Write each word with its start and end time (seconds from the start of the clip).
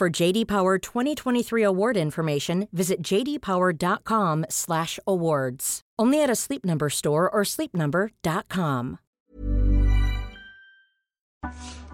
For 0.00 0.08
JD 0.08 0.46
Power 0.46 0.78
2023 0.78 1.62
award 1.62 1.98
information, 1.98 2.66
visit 2.72 3.02
jdpower.com/awards. 3.02 5.80
Only 5.98 6.22
at 6.22 6.30
a 6.30 6.34
Sleep 6.34 6.64
Number 6.64 6.88
store 6.88 7.28
or 7.30 7.44
sleepnumber.com. 7.44 8.96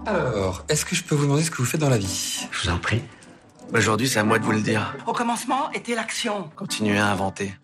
Alors, 0.07 0.65
est-ce 0.69 0.85
que 0.85 0.95
je 0.95 1.03
peux 1.03 1.17
vous 1.17 1.25
demander 1.25 1.43
ce 1.43 1.51
que 1.51 1.57
vous 1.57 1.65
faites 1.65 1.81
dans 1.81 1.91
la 1.91 1.99
vie? 1.99 2.47
Je 2.53 2.63
vous 2.63 2.71
en 2.73 2.79
prie. 2.79 3.03
Aujourd'hui, 3.75 4.07
c'est 4.07 4.21
à 4.21 4.25
moi 4.25 4.39
de 4.39 4.45
vous 4.45 4.53
le 4.53 4.61
dire. 4.61 4.95
Au 5.09 5.13
commencement 5.13 5.73
était 5.73 5.97
l'action. 5.97 6.49
Continuez 6.55 6.99
à 6.99 7.11
inventer. 7.11 7.57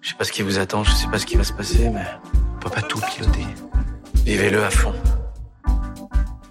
Je 0.00 0.08
sais 0.08 0.16
pas 0.16 0.24
ce 0.24 0.32
qui 0.32 0.40
vous 0.40 0.58
attend, 0.58 0.82
je 0.82 0.92
sais 0.92 1.08
pas 1.08 1.18
ce 1.18 1.26
qui 1.26 1.36
va 1.36 1.44
se 1.44 1.52
passer, 1.52 1.90
mais 1.90 2.06
on 2.56 2.58
peut 2.58 2.70
pas 2.70 2.80
tout 2.80 3.00
piloter. 3.00 3.44
Vivez-le 4.24 4.64
à 4.64 4.70
fond. 4.70 4.94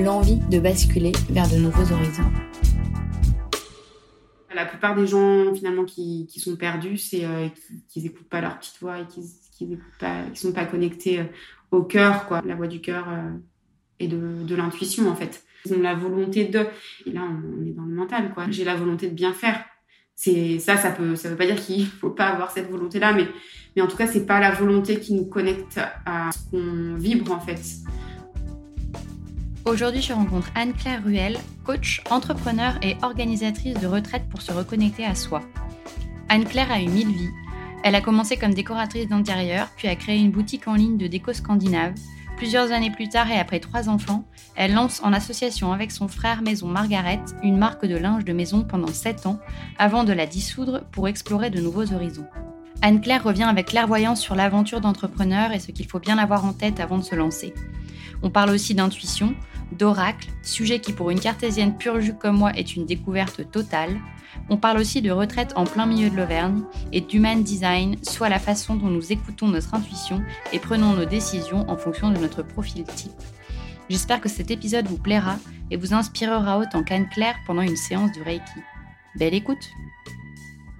l'envie 0.00 0.38
de 0.50 0.58
basculer 0.58 1.12
vers 1.28 1.48
de 1.48 1.56
nouveaux 1.56 1.92
horizons. 1.92 2.30
La 4.54 4.64
plupart 4.64 4.94
des 4.94 5.06
gens 5.06 5.52
finalement 5.54 5.84
qui, 5.84 6.28
sont 6.38 6.56
perdus, 6.56 6.98
c'est 6.98 7.24
euh, 7.24 7.48
qu'ils 7.88 8.04
n'écoutent 8.04 8.28
pas 8.28 8.40
leur 8.40 8.58
petite 8.58 8.78
voix 8.80 8.98
et 9.00 9.06
qu'ils 9.06 9.70
ne 9.70 10.34
sont 10.34 10.52
pas 10.52 10.64
connectés 10.66 11.20
euh, 11.20 11.24
au 11.70 11.82
cœur, 11.82 12.26
quoi, 12.26 12.42
la 12.44 12.54
voix 12.54 12.66
du 12.66 12.80
cœur 12.80 13.08
euh, 13.08 13.30
et 13.98 14.08
de, 14.08 14.54
l'intuition 14.54 15.08
en 15.08 15.14
fait. 15.14 15.42
Ils 15.64 15.74
ont 15.74 15.80
la 15.80 15.94
volonté 15.94 16.44
de, 16.44 16.66
et 17.06 17.12
là 17.12 17.22
on, 17.22 17.64
est 17.64 17.72
dans 17.72 17.84
le 17.84 17.94
mental, 17.94 18.32
quoi. 18.34 18.46
J'ai 18.50 18.64
la 18.64 18.76
volonté 18.76 19.08
de 19.08 19.14
bien 19.14 19.32
faire. 19.32 19.64
C'est 20.14 20.58
ça, 20.58 20.76
ça 20.76 20.90
peut, 20.90 21.16
ça 21.16 21.30
veut 21.30 21.36
pas 21.36 21.46
dire 21.46 21.56
qu'il 21.56 21.86
faut 22.00 22.10
pas 22.10 22.28
avoir 22.28 22.50
cette 22.50 22.70
volonté-là, 22.70 23.12
mais, 23.12 23.26
mais 23.74 23.82
en 23.82 23.86
tout 23.86 23.96
cas 23.96 24.06
c'est 24.06 24.26
pas 24.26 24.40
la 24.40 24.50
volonté 24.50 25.00
qui 25.00 25.14
nous 25.14 25.26
connecte 25.26 25.80
à 26.04 26.30
ce 26.32 26.50
qu'on 26.50 26.94
vibre 26.96 27.32
en 27.32 27.40
fait. 27.40 27.60
Aujourd'hui, 29.64 30.02
je 30.02 30.12
rencontre 30.12 30.50
Anne-Claire 30.56 31.04
Ruel, 31.04 31.38
coach, 31.62 32.02
entrepreneur 32.10 32.74
et 32.82 32.96
organisatrice 33.02 33.78
de 33.78 33.86
retraite 33.86 34.28
pour 34.28 34.42
se 34.42 34.50
reconnecter 34.50 35.04
à 35.04 35.14
soi. 35.14 35.40
Anne-Claire 36.28 36.72
a 36.72 36.80
eu 36.80 36.88
mille 36.88 37.12
vies. 37.12 37.30
Elle 37.84 37.94
a 37.94 38.00
commencé 38.00 38.36
comme 38.36 38.54
décoratrice 38.54 39.06
d'intérieur, 39.06 39.68
puis 39.76 39.86
a 39.86 39.94
créé 39.94 40.18
une 40.18 40.32
boutique 40.32 40.66
en 40.66 40.74
ligne 40.74 40.98
de 40.98 41.06
déco 41.06 41.32
scandinave. 41.32 41.94
Plusieurs 42.36 42.72
années 42.72 42.90
plus 42.90 43.08
tard 43.08 43.30
et 43.30 43.38
après 43.38 43.60
trois 43.60 43.88
enfants, 43.88 44.24
elle 44.56 44.74
lance 44.74 45.00
en 45.04 45.12
association 45.12 45.72
avec 45.72 45.92
son 45.92 46.08
frère 46.08 46.42
maison 46.42 46.66
Margaret 46.66 47.20
une 47.44 47.56
marque 47.56 47.86
de 47.86 47.96
linge 47.96 48.24
de 48.24 48.32
maison 48.32 48.64
pendant 48.64 48.88
sept 48.88 49.26
ans, 49.26 49.38
avant 49.78 50.02
de 50.02 50.12
la 50.12 50.26
dissoudre 50.26 50.82
pour 50.90 51.06
explorer 51.06 51.50
de 51.50 51.60
nouveaux 51.60 51.92
horizons. 51.92 52.26
Anne-Claire 52.82 53.22
revient 53.22 53.44
avec 53.44 53.66
clairvoyance 53.66 54.20
sur 54.20 54.34
l'aventure 54.34 54.80
d'entrepreneur 54.80 55.52
et 55.52 55.60
ce 55.60 55.70
qu'il 55.70 55.86
faut 55.86 56.00
bien 56.00 56.18
avoir 56.18 56.44
en 56.44 56.52
tête 56.52 56.80
avant 56.80 56.98
de 56.98 57.04
se 57.04 57.14
lancer. 57.14 57.54
On 58.24 58.30
parle 58.30 58.50
aussi 58.50 58.74
d'intuition, 58.74 59.34
d'oracle, 59.76 60.28
sujet 60.42 60.78
qui 60.78 60.92
pour 60.92 61.10
une 61.10 61.20
cartésienne 61.20 61.76
pure 61.76 62.00
jus 62.00 62.14
comme 62.14 62.36
moi 62.36 62.52
est 62.52 62.76
une 62.76 62.86
découverte 62.86 63.50
totale. 63.50 64.00
On 64.48 64.56
parle 64.56 64.78
aussi 64.78 65.02
de 65.02 65.10
retraite 65.10 65.52
en 65.56 65.64
plein 65.64 65.86
milieu 65.86 66.10
de 66.10 66.16
l'Auvergne 66.16 66.62
et 66.92 67.00
d'human 67.00 67.42
design, 67.42 67.96
soit 68.02 68.28
la 68.28 68.38
façon 68.38 68.76
dont 68.76 68.88
nous 68.88 69.12
écoutons 69.12 69.48
notre 69.48 69.74
intuition 69.74 70.22
et 70.52 70.58
prenons 70.58 70.94
nos 70.94 71.04
décisions 71.04 71.68
en 71.68 71.76
fonction 71.76 72.10
de 72.10 72.18
notre 72.18 72.42
profil 72.42 72.84
type. 72.84 73.12
J'espère 73.90 74.20
que 74.20 74.28
cet 74.28 74.50
épisode 74.50 74.86
vous 74.86 74.98
plaira 74.98 75.36
et 75.70 75.76
vous 75.76 75.92
inspirera 75.92 76.58
autant 76.58 76.82
qu'Anne-Claire 76.82 77.36
pendant 77.46 77.62
une 77.62 77.76
séance 77.76 78.12
de 78.12 78.22
Reiki. 78.22 78.60
Belle 79.16 79.34
écoute 79.34 79.68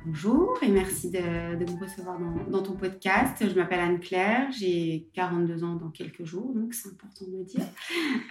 Bonjour 0.04 0.58
et 0.62 0.68
merci 0.68 1.10
de, 1.10 1.20
me 1.20 1.80
recevoir 1.80 2.18
dans, 2.48 2.62
ton 2.62 2.72
podcast. 2.72 3.36
Je 3.40 3.54
m'appelle 3.54 3.78
Anne-Claire, 3.78 4.50
j'ai 4.50 5.06
42 5.14 5.62
ans 5.62 5.76
dans 5.76 5.90
quelques 5.90 6.24
jours, 6.24 6.52
donc 6.52 6.74
c'est 6.74 6.88
important 6.88 7.24
de 7.30 7.38
le 7.38 7.44
dire. 7.44 7.64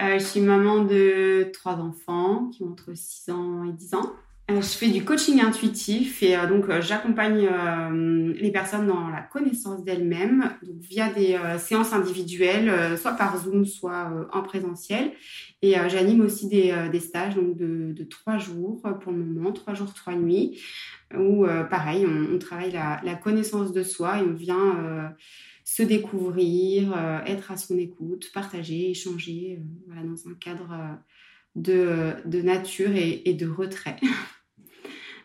Euh, 0.02 0.20
je 0.20 0.24
suis 0.24 0.42
maman 0.42 0.84
de 0.84 1.50
trois 1.54 1.76
enfants 1.76 2.50
qui 2.50 2.64
ont 2.64 2.72
entre 2.72 2.94
6 2.94 3.32
ans 3.32 3.64
et 3.64 3.72
10 3.72 3.94
ans. 3.94 4.12
Euh, 4.50 4.56
je 4.56 4.68
fais 4.68 4.90
du 4.90 5.06
coaching 5.06 5.40
intuitif 5.40 6.22
et 6.24 6.36
euh, 6.36 6.46
donc 6.46 6.70
j'accompagne 6.82 7.48
les 8.36 8.52
personnes 8.52 8.88
dans 8.88 9.08
la 9.08 9.22
connaissance 9.22 9.86
d'elles-mêmes 9.86 10.52
via 10.62 11.10
des 11.10 11.40
séances 11.58 11.94
individuelles, 11.94 12.98
soit 12.98 13.14
par 13.14 13.38
Zoom, 13.38 13.66
soit 13.66 14.12
en 14.34 14.42
présentiel. 14.42 15.14
Et 15.62 15.76
j'anime 15.88 16.20
aussi 16.20 16.50
des, 16.50 17.00
stages 17.00 17.36
donc 17.36 17.56
de, 17.56 17.94
de 17.94 18.04
trois 18.04 18.40
jours 18.40 18.82
pour 19.00 19.14
le 19.14 19.20
moment, 19.20 19.54
trois 19.54 19.74
jours, 19.74 19.94
trois 19.94 20.16
nuits 20.16 20.60
où 21.18 21.46
euh, 21.46 21.64
pareil, 21.64 22.06
on, 22.06 22.38
travaille 22.40 22.72
la, 22.72 23.16
connaissance 23.16 23.72
de 23.72 23.84
soi 23.84 24.20
et 24.20 24.22
on 24.22 24.34
vient 24.34 24.78
euh, 24.80 25.08
se 25.64 25.84
découvrir, 25.84 26.94
euh, 26.96 27.20
être 27.26 27.52
à 27.52 27.58
son 27.58 27.78
écoute, 27.78 28.32
partager, 28.34 28.92
échanger 28.92 29.60
dans 29.88 30.30
un 30.30 30.34
cadre 30.36 31.00
de, 31.56 32.42
nature 32.42 32.92
et, 32.96 33.34
de 33.34 33.48
retrait. 33.48 33.98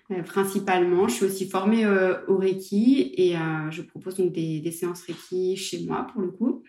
principalement, 0.26 1.08
je 1.08 1.14
suis 1.14 1.24
aussi 1.24 1.48
formée 1.48 1.84
au 2.28 2.36
Reiki 2.36 3.12
et 3.16 3.34
je 3.70 3.82
propose 3.82 4.16
donc 4.16 4.32
des, 4.32 4.60
des, 4.60 4.72
séances 4.72 5.02
Reiki 5.02 5.56
chez 5.56 5.84
moi 5.84 6.06
pour 6.12 6.22
le 6.22 6.30
coup. 6.30 6.62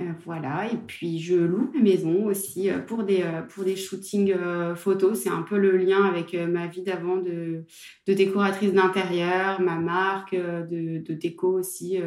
Euh, 0.00 0.04
voilà, 0.24 0.70
et 0.72 0.76
puis 0.76 1.18
je 1.18 1.34
loue 1.34 1.72
ma 1.74 1.80
maison 1.80 2.26
aussi 2.26 2.70
euh, 2.70 2.78
pour 2.78 3.02
des, 3.02 3.22
euh, 3.22 3.42
pour 3.42 3.64
des 3.64 3.74
shootings 3.74 4.32
photos. 4.76 5.20
C'est 5.20 5.28
un 5.28 5.42
peu 5.42 5.58
le 5.58 5.76
lien 5.76 6.04
avec 6.04 6.34
ma 6.34 6.68
vie 6.68 6.82
d'avant 6.82 7.16
de, 7.16 7.64
de, 8.06 8.12
décoratrice 8.12 8.72
d'intérieur, 8.72 9.60
ma 9.60 9.76
marque 9.76 10.34
de, 10.34 11.12
déco 11.14 11.58
aussi. 11.58 11.98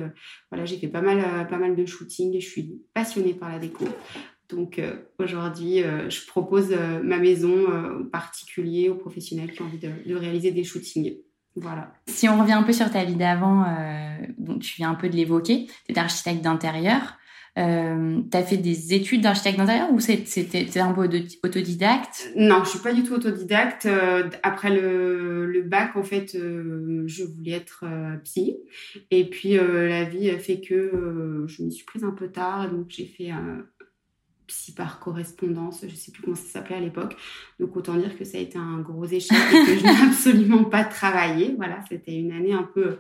Voilà, 0.50 0.66
j'ai 0.66 0.78
fait 0.78 0.88
pas 0.88 1.02
mal, 1.02 1.48
pas 1.48 1.58
mal 1.58 1.76
de 1.76 1.86
shootings 1.86 2.34
et 2.36 2.40
je 2.40 2.50
suis 2.50 2.82
passionnée 2.94 3.34
par 3.34 3.50
la 3.50 3.60
déco. 3.60 3.86
Donc 4.50 4.82
aujourd'hui, 5.20 5.80
je 6.10 6.28
propose 6.28 6.76
ma 7.04 7.18
maison 7.18 7.66
aux 8.00 8.06
particuliers, 8.06 8.90
aux 8.90 8.96
professionnels 8.96 9.52
qui 9.52 9.62
ont 9.62 9.66
envie 9.66 9.80
de, 9.80 9.92
de 10.06 10.16
réaliser 10.16 10.52
des 10.52 10.64
shootings. 10.64 11.18
Voilà. 11.56 11.94
Si 12.08 12.30
on 12.30 12.40
revient 12.40 12.54
un 12.54 12.64
peu 12.64 12.74
sur 12.74 12.90
ta 12.90 13.04
vie 13.04 13.16
d'avant, 13.16 13.66
tu 14.62 14.76
viens 14.78 14.92
un 14.92 14.96
peu 14.96 15.10
de 15.10 15.16
l'évoquer, 15.16 15.68
tu 15.88 15.94
es 15.94 16.00
architecte 16.00 16.42
d'intérieur. 16.42 17.18
Euh, 17.58 18.22
tu 18.32 18.38
as 18.38 18.44
fait 18.44 18.58
des 18.58 18.94
études 18.94 19.22
d'architecte 19.22 19.58
d'intérieur 19.58 19.92
ou 19.92 20.00
c'était 20.00 20.80
un 20.80 20.94
peu 20.94 21.10
autodidacte? 21.44 22.32
Non, 22.38 22.64
je 22.64 22.70
suis 22.70 22.80
pas 22.80 22.94
du 22.94 23.04
tout 23.04 23.14
autodidacte. 23.14 23.86
Euh, 23.86 24.30
après 24.42 24.70
le, 24.70 25.46
le, 25.46 25.62
bac, 25.62 25.98
en 25.98 26.04
fait, 26.04 26.36
euh, 26.36 27.04
je 27.08 27.26
voulais 27.26 27.52
être 27.52 27.84
euh, 27.86 28.16
psy. 28.24 28.58
Et 29.10 29.30
puis, 29.30 29.58
la 29.58 30.06
vie 30.06 30.30
a 30.30 30.40
fait 30.40 30.62
que 30.62 31.46
je 31.48 31.64
m'y 31.64 31.72
suis 31.74 31.86
prise 31.86 32.06
un 32.06 32.12
peu 32.12 32.30
tard. 32.30 32.72
Donc, 32.72 32.86
j'ai 32.90 33.06
fait 33.06 33.32
psy 34.52 34.74
par 34.74 35.00
correspondance, 35.00 35.86
je 35.88 35.96
sais 35.96 36.12
plus 36.12 36.22
comment 36.22 36.36
ça 36.36 36.44
s'appelait 36.44 36.76
à 36.76 36.80
l'époque. 36.82 37.16
Donc 37.60 37.76
autant 37.78 37.96
dire 37.96 38.18
que 38.18 38.26
ça 38.26 38.38
a 38.38 38.42
été 38.42 38.58
un 38.58 38.80
gros 38.80 39.06
échec 39.06 39.38
et 39.54 39.66
que 39.66 39.78
je 39.78 39.84
n'ai 39.84 40.04
absolument 40.08 40.66
pas 40.66 40.84
travaillé. 40.84 41.56
Voilà, 41.56 41.80
c'était 41.88 42.16
une 42.16 42.34
année 42.34 42.52
un 42.52 42.64
peu 42.64 43.00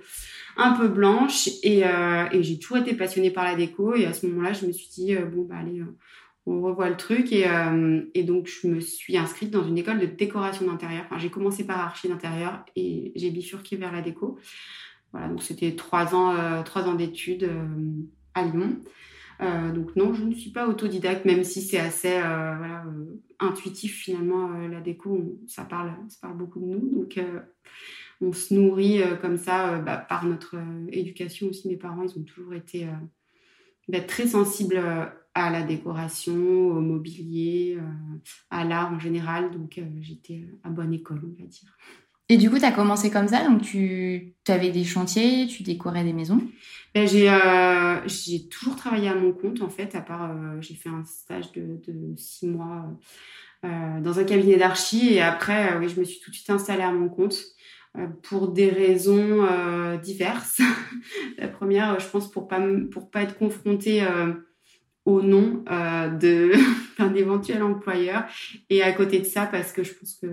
un 0.56 0.71
peu 0.71 0.88
blanche 0.88 1.50
et, 1.62 1.86
euh, 1.86 2.25
et 2.31 2.42
j'ai 2.42 2.57
toujours 2.57 2.77
été 2.77 2.94
passionnée 2.94 3.31
par 3.31 3.44
la 3.44 3.56
déco 3.56 3.95
et 3.95 4.06
à 4.06 4.13
ce 4.13 4.25
moment-là, 4.27 4.53
je 4.53 4.65
me 4.65 4.71
suis 4.71 4.88
dit 4.89 5.13
euh, 5.13 5.25
bon 5.25 5.44
bah 5.44 5.56
allez, 5.59 5.81
euh, 5.81 5.98
on 6.45 6.62
revoit 6.62 6.89
le 6.89 6.98
truc 6.98 7.33
et, 7.33 7.45
et 8.15 8.24
donc 8.24 8.47
je 8.47 8.68
me 8.68 8.80
suis 8.80 9.15
inscrite 9.15 9.51
dans 9.51 9.63
une 9.63 9.77
école 9.77 10.00
de 10.00 10.07
décoration 10.07 10.65
d'intérieur. 10.65 11.04
Enfin, 11.06 11.19
j'ai 11.19 11.30
commencé 11.30 11.68
par 11.68 11.80
archi 11.80 12.07
d'intérieur 12.07 12.65
et 12.75 13.12
j'ai 13.15 13.30
bifurqué 13.30 13.75
vers 13.75 13.92
la 13.92 14.01
déco. 14.01 14.39
Voilà, 15.12 15.27
donc 15.27 15.44
c'était 15.44 15.75
trois 15.75 16.15
ans 16.15 16.63
trois 16.63 16.88
ans 16.88 16.95
d'études 16.95 17.47
à 18.33 18.44
Lyon. 18.44 18.80
Euh, 19.41 19.71
donc 19.71 19.95
non, 19.95 20.13
je 20.13 20.23
ne 20.23 20.33
suis 20.33 20.51
pas 20.51 20.67
autodidacte, 20.67 21.25
même 21.25 21.43
si 21.43 21.61
c'est 21.61 21.79
assez 21.79 22.13
euh, 22.13 22.53
euh, 22.53 23.19
intuitif 23.39 23.95
finalement. 23.97 24.49
la 24.67 24.81
déco, 24.81 25.39
ça, 25.47 25.65
parle, 25.65 25.93
ça 26.09 26.19
parle 26.21 26.38
beaucoup 26.38 26.59
de 26.59 26.65
nous. 26.65 26.89
Donc 26.89 27.19
on 28.21 28.33
se 28.33 28.53
nourrit 28.53 29.01
comme 29.21 29.38
ça 29.38 29.79
bah, 29.79 29.97
par 29.97 30.25
notre 30.25 30.57
éducation 30.89 31.47
aussi. 31.49 31.67
Mes 31.67 31.77
parents, 31.77 32.03
ils 32.03 32.19
ont 32.19 32.23
toujours 32.23 32.53
été 32.53 32.88
bah, 33.88 34.01
très 34.01 34.27
sensibles 34.27 34.79
à 35.33 35.49
la 35.49 35.63
décoration, 35.63 36.35
au 36.35 36.81
mobilier, 36.81 37.79
à 38.51 38.63
l'art 38.63 38.94
en 38.94 38.99
général. 38.99 39.49
Donc 39.49 39.81
j'étais 40.01 40.45
à 40.63 40.69
bonne 40.69 40.94
école, 40.94 41.21
on 41.23 41.41
va 41.41 41.47
dire. 41.47 41.75
Et 42.31 42.38
du 42.38 42.50
coup, 42.50 42.57
tu 42.57 42.63
as 42.63 42.72
commencé 42.72 43.12
comme 43.12 43.28
ça, 43.28 43.44
donc 43.44 43.62
tu 43.62 44.33
avais 44.48 44.69
des 44.69 44.86
chantiers, 44.86 45.48
tu 45.48 45.63
décorais 45.63 46.06
des 46.06 46.13
maisons? 46.13 46.42
Ben, 46.95 47.06
j'ai, 47.06 47.30
euh, 47.30 48.07
j'ai 48.07 48.48
toujours 48.48 48.78
travaillé 48.78 49.10
à 49.10 49.16
mon 49.16 49.33
compte, 49.33 49.62
en 49.62 49.68
fait, 49.68 49.95
à 49.95 50.01
part, 50.01 50.31
euh, 50.31 50.62
j'ai 50.62 50.75
fait 50.75 50.88
un 50.88 51.04
stage 51.04 51.51
de, 51.51 51.81
de 51.86 52.16
six 52.16 52.48
mois 52.48 52.86
euh, 53.66 54.00
dans 54.00 54.18
un 54.18 54.24
cabinet 54.24 54.56
d'archi, 54.56 55.16
et 55.16 55.22
après, 55.22 55.78
oui, 55.78 55.89
je 55.89 56.00
me 56.00 56.06
suis 56.06 56.22
tout 56.22 56.31
de 56.31 56.36
suite 56.38 56.50
installée 56.50 56.83
à 56.83 56.94
mon 56.94 57.10
compte 57.10 57.38
pour 58.24 58.48
des 58.48 58.69
raisons 58.69 59.45
diverses. 60.01 60.62
La 61.38 61.50
première, 61.50 62.00
je 62.00 62.07
pense, 62.07 62.31
pour 62.31 62.48
pas, 62.48 62.62
pour 62.94 63.12
pas 63.12 63.24
être 63.24 63.38
confrontée 63.38 64.07
au 65.06 65.21
nom 65.21 65.63
euh, 65.69 66.09
d'un 67.00 67.13
éventuel 67.15 67.63
employeur. 67.63 68.25
Et 68.69 68.81
à 68.83 68.92
côté 68.92 69.19
de 69.19 69.25
ça 69.25 69.45
parce 69.45 69.71
que 69.71 69.83
je 69.83 69.94
pense 69.94 70.15
que 70.21 70.27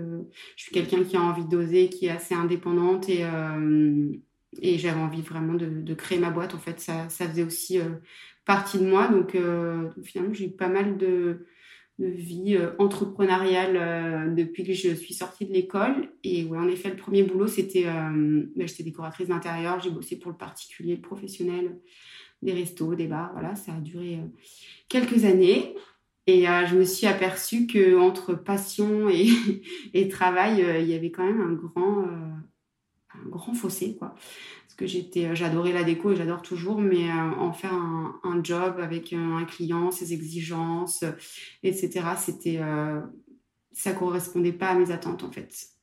je 0.55 0.63
suis 0.63 0.71
quelqu'un 0.71 1.03
qui 1.03 1.17
a 1.17 1.21
envie 1.21 1.45
d'oser 1.45 1.89
qui 1.89 2.07
est 2.07 2.11
assez 2.11 2.35
indépendante 2.35 3.09
et 3.09 3.25
euh, 3.25 4.11
j'avais 4.61 4.99
envie 4.99 5.21
vraiment 5.21 5.53
de, 5.53 5.93
créer 5.93 6.19
ma 6.19 6.29
boîte. 6.29 6.53
En 6.53 6.59
fait 6.59 6.79
ça 6.79 7.07
faisait 7.09 7.43
aussi 7.43 7.79
euh, 7.79 7.89
partie 8.45 8.79
de 8.79 8.87
moi. 8.87 9.07
Donc, 9.07 9.37
finalement 10.03 10.33
j'ai 10.33 10.47
eu 10.47 10.51
pas 10.51 10.69
mal 10.69 10.97
de 10.97 11.45
vie 11.99 12.57
entrepreneuriale 12.77 14.33
depuis 14.33 14.63
que 14.63 14.73
je 14.73 14.95
suis 14.95 15.13
sortie 15.13 15.45
de 15.45 15.53
l'école. 15.53 16.09
Et 16.23 16.45
ouais 16.45 16.57
en 16.57 16.67
effet 16.67 16.89
le 16.89 16.95
premier 16.95 17.23
boulot 17.23 17.47
c'était 17.47 17.83
ben, 17.83 18.49
j'étais 18.55 18.83
décoratrice 18.83 19.27
d'intérieur. 19.27 19.79
J'ai 19.81 19.91
bossé 19.91 20.17
pour 20.17 20.31
le 20.31 20.37
particulier 20.37 20.95
le 20.95 21.01
professionnel 21.01 21.77
des 22.41 22.53
restos, 22.53 22.95
des 22.95 23.07
bars. 23.07 23.31
Voilà, 23.33 23.55
ça 23.55 23.73
a 23.73 23.79
duré 23.79 24.15
euh, 24.15 24.27
quelques 24.87 25.25
années. 25.25 25.75
Et 26.27 26.47
euh, 26.47 26.65
je 26.67 26.75
me 26.75 26.83
suis 26.83 27.07
aperçue 27.07 27.65
que 27.65 27.97
entre 27.97 28.33
passion 28.33 29.09
et, 29.09 30.07
travail, 30.09 30.61
euh, 30.61 30.79
il 30.79 30.87
y 30.87 30.93
avait 30.93 31.11
quand 31.11 31.25
même 31.25 31.41
un 31.41 31.53
grand, 31.53 32.05
un 32.05 33.29
grand 33.29 33.53
fossé, 33.53 33.95
quoi. 33.97 34.13
Parce 34.13 34.75
que 34.77 34.85
j'étais, 34.85 35.35
j'adorais 35.35 35.73
la 35.73 35.83
déco 35.83 36.11
et 36.11 36.15
j'adore 36.15 36.41
toujours, 36.41 36.79
mais 36.79 37.11
en 37.11 37.51
faire 37.51 37.73
un, 37.73 38.19
un, 38.23 38.43
job 38.43 38.79
avec 38.79 39.11
un 39.11 39.43
client, 39.45 39.91
ses 39.91 40.13
exigences, 40.13 41.03
etc. 41.63 42.01
C'était, 42.17 42.59
ça 43.71 43.93
correspondait 43.93 44.53
pas 44.53 44.69
à 44.69 44.75
mes 44.75 44.91
attentes 44.91 45.23
en 45.23 45.31
fait. 45.31 45.78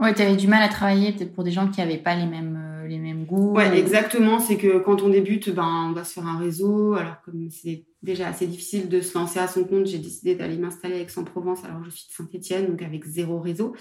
Ouais, 0.00 0.14
tu 0.14 0.22
avais 0.22 0.36
du 0.36 0.48
mal 0.48 0.62
à 0.62 0.68
travailler 0.68 1.12
peut-être 1.12 1.34
pour 1.34 1.44
des 1.44 1.50
gens 1.50 1.68
qui 1.68 1.80
n'avaient 1.80 1.98
pas 1.98 2.14
les 2.14 2.26
mêmes, 2.26 2.84
les 2.88 2.98
mêmes 2.98 3.24
goûts. 3.24 3.52
Ouais, 3.52 3.78
exactement. 3.78 4.40
C'est 4.40 4.56
que 4.56 4.78
quand 4.78 5.02
on 5.02 5.08
débute, 5.08 5.50
ben, 5.54 5.88
on 5.90 5.92
va 5.92 6.04
se 6.04 6.14
faire 6.14 6.26
un 6.26 6.38
réseau. 6.38 6.94
Alors, 6.94 7.20
comme 7.24 7.48
c'est 7.50 7.84
déjà 8.02 8.28
assez 8.28 8.46
difficile 8.46 8.88
de 8.88 9.00
se 9.00 9.16
lancer 9.16 9.38
à 9.38 9.46
son 9.46 9.64
compte, 9.64 9.86
j'ai 9.86 9.98
décidé 9.98 10.34
d'aller 10.34 10.56
m'installer 10.56 10.94
à 10.94 10.98
Aix-en-Provence. 11.00 11.64
Alors, 11.64 11.84
je 11.84 11.90
suis 11.90 12.08
de 12.08 12.12
Saint-Etienne, 12.12 12.66
donc 12.68 12.82
avec 12.82 13.04
zéro 13.04 13.38
réseau. 13.40 13.74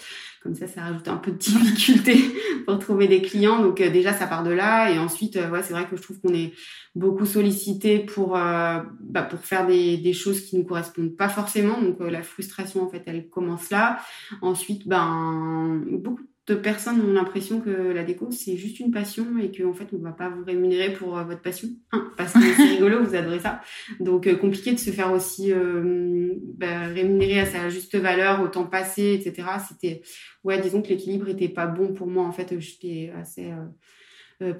Comme 0.44 0.56
ça, 0.56 0.68
ça 0.68 0.82
rajoute 0.82 1.08
un 1.08 1.18
peu 1.18 1.32
de 1.32 1.38
difficulté 1.38 2.16
pour 2.66 2.80
trouver 2.80 3.08
des 3.08 3.22
clients. 3.22 3.62
Donc, 3.62 3.80
euh, 3.80 3.90
déjà, 3.90 4.14
ça 4.14 4.28
part 4.28 4.44
de 4.44 4.52
là. 4.52 4.92
Et 4.92 5.00
ensuite, 5.00 5.38
euh, 5.38 5.50
ouais, 5.50 5.64
c'est 5.64 5.74
vrai 5.74 5.88
que 5.88 5.96
je 5.96 6.02
trouve 6.02 6.20
qu'on 6.20 6.34
est 6.34 6.54
beaucoup 6.96 7.26
sollicité 7.26 8.00
pour, 8.00 8.36
euh, 8.36 8.80
bah, 9.00 9.24
pour 9.24 9.40
faire 9.40 9.66
des, 9.66 9.98
des 9.98 10.14
choses 10.14 10.42
qui 10.42 10.58
nous 10.58 10.66
correspondent 10.66 11.16
pas 11.16 11.30
forcément. 11.30 11.82
Donc, 11.82 12.00
la 12.00 12.24
frustration, 12.24 12.84
en 12.84 12.90
fait, 12.90 13.04
elle 13.06 13.30
commence 13.30 13.70
là. 13.70 14.00
Ensuite, 14.42 14.88
ben, 14.88 15.82
beaucoup 15.92 16.24
personnes 16.54 17.02
ont 17.02 17.14
l'impression 17.14 17.62
que 17.62 17.70
la 17.70 18.04
déco 18.04 18.32
c'est 18.32 18.58
juste 18.58 18.80
une 18.80 18.92
passion 18.92 19.38
et 19.38 19.52
qu'en 19.52 19.74
fait 19.74 19.88
on 19.94 19.98
va 19.98 20.12
pas 20.12 20.30
vous 20.30 20.44
rémunérer 20.44 20.94
pour 20.94 21.18
euh, 21.18 21.24
votre 21.24 21.42
passion. 21.42 21.70
Hein, 21.92 22.12
parce 22.18 22.34
que 22.34 22.40
c'est 22.40 22.64
rigolo 22.76 23.04
vous 23.04 23.16
adorez 23.16 23.40
ça. 23.40 23.62
Donc 24.00 24.28
euh, 24.28 24.36
compliqué 24.36 24.72
de 24.72 24.78
se 24.78 24.92
faire 24.92 25.12
aussi 25.12 25.52
euh, 25.52 26.34
bah, 26.58 26.88
rémunérer 26.88 27.40
à 27.40 27.46
sa 27.46 27.70
juste 27.70 27.96
valeur 27.96 28.42
au 28.42 28.48
temps 28.48 28.66
passé 28.66 29.14
etc 29.14 29.48
c'était 29.68 30.02
ouais 30.44 30.60
disons 30.60 30.82
que 30.82 30.90
l'équilibre 30.90 31.30
était 31.30 31.50
pas 31.50 31.68
bon 31.68 31.94
pour 31.94 32.08
moi. 32.08 32.26
En 32.26 32.32
fait 32.32 32.60
j'étais 32.60 33.12
assez 33.16 33.52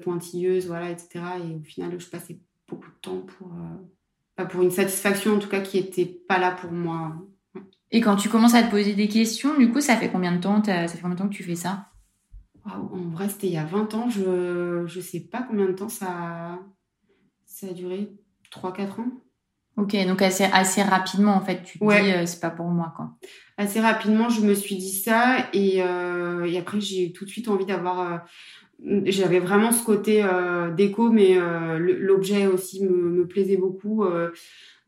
pointilleuse 0.02 0.66
voilà 0.66 0.90
etc 0.90 1.08
et 1.14 1.56
au 1.56 1.62
final 1.62 1.98
je 1.98 2.06
passais 2.06 2.38
beaucoup 2.68 2.90
de 2.90 3.00
temps 3.00 3.20
pour 3.20 3.52
pas 4.36 4.44
pour 4.44 4.62
une 4.62 4.70
satisfaction 4.70 5.34
en 5.34 5.38
tout 5.38 5.48
cas 5.48 5.60
qui 5.60 5.78
était 5.78 6.04
pas 6.04 6.38
là 6.38 6.50
pour 6.52 6.70
moi 6.70 7.16
et 7.90 8.00
quand 8.00 8.16
tu 8.16 8.28
commences 8.28 8.54
à 8.54 8.62
te 8.62 8.70
poser 8.70 8.94
des 8.94 9.08
questions, 9.08 9.56
du 9.58 9.70
coup, 9.70 9.80
ça 9.80 9.96
fait 9.96 10.10
combien 10.10 10.32
de 10.32 10.40
temps, 10.40 10.62
ça 10.62 10.86
fait 10.86 11.00
combien 11.00 11.16
de 11.16 11.20
temps 11.20 11.28
que 11.28 11.34
tu 11.34 11.42
fais 11.42 11.56
ça? 11.56 11.86
En 12.64 13.10
vrai, 13.10 13.28
c'était 13.28 13.46
il 13.46 13.54
y 13.54 13.58
a 13.58 13.64
20 13.64 13.94
ans. 13.94 14.08
Je 14.08 14.82
ne 14.82 15.02
sais 15.02 15.20
pas 15.20 15.42
combien 15.42 15.66
de 15.66 15.72
temps 15.72 15.88
ça, 15.88 16.58
ça 17.46 17.66
a 17.68 17.72
duré. 17.72 18.10
3-4 18.52 19.00
ans. 19.00 19.10
Ok, 19.76 19.96
donc 20.06 20.20
assez, 20.20 20.44
assez 20.44 20.82
rapidement, 20.82 21.34
en 21.34 21.40
fait, 21.40 21.62
tu 21.62 21.78
te 21.78 21.84
dis, 21.84 22.12
euh, 22.12 22.26
c'est 22.26 22.40
pas 22.40 22.50
pour 22.50 22.66
moi, 22.66 22.92
quoi. 22.96 23.16
Assez 23.56 23.80
rapidement, 23.80 24.28
je 24.28 24.42
me 24.42 24.54
suis 24.54 24.76
dit 24.76 24.92
ça. 24.92 25.48
Et, 25.52 25.82
euh, 25.82 26.44
et 26.44 26.58
après, 26.58 26.80
j'ai 26.80 27.06
eu 27.06 27.12
tout 27.12 27.24
de 27.24 27.30
suite 27.30 27.48
envie 27.48 27.66
d'avoir... 27.66 28.00
Euh, 28.00 28.18
j'avais 29.04 29.40
vraiment 29.40 29.72
ce 29.72 29.84
côté 29.84 30.26
déco, 30.76 31.10
mais 31.10 31.38
l'objet 31.78 32.46
aussi 32.46 32.84
me, 32.84 33.26
plaisait 33.26 33.56
beaucoup. 33.56 34.04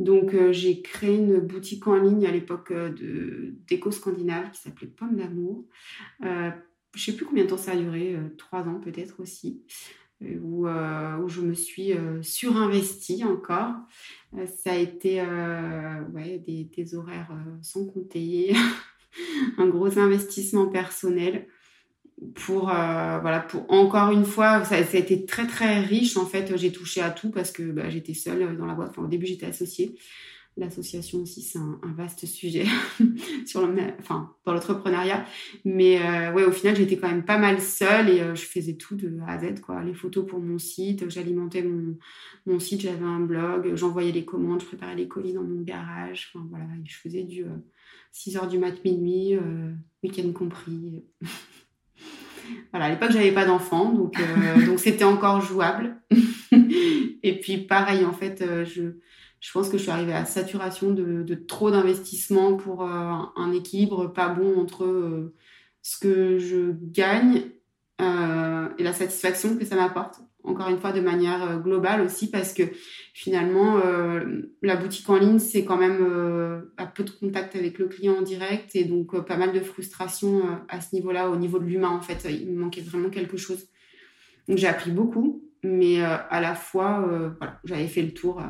Donc 0.02 0.34
euh, 0.34 0.52
j'ai 0.52 0.82
créé 0.82 1.16
une 1.16 1.38
boutique 1.38 1.86
en 1.86 1.96
ligne 1.96 2.26
à 2.26 2.32
l'époque 2.32 2.72
euh, 2.72 2.90
de 2.90 3.54
d'éco 3.68 3.90
scandinave 3.90 4.50
qui 4.50 4.60
s'appelait 4.60 4.88
Pomme 4.88 5.16
d'amour. 5.16 5.64
Euh, 6.24 6.50
je 6.94 7.04
sais 7.04 7.16
plus 7.16 7.24
combien 7.24 7.44
de 7.44 7.48
temps 7.48 7.56
ça 7.56 7.72
a 7.72 7.76
duré, 7.76 8.14
euh, 8.14 8.28
trois 8.36 8.62
ans 8.62 8.80
peut-être 8.80 9.20
aussi, 9.20 9.64
où, 10.20 10.66
je 11.26 11.40
me 11.40 11.54
suis 11.54 11.92
surinvestie 12.20 13.24
encore. 13.24 13.74
ça 14.46 14.72
a 14.72 14.76
été 14.76 15.24
des 16.46 16.94
horaires 16.94 17.34
sans 17.62 17.86
compter, 17.86 18.54
un 19.58 19.66
gros 19.66 19.98
investissement 19.98 20.68
personnel 20.68 21.48
pour 22.34 22.70
euh, 22.70 23.18
voilà 23.20 23.40
pour 23.40 23.70
encore 23.70 24.10
une 24.10 24.24
fois 24.24 24.64
ça, 24.64 24.76
a 24.76 24.80
été 24.80 25.24
très 25.24 25.46
très 25.46 25.80
riche 25.80 26.16
en 26.16 26.26
fait. 26.26 26.56
J'ai 26.56 26.72
touché 26.72 27.00
à 27.00 27.10
tout 27.10 27.30
parce 27.30 27.50
que 27.50 27.62
bah, 27.62 27.88
j'étais 27.88 28.14
seule 28.14 28.56
dans 28.56 28.66
la 28.66 28.74
boîte. 28.74 28.90
Enfin, 28.90 29.02
au 29.02 29.08
début 29.08 29.26
j'étais 29.26 29.46
associée. 29.46 29.96
L'association 30.58 31.20
aussi 31.20 31.40
c'est 31.40 31.58
un, 31.58 31.80
vaste 31.96 32.26
sujet 32.26 32.66
sur 33.46 33.66
le 33.66 33.74
enfin 34.00 34.34
dans 34.44 34.52
l'entrepreneuriat. 34.52 35.24
Mais 35.64 35.98
euh, 35.98 36.32
ouais 36.32 36.44
au 36.44 36.52
final 36.52 36.76
j'étais 36.76 36.98
quand 36.98 37.08
même 37.08 37.24
pas 37.24 37.38
mal 37.38 37.60
seule 37.60 38.10
et 38.10 38.20
euh, 38.20 38.34
je 38.34 38.44
faisais 38.44 38.74
tout 38.74 38.94
de 38.94 39.18
A 39.26 39.32
à 39.32 39.38
Z 39.38 39.60
quoi. 39.60 39.82
Les 39.82 39.94
photos 39.94 40.26
pour 40.26 40.40
mon 40.40 40.58
site 40.58 41.08
j'alimentais 41.08 41.62
mon 41.62 41.96
mon 42.46 42.58
site. 42.58 42.82
J'avais 42.82 43.04
un 43.04 43.20
blog 43.20 43.74
j'envoyais 43.76 44.12
les 44.12 44.24
commandes 44.24 44.60
je 44.60 44.66
préparais 44.66 44.94
les 44.94 45.08
colis 45.08 45.32
dans 45.32 45.44
mon 45.44 45.62
garage. 45.62 46.30
Enfin 46.34 46.46
voilà. 46.50 46.66
Je 46.84 46.96
faisais 46.96 47.22
du 47.22 47.46
6 48.12 48.36
heures 48.36 48.48
du 48.48 48.58
mat 48.58 48.84
minuit 48.84 49.38
week-end 50.02 50.32
compris 50.32 51.02
Voilà, 52.72 52.86
à 52.86 52.90
l'époque, 52.90 53.10
j'avais 53.12 53.32
pas 53.32 53.44
d'enfant, 53.44 53.92
donc 53.92 54.18
euh, 54.18 54.66
donc 54.66 54.78
c'était 54.78 55.04
encore 55.04 55.40
jouable. 55.40 55.96
et 57.22 57.40
puis 57.40 57.58
pareil, 57.58 58.04
en 58.04 58.12
fait, 58.12 58.42
euh, 58.42 58.64
je 58.64 58.98
je 59.40 59.50
pense 59.50 59.68
que 59.68 59.76
je 59.76 59.82
suis 59.82 59.90
arrivée 59.90 60.12
à 60.12 60.24
saturation 60.24 60.92
de, 60.92 61.34
trop 61.34 61.72
d'investissement 61.72 62.54
pour 62.56 62.84
un 62.84 63.52
équilibre 63.52 64.06
pas 64.06 64.28
bon 64.28 64.56
entre 64.56 65.32
ce 65.82 65.98
que 65.98 66.38
je 66.38 66.70
gagne 66.70 67.46
et 67.98 68.82
la 68.84 68.92
satisfaction 68.92 69.56
que 69.56 69.64
ça 69.64 69.74
m'apporte 69.74 70.20
encore 70.44 70.68
une 70.68 70.78
fois 70.78 70.92
de 70.92 71.00
manière 71.00 71.42
euh, 71.42 71.56
globale 71.56 72.00
aussi 72.02 72.30
parce 72.30 72.52
que 72.52 72.62
finalement 73.14 73.78
euh, 73.78 74.42
la 74.62 74.76
boutique 74.76 75.08
en 75.08 75.16
ligne 75.16 75.38
c'est 75.38 75.64
quand 75.64 75.76
même 75.76 75.98
euh, 76.00 76.72
à 76.76 76.86
peu 76.86 77.04
de 77.04 77.10
contact 77.10 77.56
avec 77.56 77.78
le 77.78 77.86
client 77.86 78.14
en 78.14 78.22
direct 78.22 78.74
et 78.74 78.84
donc 78.84 79.18
pas 79.26 79.36
mal 79.36 79.52
de 79.52 79.60
frustration 79.60 80.42
à 80.68 80.80
ce 80.80 80.94
niveau-là 80.94 81.30
au 81.30 81.36
niveau 81.36 81.58
de 81.58 81.64
l'humain 81.64 81.90
en 81.90 82.00
fait. 82.00 82.26
Il 82.30 82.50
me 82.50 82.60
manquait 82.60 82.80
vraiment 82.80 83.10
quelque 83.10 83.36
chose. 83.36 83.68
Donc 84.48 84.58
j'ai 84.58 84.68
appris 84.68 84.90
beaucoup 84.90 85.44
mais 85.62 86.02
à 86.02 86.40
la 86.40 86.54
fois 86.56 87.08
j'avais 87.64 87.86
fait 87.86 88.02
le 88.02 88.12
tour 88.12 88.42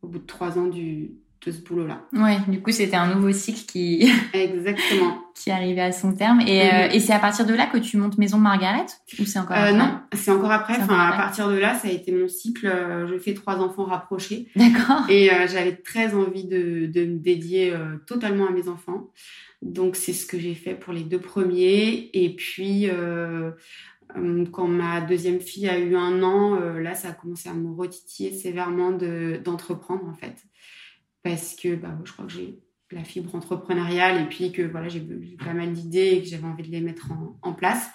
au 0.00 0.08
bout 0.08 0.18
de 0.18 0.26
trois 0.26 0.58
ans 0.58 0.66
du 0.66 1.16
de 1.46 1.52
ce 1.52 1.60
boulot-là. 1.60 2.02
Ouais, 2.12 2.38
du 2.48 2.60
coup, 2.60 2.72
c'était 2.72 2.96
un 2.96 3.14
nouveau 3.14 3.32
cycle 3.32 3.64
qui. 3.66 4.10
Exactement. 4.32 5.18
qui 5.34 5.50
arrivait 5.50 5.82
à 5.82 5.92
son 5.92 6.12
terme. 6.12 6.40
Et, 6.40 6.62
euh, 6.62 6.88
et 6.90 6.98
c'est 6.98 7.12
à 7.12 7.18
partir 7.18 7.46
de 7.46 7.54
là 7.54 7.66
que 7.66 7.78
tu 7.78 7.96
montes 7.98 8.18
Maison 8.18 8.38
Margaret 8.38 8.86
Ou 9.18 9.24
c'est 9.24 9.38
encore 9.38 9.56
euh, 9.56 9.72
Non, 9.72 10.00
c'est 10.12 10.30
encore 10.30 10.50
après. 10.50 10.76
Enfin, 10.80 10.98
à 10.98 11.12
partir 11.16 11.48
de 11.48 11.56
là, 11.56 11.74
ça 11.74 11.88
a 11.88 11.90
été 11.90 12.10
mon 12.10 12.26
cycle. 12.26 12.66
Euh, 12.66 13.06
je 13.06 13.18
fais 13.18 13.34
trois 13.34 13.58
enfants 13.58 13.84
rapprochés. 13.84 14.48
D'accord. 14.56 15.08
Et 15.08 15.30
j'avais 15.46 15.76
très 15.76 16.14
envie 16.14 16.44
de, 16.44 16.86
de 16.86 17.04
me 17.04 17.18
dédier 17.18 17.74
totalement 18.06 18.48
à 18.48 18.50
mes 18.50 18.68
enfants. 18.68 19.10
Donc, 19.62 19.96
c'est 19.96 20.12
ce 20.12 20.26
que 20.26 20.38
j'ai 20.38 20.54
fait 20.54 20.74
pour 20.74 20.92
les 20.92 21.02
deux 21.02 21.20
premiers. 21.20 22.10
Et 22.12 22.34
puis, 22.34 22.88
quand 24.52 24.66
ma 24.66 25.00
deuxième 25.02 25.40
fille 25.40 25.68
a 25.68 25.78
eu 25.78 25.94
un 25.96 26.22
an, 26.22 26.58
là, 26.80 26.94
ça 26.94 27.10
a 27.10 27.12
commencé 27.12 27.48
à 27.48 27.52
me 27.52 27.72
retitiller 27.76 28.32
sévèrement 28.32 28.90
d'entreprendre, 28.90 30.08
en 30.08 30.14
fait 30.14 30.34
parce 31.26 31.56
que 31.56 31.74
bah, 31.74 31.98
je 32.04 32.12
crois 32.12 32.24
que 32.24 32.32
j'ai 32.32 32.60
la 32.92 33.02
fibre 33.02 33.34
entrepreneuriale 33.34 34.22
et 34.22 34.26
puis 34.26 34.52
que 34.52 34.62
voilà 34.62 34.88
j'ai 34.88 35.04
pas 35.44 35.54
mal 35.54 35.72
d'idées 35.72 36.12
et 36.12 36.22
que 36.22 36.28
j'avais 36.28 36.46
envie 36.46 36.62
de 36.62 36.70
les 36.70 36.80
mettre 36.80 37.08
en, 37.42 37.52
place. 37.52 37.88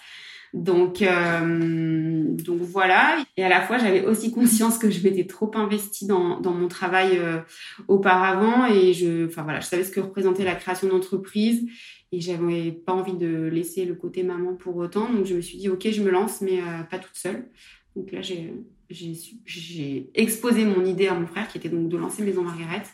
Donc 0.54 1.02
euh, 1.02 2.26
donc 2.26 2.60
voilà. 2.60 3.24
Et 3.38 3.44
à 3.46 3.48
la 3.48 3.62
fois 3.62 3.78
j'avais 3.78 4.04
aussi 4.06 4.34
conscience 4.34 4.78
que 4.78 4.90
je 4.90 5.02
m'étais 5.02 5.26
trop 5.28 5.50
investie 5.56 6.08
dans, 6.08 6.42
mon 6.42 6.68
travail 6.68 7.20
euh, 7.20 7.40
auparavant 7.88 8.66
et 8.66 8.92
je 8.92 9.28
enfin 9.28 9.44
voilà 9.44 9.62
je 9.62 9.68
savais 9.68 9.86
ce 9.86 9.92
que 9.92 10.02
représentait 10.02 10.44
la 10.44 10.56
création 10.56 10.90
d'entreprise 10.90 11.66
et 12.12 12.20
j'avais 12.20 12.74
pas 12.74 12.92
envie 12.92 13.16
de 13.16 13.46
laisser 13.46 13.86
le 13.86 13.96
côté 13.96 14.24
maman 14.24 14.56
pour 14.56 14.76
autant. 14.76 15.10
Donc 15.10 15.26
je 15.26 15.36
me 15.36 15.42
suis 15.42 15.58
dit 15.58 15.70
ok 15.70 15.90
je 15.90 16.04
me 16.04 16.12
lance 16.12 16.42
mais 16.42 16.60
euh, 16.60 16.84
pas 16.90 17.00
toute 17.00 17.16
seule. 17.16 17.46
Donc 17.96 18.12
là 18.12 18.22
j'ai 18.22 18.54
j'ai 18.92 20.10
exposé 20.14 20.66
mon 20.66 20.86
idée 20.86 21.08
à 21.08 21.14
mon 21.14 21.28
frère 21.28 21.48
qui 21.48 21.58
était 21.58 21.70
donc 21.70 21.90
de 21.90 21.98
lancer 21.98 22.24
Maison 22.24 22.44
Marguerite 22.44 22.94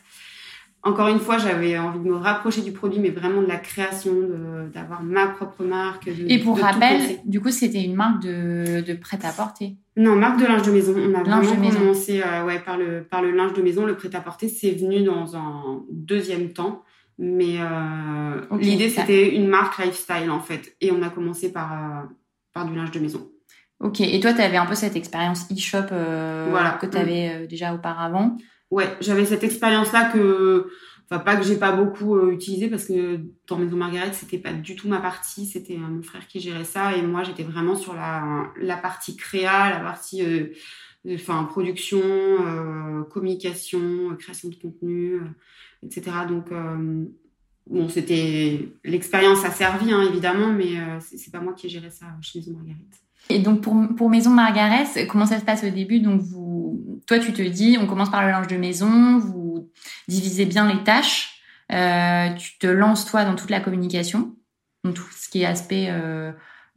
encore 0.87 1.09
une 1.09 1.19
fois, 1.19 1.37
j'avais 1.37 1.77
envie 1.77 1.99
de 1.99 2.05
me 2.05 2.15
rapprocher 2.15 2.61
du 2.61 2.71
produit, 2.71 2.99
mais 2.99 3.09
vraiment 3.09 3.41
de 3.41 3.47
la 3.47 3.57
création, 3.57 4.13
d'avoir 4.73 5.03
ma 5.03 5.27
propre 5.27 5.63
marque. 5.63 6.07
et 6.07 6.39
pour 6.39 6.59
rappel, 6.59 7.01
du 7.25 7.41
coup, 7.41 7.49
c'était 7.49 7.83
une 7.83 7.95
marque 7.95 8.21
de, 8.21 8.81
de 8.81 8.93
prêt-à-porter 8.93 9.75
Non, 9.97 10.15
marque 10.15 10.39
de 10.39 10.45
linge 10.45 10.61
de 10.61 10.71
maison. 10.71 10.95
On 10.95 11.13
a 11.13 11.23
vraiment 11.23 11.69
commencé 11.71 12.21
euh, 12.21 12.45
ouais, 12.45 12.59
par, 12.59 12.77
le, 12.77 13.03
par 13.03 13.21
le 13.21 13.31
linge 13.31 13.53
de 13.53 13.61
maison. 13.61 13.85
Le 13.85 13.97
prêt-à-porter, 13.97 14.47
c'est 14.47 14.71
venu 14.71 15.03
dans 15.03 15.35
un 15.35 15.83
deuxième 15.91 16.53
temps. 16.53 16.83
Mais 17.19 17.57
euh, 17.59 18.57
l'idée, 18.59 18.89
c'était 18.89 19.35
une 19.35 19.47
marque 19.47 19.83
lifestyle, 19.83 20.29
en 20.29 20.39
fait. 20.39 20.75
Et 20.79 20.91
on 20.91 21.01
a 21.01 21.09
commencé 21.09 21.51
par, 21.51 21.73
euh, 21.73 22.05
par 22.53 22.65
du 22.65 22.75
linge 22.75 22.91
de 22.91 22.99
maison. 22.99 23.27
Ok, 23.79 24.01
et 24.01 24.19
toi, 24.19 24.33
tu 24.33 24.41
avais 24.41 24.57
un 24.57 24.65
peu 24.65 24.75
cette 24.75 24.95
expérience 24.95 25.45
e-shop 25.51 25.87
voilà. 25.89 26.77
que 26.81 26.87
tu 26.87 26.97
avais 26.97 27.43
mm. 27.43 27.47
déjà 27.47 27.73
auparavant? 27.73 28.37
Ouais, 28.69 28.97
j'avais 28.99 29.25
cette 29.25 29.43
expérience-là 29.45 30.11
que, 30.11 30.69
enfin 31.09 31.19
pas 31.23 31.37
que 31.37 31.43
j'ai 31.43 31.55
pas 31.55 31.71
beaucoup 31.71 32.17
euh, 32.17 32.31
utilisé 32.31 32.69
parce 32.69 32.85
que 32.85 33.21
dans 33.47 33.57
Maison 33.57 33.77
Margaret 33.77 34.11
c'était 34.11 34.39
pas 34.39 34.51
du 34.51 34.75
tout 34.75 34.89
ma 34.89 34.99
partie, 34.99 35.45
c'était 35.45 35.75
euh, 35.75 35.87
mon 35.87 36.01
frère 36.01 36.27
qui 36.27 36.41
gérait 36.41 36.65
ça 36.65 36.95
et 36.97 37.01
moi 37.01 37.23
j'étais 37.23 37.43
vraiment 37.43 37.75
sur 37.75 37.93
la 37.93 38.47
la 38.57 38.75
partie 38.75 39.15
créa, 39.15 39.69
la 39.69 39.79
partie 39.79 40.21
euh, 40.25 40.53
enfin 41.13 41.45
production, 41.45 42.01
communication, 43.09 44.15
création 44.19 44.49
de 44.49 44.55
contenu, 44.55 45.21
etc. 45.81 46.11
Donc 46.27 46.47
bon 47.69 47.89
c'était 47.89 48.69
l'expérience 48.83 49.43
a 49.45 49.51
servi 49.51 49.91
hein, 49.91 50.01
évidemment, 50.09 50.51
mais 50.53 50.75
c'est 50.99 51.31
pas 51.31 51.39
moi 51.39 51.53
qui 51.53 51.67
ai 51.67 51.69
géré 51.69 51.89
ça 51.89 52.05
chez 52.21 52.39
Maison 52.39 52.53
Margaret. 52.53 52.77
Et 53.29 53.39
donc 53.39 53.61
pour, 53.61 53.75
pour 53.95 54.09
Maison 54.09 54.29
Margaret, 54.29 54.85
comment 55.07 55.25
ça 55.25 55.39
se 55.39 55.45
passe 55.45 55.63
au 55.63 55.69
début? 55.69 55.99
Donc 55.99 56.21
vous, 56.21 57.01
toi 57.07 57.19
tu 57.19 57.33
te 57.33 57.41
dis, 57.41 57.77
on 57.79 57.85
commence 57.85 58.09
par 58.09 58.23
le 58.23 58.31
linge 58.31 58.47
de 58.47 58.57
maison, 58.57 59.17
vous 59.19 59.69
divisez 60.07 60.45
bien 60.45 60.71
les 60.73 60.83
tâches, 60.83 61.41
euh, 61.71 62.33
tu 62.35 62.57
te 62.57 62.67
lances 62.67 63.05
toi 63.05 63.25
dans 63.25 63.35
toute 63.35 63.49
la 63.49 63.59
communication, 63.59 64.35
donc 64.83 64.95
tout 64.95 65.07
ce 65.11 65.29
qui 65.29 65.41
est 65.41 65.45
aspect, 65.45 65.87
euh, 65.89 66.31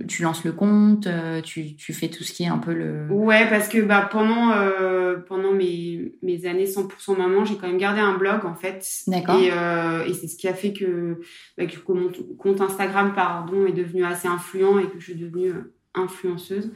tu 0.07 0.23
lances 0.23 0.45
le 0.45 0.53
compte, 0.53 1.07
euh, 1.07 1.41
tu, 1.41 1.77
tu 1.77 1.93
fais 1.93 2.09
tout 2.09 2.25
ce 2.25 2.33
qui 2.33 2.45
est 2.45 2.49
un 2.49 2.59
peu 2.59 2.73
le. 2.73 3.07
Ouais, 3.11 3.49
parce 3.49 3.69
que 3.69 3.81
bah 3.81 4.09
pendant 4.11 4.53
euh, 4.53 5.17
pendant 5.19 5.53
mes 5.53 6.15
mes 6.23 6.47
années 6.47 6.67
100% 6.67 7.17
maman, 7.17 7.45
j'ai 7.45 7.57
quand 7.57 7.67
même 7.67 7.79
gardé 7.79 8.01
un 8.01 8.17
blog 8.17 8.45
en 8.45 8.55
fait. 8.55 8.87
D'accord. 9.07 9.41
Et, 9.41 9.51
euh, 9.53 10.05
et 10.05 10.15
c'est 10.15 10.29
ce 10.29 10.37
qui 10.37 10.49
a 10.49 10.55
fait 10.55 10.73
que, 10.73 11.21
bah, 11.57 11.67
que 11.67 11.93
mon 11.93 12.11
compte 12.39 12.61
Instagram 12.61 13.13
pardon 13.15 13.67
est 13.67 13.73
devenu 13.73 14.05
assez 14.05 14.29
influent 14.29 14.79
et 14.79 14.89
que 14.89 14.99
je 14.99 15.05
suis 15.05 15.15
devenue 15.15 15.53
influenceuse 15.93 16.71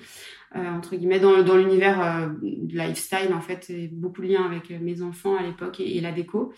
euh, 0.57 0.69
entre 0.76 0.97
guillemets 0.97 1.21
dans, 1.21 1.45
dans 1.45 1.57
l'univers 1.57 2.02
euh, 2.02 2.28
lifestyle 2.43 3.33
en 3.33 3.40
fait 3.40 3.71
et 3.71 3.87
beaucoup 3.87 4.23
de 4.23 4.26
liens 4.26 4.45
avec 4.45 4.71
mes 4.71 5.02
enfants 5.02 5.37
à 5.37 5.43
l'époque 5.43 5.78
et, 5.78 6.00
la 6.00 6.11
déco 6.11 6.52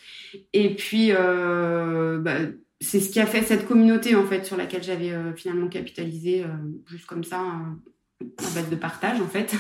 et 0.55 0.75
puis 0.75 1.13
bah, 1.13 2.39
c'est 2.81 3.01
ce 3.01 3.11
qui 3.11 3.21
a 3.21 3.27
fait 3.27 3.43
cette 3.43 3.67
communauté 3.67 4.15
en 4.15 4.27
fait 4.27 4.45
sur 4.45 4.57
laquelle 4.57 4.83
j'avais 4.83 5.13
euh, 5.13 5.35
finalement 5.35 5.69
capitalisé 5.69 6.45
juste 6.87 7.07
comme 7.07 7.25
ça 7.25 7.41
à 7.41 8.51
base 8.55 8.71
de 8.71 8.77
partage 8.77 9.21
en 9.21 9.29
fait. 9.29 9.55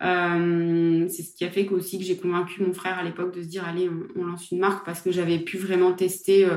C'est 0.00 1.22
ce 1.22 1.36
qui 1.36 1.44
a 1.44 1.50
fait 1.50 1.68
aussi 1.68 1.98
que 1.98 2.04
j'ai 2.04 2.16
convaincu 2.16 2.62
mon 2.62 2.72
frère 2.72 2.98
à 2.98 3.04
l'époque 3.04 3.34
de 3.34 3.42
se 3.42 3.46
dire 3.46 3.64
allez 3.64 3.88
on, 3.88 4.20
on, 4.20 4.24
lance 4.24 4.50
une 4.50 4.58
marque 4.58 4.84
parce 4.84 5.00
que 5.00 5.12
j'avais 5.12 5.38
pu 5.38 5.58
vraiment 5.58 5.92
tester 5.92 6.48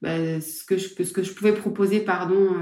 bah, 0.00 0.40
ce 0.40 0.64
que 0.64 0.76
je 0.76 0.88
ce 0.88 1.12
que 1.12 1.22
je 1.22 1.32
pouvais 1.32 1.54
proposer 1.54 2.00
pardon 2.00 2.56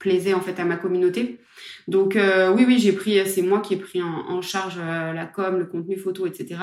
plaisait 0.00 0.34
en 0.34 0.40
fait 0.40 0.58
à 0.58 0.64
ma 0.64 0.76
communauté. 0.76 1.38
Donc 1.86 2.16
euh, 2.16 2.52
oui, 2.52 2.64
oui, 2.66 2.78
j'ai 2.78 2.92
pris, 2.92 3.24
c'est 3.28 3.42
moi 3.42 3.60
qui 3.60 3.74
ai 3.74 3.76
pris 3.76 4.02
en, 4.02 4.42
charge 4.42 4.78
euh, 4.78 5.12
la 5.12 5.26
com, 5.26 5.58
le 5.58 5.66
contenu 5.66 5.96
photo, 5.96 6.26
etc. 6.26 6.56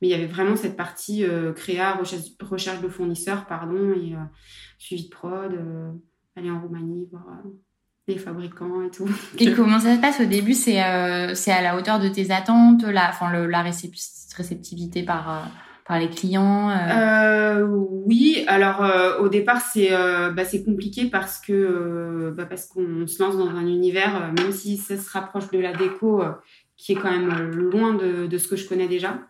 Mais 0.00 0.08
il 0.08 0.10
y 0.10 0.14
avait 0.14 0.26
vraiment 0.26 0.54
cette 0.54 0.76
partie 0.76 1.24
euh, 1.24 1.52
créa, 1.52 1.94
recherche, 1.94 2.26
recherche, 2.40 2.80
de 2.80 2.88
fournisseurs, 2.88 3.46
pardon, 3.46 3.92
et 3.92 4.14
suivi 4.78 5.04
de 5.04 5.08
prod, 5.08 5.58
aller 6.36 6.50
en 6.50 6.60
Roumanie 6.60 7.08
voir 7.10 7.24
les 8.06 8.18
fabricants 8.18 8.82
et 8.82 8.90
tout. 8.90 9.08
Et 9.38 9.52
comment 9.52 9.80
ça 9.80 9.96
se 9.96 10.00
passe 10.00 10.20
au 10.20 10.26
début? 10.26 10.54
C'est 10.54 10.78
à 10.78 11.62
la 11.62 11.76
hauteur 11.76 11.98
de 11.98 12.08
tes 12.08 12.30
attentes, 12.30 12.82
la, 12.82 13.12
la 13.48 13.62
réceptivité 13.62 15.02
par 15.02 15.48
par 15.86 15.98
les 15.98 16.08
clients 16.08 16.70
euh... 16.70 17.60
Euh, 17.60 17.66
Oui, 17.66 18.44
alors 18.46 18.84
euh, 18.84 19.18
au 19.18 19.28
départ 19.28 19.60
c'est 19.60 19.90
bah, 19.90 20.44
c'est 20.44 20.64
compliqué 20.64 21.06
parce 21.06 21.40
que 21.40 22.32
bah, 22.36 22.46
parce 22.46 22.66
qu'on 22.66 23.06
se 23.06 23.22
lance 23.22 23.36
dans 23.36 23.48
un 23.48 23.66
univers 23.66 24.32
même 24.38 24.52
si 24.52 24.76
ça 24.76 24.96
se 24.96 25.10
rapproche 25.10 25.50
de 25.50 25.58
la 25.58 25.72
déco 25.72 26.22
qui 26.76 26.92
est 26.92 26.96
quand 26.96 27.10
même 27.10 27.50
loin 27.50 27.94
de, 27.94 28.26
de 28.26 28.38
ce 28.38 28.48
que 28.48 28.56
je 28.56 28.68
connais 28.68 28.88
déjà. 28.88 29.20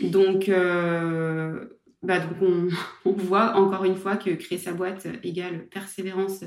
Donc 0.00 0.50
bah, 2.02 2.18
donc 2.18 2.36
on, 2.42 2.68
on, 3.04 3.12
voit 3.12 3.56
encore 3.56 3.84
une 3.84 3.96
fois 3.96 4.16
que 4.16 4.30
créer 4.30 4.58
sa 4.58 4.72
boîte 4.72 5.06
égale 5.22 5.66
persévérance 5.68 6.44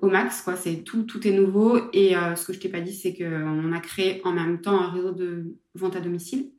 au 0.00 0.08
max 0.08 0.42
quoi. 0.42 0.56
C'est 0.56 0.82
tout 0.82 1.04
tout 1.04 1.26
est 1.26 1.32
nouveau 1.32 1.78
et 1.92 2.14
ce 2.36 2.46
que 2.46 2.52
je 2.52 2.58
t'ai 2.58 2.68
pas 2.68 2.80
dit 2.80 2.94
c'est 2.94 3.14
que 3.14 3.24
on 3.24 3.72
a 3.72 3.80
créé 3.80 4.20
en 4.24 4.32
même 4.32 4.60
temps 4.60 4.80
un 4.80 4.90
réseau 4.90 5.12
de 5.12 5.56
vente 5.74 5.96
à 5.96 6.00
domicile 6.00 6.50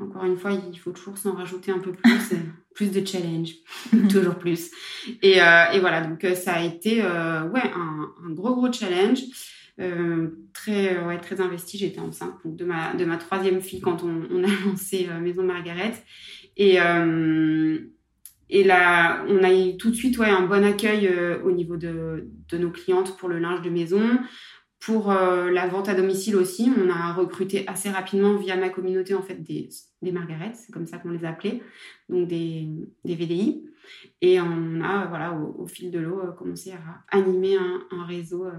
encore 0.00 0.24
une 0.24 0.36
fois, 0.36 0.52
il 0.52 0.78
faut 0.78 0.92
toujours 0.92 1.18
s'en 1.18 1.34
rajouter 1.34 1.70
un 1.72 1.78
peu 1.78 1.92
plus, 1.92 2.32
plus 2.74 2.90
de 2.90 3.04
challenge, 3.06 3.50
toujours 4.10 4.36
plus. 4.36 4.70
Et, 5.22 5.42
euh, 5.42 5.78
voilà, 5.80 6.02
donc 6.02 6.24
euh, 6.24 6.34
ça 6.34 6.54
a 6.54 6.64
été 6.64 7.02
euh, 7.02 7.48
ouais 7.48 7.70
un, 7.74 8.30
gros 8.30 8.54
gros 8.54 8.72
challenge, 8.72 9.20
euh, 9.80 10.28
très 10.52 10.98
ouais 11.04 11.18
très 11.18 11.40
investi. 11.40 11.78
J'étais 11.78 12.00
enceinte 12.00 12.34
donc 12.44 12.56
de 12.56 12.64
ma 12.64 12.94
de 12.94 13.04
ma 13.04 13.16
troisième 13.16 13.60
fille 13.60 13.80
quand 13.80 14.02
on, 14.02 14.22
on 14.30 14.44
a 14.44 14.48
lancé 14.66 15.08
Maison 15.20 15.44
Margaret 15.44 15.94
et 16.56 16.78
et 18.52 18.64
là, 18.64 19.24
on 19.28 19.44
a 19.44 19.52
eu 19.54 19.76
tout 19.76 19.90
de 19.90 19.94
suite 19.94 20.18
ouais, 20.18 20.28
un 20.28 20.44
bon 20.44 20.64
accueil 20.64 21.08
au 21.44 21.52
niveau 21.52 21.76
de, 21.76 22.28
de 22.48 22.58
nos 22.58 22.70
clientes 22.70 23.16
pour 23.16 23.28
le 23.28 23.38
linge 23.38 23.62
de 23.62 23.70
maison. 23.70 24.02
Pour 24.80 25.10
euh, 25.10 25.50
la 25.50 25.66
vente 25.66 25.90
à 25.90 25.94
domicile 25.94 26.36
aussi, 26.36 26.72
on 26.74 26.88
a 26.88 27.12
recruté 27.12 27.68
assez 27.68 27.90
rapidement 27.90 28.36
via 28.36 28.56
ma 28.56 28.70
communauté 28.70 29.14
en 29.14 29.22
fait 29.22 29.34
des, 29.34 29.68
des 30.00 30.14
c'est 30.54 30.72
comme 30.72 30.86
ça 30.86 30.96
qu'on 30.96 31.10
les 31.10 31.26
appelait, 31.26 31.62
donc 32.08 32.28
des, 32.28 32.66
VDI. 33.04 33.66
Et 34.22 34.40
on 34.40 34.80
a 34.80 35.06
voilà 35.06 35.34
au, 35.34 35.66
fil 35.66 35.90
de 35.90 35.98
l'eau 35.98 36.20
euh, 36.20 36.32
commencé 36.32 36.72
à 36.72 37.04
animer 37.16 37.56
un, 37.56 37.82
un 37.90 38.04
réseau 38.06 38.46
euh, 38.46 38.52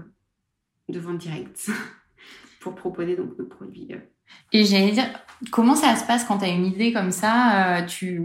de 0.88 1.00
vente 1.00 1.18
directe 1.18 1.70
pour 2.60 2.76
proposer 2.76 3.16
donc 3.16 3.36
nos 3.36 3.46
produits. 3.46 3.88
Et 4.52 4.64
j'allais 4.64 4.92
dire, 4.92 5.08
comment 5.50 5.74
ça 5.74 5.96
se 5.96 6.06
passe 6.06 6.24
quand 6.24 6.38
tu 6.38 6.44
as 6.44 6.50
une 6.50 6.66
idée 6.66 6.92
comme 6.92 7.10
ça 7.10 7.84
Tu 7.88 8.22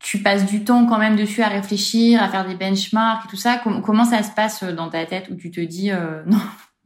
tu 0.00 0.18
passes 0.18 0.46
du 0.46 0.64
temps 0.64 0.86
quand 0.86 0.98
même 0.98 1.16
dessus 1.16 1.42
à 1.42 1.48
réfléchir, 1.48 2.22
à 2.22 2.28
faire 2.28 2.46
des 2.46 2.54
benchmarks 2.54 3.26
et 3.26 3.28
tout 3.28 3.36
ça. 3.36 3.62
comment 3.84 4.04
ça 4.04 4.22
se 4.22 4.30
passe 4.32 4.64
dans 4.64 4.88
ta 4.88 5.04
tête 5.06 5.28
où 5.30 5.36
tu 5.36 5.50
te 5.50 5.60
dis 5.60 5.90
non, 6.26 6.40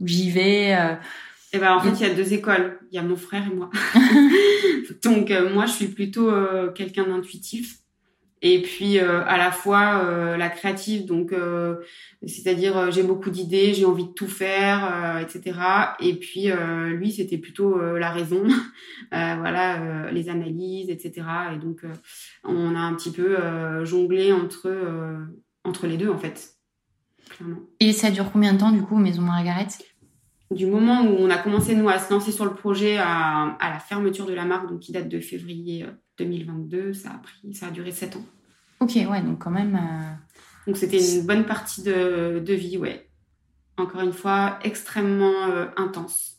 j'y 0.05 0.31
vais 0.31 0.99
eh 1.57 1.59
ben, 1.59 1.73
en 1.73 1.79
fait, 1.79 1.91
il 1.91 2.01
y 2.01 2.11
a 2.11 2.13
deux 2.13 2.33
écoles. 2.33 2.81
Il 2.91 2.97
y 2.97 2.99
a 2.99 3.03
mon 3.05 3.15
frère 3.15 3.45
et 3.47 3.55
moi. 3.55 3.71
Donc, 5.05 5.33
moi, 5.53 5.67
je 5.67 5.73
suis 5.73 5.87
plutôt 5.87 6.29
quelqu'un 6.75 7.07
d'intuitif 7.07 7.79
et 8.45 8.61
puis 8.61 8.99
euh, 8.99 9.25
à 9.25 9.39
la 9.39 9.51
fois 9.51 10.05
euh, 10.05 10.37
la 10.37 10.51
créative 10.51 11.07
donc 11.07 11.33
euh, 11.33 11.77
c'est-à-dire 12.27 12.91
j'ai 12.93 13.03
beaucoup 13.03 13.31
d'idées 13.31 13.73
j'ai 13.73 13.87
envie 13.87 14.05
de 14.05 14.13
tout 14.13 14.29
faire 14.29 15.19
etc 15.21 15.59
et 15.99 16.15
puis 16.15 16.51
lui 16.93 17.11
c'était 17.11 17.39
plutôt 17.39 17.81
la 17.97 18.11
raison 18.11 18.47
voilà 19.11 20.11
les 20.13 20.29
analyses 20.29 20.91
etc 20.91 21.27
et 21.55 21.59
donc 21.59 21.83
on 22.45 22.77
a 22.77 22.81
un 22.81 22.95
petit 22.95 23.11
peu 23.11 23.37
jonglé 23.85 24.33
entre 24.33 24.71
entre 25.65 25.87
les 25.87 25.97
deux 25.97 26.11
en 26.11 26.19
fait 26.19 26.51
clairement. 27.31 27.61
et 27.81 27.93
ça 27.93 28.11
dure 28.11 28.31
combien 28.31 28.53
de 28.53 28.59
temps 28.59 28.73
du 28.73 28.83
coup 28.83 28.97
Maison 28.97 29.23
Margaret? 29.23 29.69
Du 30.51 30.67
moment 30.67 31.03
où 31.03 31.17
on 31.19 31.31
a 31.31 31.39
commencé 31.39 31.75
nous 31.75 31.89
à 31.89 31.99
se 31.99 32.13
lancer 32.13 32.31
sur 32.31 32.45
le 32.45 32.55
projet 32.55 32.99
à, 32.99 33.57
à 33.59 33.71
la 33.71 33.79
fermeture 33.79 34.27
de 34.27 34.35
la 34.35 34.45
marque 34.45 34.69
donc 34.69 34.81
qui 34.81 34.93
date 34.93 35.09
de 35.09 35.19
février 35.19 35.87
2022 36.19 36.93
ça 36.93 37.11
a 37.11 37.19
pris 37.19 37.55
ça 37.55 37.67
a 37.67 37.71
duré 37.71 37.91
sept 37.91 38.17
ans 38.17 38.25
Ok, 38.85 38.97
ouais, 38.97 39.23
donc 39.23 39.39
quand 39.39 39.51
même. 39.51 39.77
Euh, 39.77 40.67
donc 40.67 40.77
c'était 40.77 40.99
une 40.99 41.27
bonne 41.27 41.45
partie 41.45 41.83
de, 41.83 42.43
de, 42.45 42.55
vie, 42.55 42.77
ouais. 42.77 43.09
Encore 43.79 44.03
une 44.03 44.13
fois, 44.13 44.59
extrêmement 44.63 45.49
euh, 45.49 45.67
intense. 45.77 46.37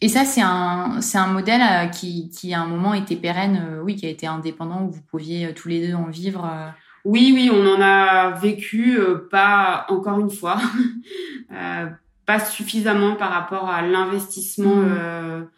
Et 0.00 0.08
ça, 0.08 0.24
c'est 0.24 0.42
un, 0.42 1.00
c'est 1.00 1.18
un 1.18 1.26
modèle 1.26 1.62
euh, 1.62 1.86
qui, 1.88 2.28
qui, 2.28 2.54
à 2.54 2.60
un 2.60 2.66
moment, 2.66 2.94
était 2.94 3.16
pérenne, 3.16 3.80
oui, 3.82 3.96
qui 3.96 4.06
a 4.06 4.10
été 4.10 4.26
indépendant, 4.26 4.82
où 4.82 4.90
vous 4.90 5.02
pouviez 5.02 5.52
tous 5.54 5.68
les 5.68 5.88
deux 5.88 5.94
en 5.94 6.06
vivre. 6.06 6.48
Oui, 7.04 7.32
oui, 7.34 7.50
on 7.52 7.66
en 7.66 7.80
a 7.80 8.30
vécu, 8.32 8.98
pas 9.30 9.86
encore 9.88 10.20
une 10.20 10.30
fois, 10.30 10.60
pas 12.26 12.40
suffisamment 12.40 13.16
par 13.16 13.30
rapport 13.30 13.70
à 13.70 13.80
l'investissement 13.82 14.76
mmh. 14.76 15.48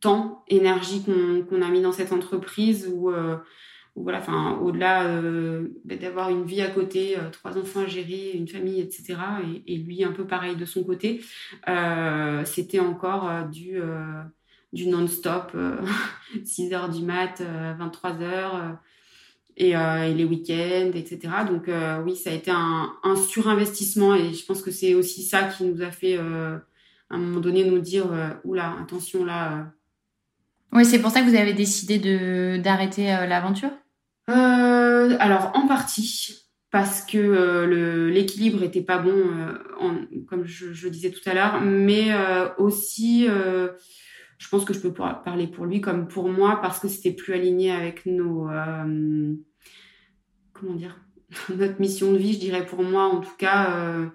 Temps, 0.00 0.44
énergie 0.48 1.02
qu'on, 1.02 1.44
qu'on 1.48 1.62
a 1.62 1.68
mis 1.68 1.80
dans 1.80 1.92
cette 1.92 2.12
entreprise, 2.12 2.88
où 2.92 3.10
voilà, 4.02 4.18
enfin, 4.18 4.58
au-delà 4.62 5.06
euh, 5.06 5.68
bah, 5.84 5.96
d'avoir 5.96 6.30
une 6.30 6.44
vie 6.44 6.60
à 6.60 6.68
côté, 6.68 7.18
euh, 7.18 7.30
trois 7.30 7.58
enfants 7.58 7.80
à 7.80 7.86
gérer, 7.86 8.32
une 8.34 8.48
famille, 8.48 8.80
etc. 8.80 9.16
Et, 9.66 9.76
lui 9.76 10.04
un 10.04 10.12
peu 10.12 10.26
pareil 10.26 10.56
de 10.56 10.64
son 10.64 10.84
côté, 10.84 11.20
euh, 11.68 12.44
c'était 12.44 12.80
encore 12.80 13.48
du 13.48 13.80
du 14.72 14.86
non-stop, 14.86 15.56
6 16.44 16.74
heures 16.74 16.88
du 16.90 17.02
mat, 17.02 17.40
23 17.40 18.20
heures. 18.22 18.78
Et, 19.56 19.70
et, 19.70 20.14
les 20.14 20.24
week-ends, 20.24 20.92
etc. 20.94 21.18
Donc 21.48 21.68
oui, 22.04 22.14
ça 22.14 22.30
a 22.30 22.34
été 22.34 22.50
un, 22.50 22.92
un, 23.02 23.16
surinvestissement 23.16 24.14
et 24.14 24.32
je 24.32 24.46
pense 24.46 24.62
que 24.62 24.70
c'est 24.70 24.94
aussi 24.94 25.24
ça 25.24 25.44
qui 25.44 25.64
nous 25.64 25.82
a 25.82 25.90
fait 25.90 26.16
à 26.16 26.60
un 27.10 27.18
moment 27.18 27.40
donné 27.40 27.64
nous 27.64 27.80
dire 27.80 28.06
oula 28.44 28.76
attention 28.80 29.24
là. 29.24 29.72
Oui, 30.72 30.84
c'est 30.84 31.00
pour 31.00 31.10
ça 31.10 31.20
que 31.20 31.26
vous 31.26 31.36
avez 31.36 31.54
décidé 31.54 31.98
de 31.98 32.58
d'arrêter 32.58 33.04
l'aventure? 33.04 33.70
Euh, 34.28 35.16
alors 35.18 35.52
en 35.54 35.66
partie 35.66 36.48
parce 36.70 37.00
que 37.00 37.16
euh, 37.18 38.10
l'équilibre 38.10 38.62
était 38.62 38.82
pas 38.82 38.98
bon, 38.98 39.14
euh, 39.14 39.54
comme 40.26 40.44
je, 40.44 40.88
disais 40.88 41.10
tout 41.10 41.26
à 41.28 41.34
l'heure, 41.34 41.60
mais 41.62 42.12
euh, 42.12 42.48
aussi, 42.58 43.26
je 43.26 44.48
pense 44.50 44.64
que 44.64 44.74
je 44.74 44.80
peux 44.80 44.92
parler 44.92 45.46
pour 45.46 45.64
lui 45.64 45.80
comme 45.80 46.08
pour 46.08 46.28
moi 46.28 46.60
parce 46.60 46.78
que 46.78 46.88
c'était 46.88 47.12
plus 47.12 47.34
aligné 47.34 47.72
avec 47.72 48.04
nos, 48.06 48.48
comment 50.52 50.74
dire, 50.74 51.00
notre 51.56 51.80
mission 51.80 52.12
de 52.12 52.18
vie, 52.18 52.34
je 52.34 52.40
dirais 52.40 52.66
pour 52.66 52.82
moi 52.82 53.04
en 53.04 53.20
tout 53.20 53.36
cas, 53.38 54.10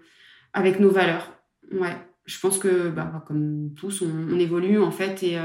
avec 0.53 0.79
nos 0.79 0.91
valeurs. 0.91 1.33
Ouais, 1.71 1.95
je 2.25 2.39
pense 2.39 2.59
que 2.59 2.89
bah, 2.89 3.23
comme 3.25 3.73
tous, 3.75 4.03
on, 4.03 4.27
on 4.31 4.37
évolue 4.37 4.77
en 4.79 4.91
fait 4.91 5.23
et 5.23 5.39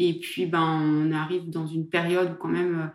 et 0.00 0.14
puis, 0.20 0.46
ben, 0.46 0.62
on 0.62 1.10
arrive 1.10 1.50
dans 1.50 1.66
une 1.66 1.88
période 1.88 2.30
où 2.30 2.34
quand 2.36 2.48
même 2.48 2.92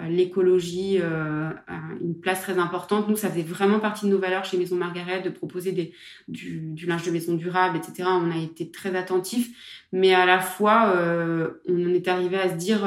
euh, 0.00 0.08
l'écologie 0.08 0.98
euh, 1.00 1.50
a 1.68 1.80
une 2.00 2.18
place 2.18 2.42
très 2.42 2.58
importante. 2.58 3.08
Nous, 3.08 3.16
ça 3.16 3.30
faisait 3.30 3.44
vraiment 3.44 3.78
partie 3.78 4.06
de 4.06 4.10
nos 4.10 4.18
valeurs 4.18 4.44
chez 4.44 4.58
Maison 4.58 4.74
Margaret 4.74 5.22
de 5.22 5.30
proposer 5.30 5.70
des, 5.70 5.94
du, 6.26 6.74
linge 6.86 7.04
de 7.04 7.12
maison 7.12 7.34
durable, 7.34 7.78
etc. 7.78 8.08
On 8.08 8.32
a 8.32 8.36
été 8.36 8.68
très 8.72 8.96
attentifs, 8.96 9.86
mais 9.92 10.12
à 10.12 10.26
la 10.26 10.40
fois, 10.40 10.92
euh, 10.96 11.62
on 11.68 11.86
en 11.86 11.94
est 11.94 12.08
arrivé 12.08 12.36
à 12.36 12.50
se 12.50 12.56
dire 12.56 12.80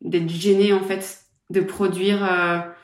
d'être 0.00 0.28
gêné 0.28 0.72
en 0.72 0.82
fait 0.82 1.20
de 1.50 1.60
produire 1.60 2.74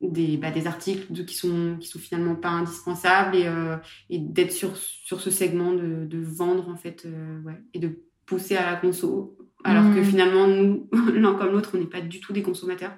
des, 0.00 0.36
bah, 0.36 0.52
des 0.52 0.68
articles 0.68 1.24
qui 1.24 1.34
sont 1.34 1.76
qui 1.80 1.88
sont 1.88 1.98
finalement 1.98 2.36
pas 2.36 2.50
indispensables 2.50 3.36
et, 3.36 4.18
d'être 4.18 4.52
sur 4.52 4.76
sur 4.76 5.20
ce 5.20 5.30
segment 5.30 5.72
de, 5.72 6.06
de 6.06 6.18
vendre 6.20 6.68
en 6.68 6.76
fait 6.76 7.06
ouais, 7.44 7.60
et 7.74 7.80
de 7.80 8.06
pousser 8.26 8.56
à 8.56 8.70
la 8.70 8.76
conso, 8.76 9.36
alors 9.64 9.94
que 9.94 10.00
hmm. 10.00 10.04
finalement, 10.04 10.46
nous, 10.46 10.88
l'un 11.14 11.34
comme 11.34 11.52
l'autre, 11.52 11.70
on 11.74 11.78
n'est 11.78 11.86
pas 11.86 12.00
du 12.00 12.20
tout 12.20 12.32
des 12.32 12.42
consommateurs. 12.42 12.92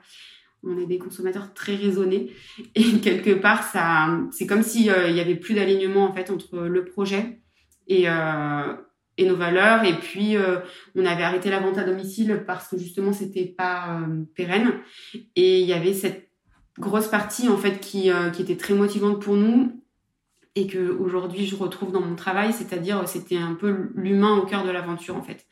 On 0.65 0.77
est 0.79 0.87
des 0.87 0.99
consommateurs 0.99 1.55
très 1.55 1.77
raisonnés. 1.77 2.33
Et 2.75 2.99
quelque 3.01 3.35
part, 3.35 3.63
ça, 3.63 4.19
c'est 4.33 4.47
comme 4.47 4.63
s'il 4.63 4.91
euh, 4.91 5.09
il 5.09 5.17
y 5.17 5.21
avait 5.21 5.37
plus 5.37 5.55
d'alignement, 5.55 6.05
en 6.05 6.13
fait, 6.13 6.31
entre 6.31 6.59
le 6.59 6.85
projet 6.85 7.41
et, 7.87 8.09
euh, 8.09 8.75
et 9.17 9.27
nos 9.27 9.37
valeurs. 9.37 9.85
Et 9.85 9.95
puis, 9.95 10.37
euh, 10.37 10.59
on 10.97 11.07
avait 11.07 11.23
arrêté 11.23 11.49
la 11.49 11.61
vente 11.61 11.79
à 11.79 11.85
domicile 11.85 12.43
parce 12.47 12.69
que 12.69 12.77
justement, 12.77 13.13
c'était 13.13 13.47
pas 13.47 14.01
pérenne. 14.35 14.73
Et 15.37 15.61
il 15.61 15.67
y 15.67 15.73
avait 15.73 15.95
cette 15.95 16.29
grosse 16.77 17.07
partie, 17.07 17.49
en 17.49 17.57
fait, 17.57 17.79
qui, 17.81 18.11
qui 18.33 18.43
était 18.43 18.57
très 18.57 18.75
motivante 18.75 19.23
pour 19.23 19.37
nous 19.37 19.81
et 20.55 20.67
que 20.67 20.91
aujourd'hui 20.91 21.47
je 21.47 21.57
retrouve 21.57 21.93
dans 21.93 22.01
mon 22.01 22.17
travail, 22.17 22.53
c'est-à-dire 22.53 23.09
c'était 23.09 23.37
un 23.37 23.55
peu 23.55 23.91
l'humain 23.95 24.37
au 24.37 24.47
cœur 24.47 24.65
de 24.65 24.71
l'aventure 24.71 25.17
en 25.17 25.23
fait. 25.23 25.47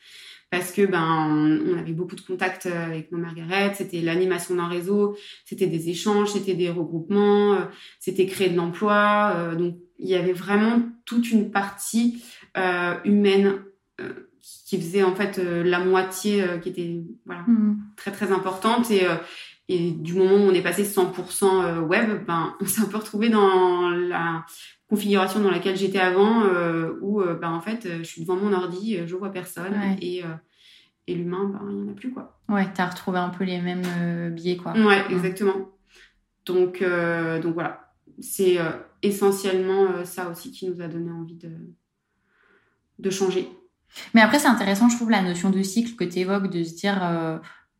Parce 0.49 0.71
que 0.71 0.85
ben 0.85 1.61
on 1.65 1.77
avait 1.77 1.91
beaucoup 1.91 2.15
de 2.15 2.21
contacts 2.21 2.67
avec 2.67 3.11
nos 3.11 3.17
Margaret, 3.17 3.73
c'était 3.75 3.99
l'animation 3.99 4.55
d'un 4.55 4.67
réseau, 4.67 5.17
c'était 5.43 5.67
des 5.67 5.89
échanges, 5.89 6.31
c'était 6.31 6.53
des 6.53 6.69
regroupements, 6.69 7.53
euh, 7.53 7.65
c'était 7.99 8.25
créer 8.25 8.49
de 8.49 8.55
l'emploi, 8.55 9.33
euh, 9.35 9.55
donc 9.55 9.75
il 9.99 10.07
y 10.07 10.15
avait 10.15 10.31
vraiment 10.31 10.83
toute 11.03 11.31
une 11.31 11.51
partie 11.51 12.23
euh, 12.57 12.95
humaine 13.03 13.63
qui 14.65 14.79
faisait 14.79 15.03
en 15.03 15.15
fait 15.15 15.37
la 15.37 15.79
moitié 15.79 16.45
qui 16.61 16.69
était 16.69 17.01
voilà 17.25 17.41
mmh. 17.41 17.79
très 17.95 18.11
très 18.11 18.31
importante 18.31 18.91
et 18.91 19.05
et 19.69 19.91
du 19.91 20.13
moment 20.13 20.35
où 20.35 20.49
on 20.49 20.53
est 20.53 20.61
passé 20.61 20.83
100% 20.83 21.79
web, 21.79 22.25
ben, 22.25 22.55
on 22.61 22.65
s'est 22.65 22.81
un 22.81 22.85
peu 22.85 22.97
retrouvé 22.97 23.29
dans 23.29 23.89
la 23.89 24.45
configuration 24.89 25.41
dans 25.41 25.51
laquelle 25.51 25.75
j'étais 25.75 25.99
avant, 25.99 26.43
euh, 26.43 26.93
où 27.01 27.21
euh, 27.21 27.35
bah, 27.35 27.49
en 27.49 27.61
fait, 27.61 27.85
euh, 27.85 27.97
je 27.99 28.03
suis 28.03 28.21
devant 28.21 28.35
mon 28.37 28.53
ordi, 28.53 28.97
je 29.05 29.15
vois 29.15 29.31
personne 29.31 29.75
et, 30.01 30.23
et 31.07 31.15
l'humain, 31.15 31.49
bah, 31.53 31.59
il 31.69 31.75
n'y 31.75 31.89
en 31.89 31.91
a 31.91 31.95
plus. 31.95 32.11
quoi. 32.11 32.39
Ouais, 32.49 32.67
tu 32.73 32.81
as 32.81 32.87
retrouvé 32.87 33.19
un 33.19 33.29
peu 33.29 33.43
les 33.43 33.61
mêmes 33.61 34.33
biais. 34.33 34.57
quoi. 34.57 34.73
Ouais, 34.73 35.03
exactement. 35.09 35.69
Donc, 36.45 36.81
donc 37.41 37.53
voilà, 37.53 37.91
c'est 38.21 38.57
essentiellement 39.03 40.05
ça 40.05 40.29
aussi 40.29 40.51
qui 40.51 40.69
nous 40.69 40.81
a 40.81 40.87
donné 40.87 41.11
envie 41.11 41.35
de, 41.35 41.51
de 42.99 43.09
changer. 43.09 43.49
Mais 44.13 44.21
après, 44.21 44.39
c'est 44.39 44.47
intéressant, 44.47 44.87
je 44.89 44.95
trouve, 44.95 45.11
la 45.11 45.21
notion 45.21 45.49
de 45.49 45.61
cycle 45.61 45.95
que 45.95 46.03
tu 46.05 46.19
évoques, 46.19 46.49
de 46.49 46.63
se 46.63 46.75
dire, 46.75 46.95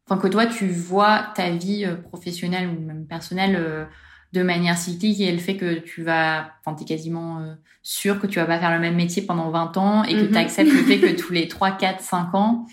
enfin, 0.05 0.19
que 0.21 0.27
toi, 0.27 0.45
tu 0.45 0.67
vois 0.67 1.27
ta 1.35 1.49
vie 1.51 1.87
professionnelle 2.03 2.69
ou 2.69 2.81
même 2.81 3.07
personnelle 3.07 3.87
de 4.33 4.43
manière 4.43 4.77
cyclique 4.77 5.21
et 5.21 5.31
le 5.31 5.37
fait 5.37 5.55
que 5.55 5.79
tu 5.79 6.03
vas, 6.03 6.51
enfin, 6.63 6.75
t'es 6.75 6.85
quasiment 6.85 7.39
euh, 7.39 7.53
sûr 7.81 8.19
que 8.19 8.27
tu 8.27 8.39
vas 8.39 8.45
pas 8.45 8.59
faire 8.59 8.71
le 8.71 8.79
même 8.79 8.95
métier 8.95 9.21
pendant 9.21 9.49
20 9.49 9.77
ans 9.77 10.03
et 10.03 10.13
que 10.13 10.21
mhm. 10.21 10.31
tu 10.31 10.37
acceptes 10.37 10.71
le 10.71 10.83
fait 10.83 10.99
que 10.99 11.15
tous 11.19 11.31
les 11.31 11.47
3, 11.47 11.71
4, 11.71 12.01
5 12.01 12.35
ans, 12.35 12.65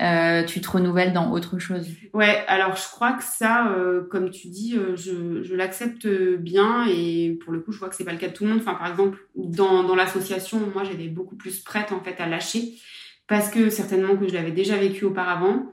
euh, 0.00 0.44
tu 0.44 0.60
te 0.60 0.70
renouvelles 0.70 1.12
dans 1.12 1.32
autre 1.32 1.58
chose. 1.58 1.88
Ouais, 2.12 2.44
alors 2.46 2.76
je 2.76 2.84
crois 2.84 3.14
que 3.14 3.24
ça, 3.24 3.72
euh, 3.72 4.06
comme 4.10 4.30
tu 4.30 4.48
dis, 4.48 4.76
je, 4.94 5.42
je 5.42 5.54
l'accepte 5.54 6.06
bien 6.06 6.86
et 6.86 7.38
pour 7.42 7.52
le 7.52 7.60
coup, 7.60 7.72
je 7.72 7.78
vois 7.78 7.88
que 7.88 7.96
c'est 7.96 8.04
pas 8.04 8.12
le 8.12 8.18
cas 8.18 8.28
de 8.28 8.34
tout 8.34 8.44
le 8.44 8.50
monde. 8.50 8.60
Enfin, 8.60 8.74
par 8.74 8.88
exemple, 8.88 9.18
dans, 9.34 9.82
dans 9.84 9.96
l'association, 9.96 10.60
moi, 10.72 10.84
j'étais 10.84 11.08
beaucoup 11.08 11.36
plus 11.36 11.58
prête 11.60 11.90
en 11.90 12.00
fait 12.00 12.20
à 12.20 12.28
lâcher 12.28 12.74
parce 13.26 13.50
que 13.50 13.70
certainement 13.70 14.16
que 14.16 14.28
je 14.28 14.34
l'avais 14.34 14.52
déjà 14.52 14.76
vécu 14.76 15.04
auparavant 15.04 15.72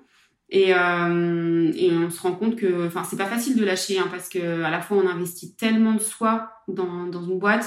et, 0.55 0.73
euh, 0.73 1.69
et 1.75 1.91
on 1.91 2.09
se 2.09 2.21
rend 2.21 2.31
compte 2.31 2.55
que, 2.55 2.87
enfin, 2.87 3.03
c'est 3.03 3.17
pas 3.17 3.25
facile 3.25 3.57
de 3.57 3.65
lâcher, 3.65 3.99
hein, 3.99 4.07
parce 4.09 4.29
que 4.29 4.63
à 4.63 4.69
la 4.69 4.79
fois 4.79 4.95
on 4.95 5.05
investit 5.05 5.53
tellement 5.57 5.95
de 5.95 5.99
soi 5.99 6.49
dans, 6.69 7.07
dans 7.07 7.21
une 7.23 7.39
boîte 7.39 7.65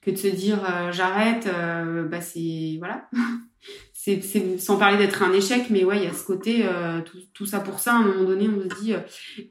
que 0.00 0.10
de 0.10 0.16
se 0.16 0.28
dire 0.28 0.64
euh, 0.64 0.90
j'arrête, 0.90 1.46
euh, 1.46 2.04
bah 2.04 2.22
c'est 2.22 2.76
voilà, 2.78 3.10
c'est 3.92 4.22
sans 4.58 4.78
parler 4.78 4.96
d'être 4.96 5.22
un 5.22 5.34
échec, 5.34 5.66
mais 5.68 5.84
ouais, 5.84 5.98
il 5.98 6.04
y 6.04 6.06
a 6.06 6.14
ce 6.14 6.24
côté 6.24 6.62
euh, 6.64 7.02
tout, 7.02 7.18
tout, 7.34 7.44
ça 7.44 7.60
pour 7.60 7.78
ça. 7.78 7.92
À 7.92 7.96
un 7.96 8.04
moment 8.04 8.24
donné, 8.24 8.48
on 8.48 8.62
se 8.62 8.80
dit. 8.80 8.94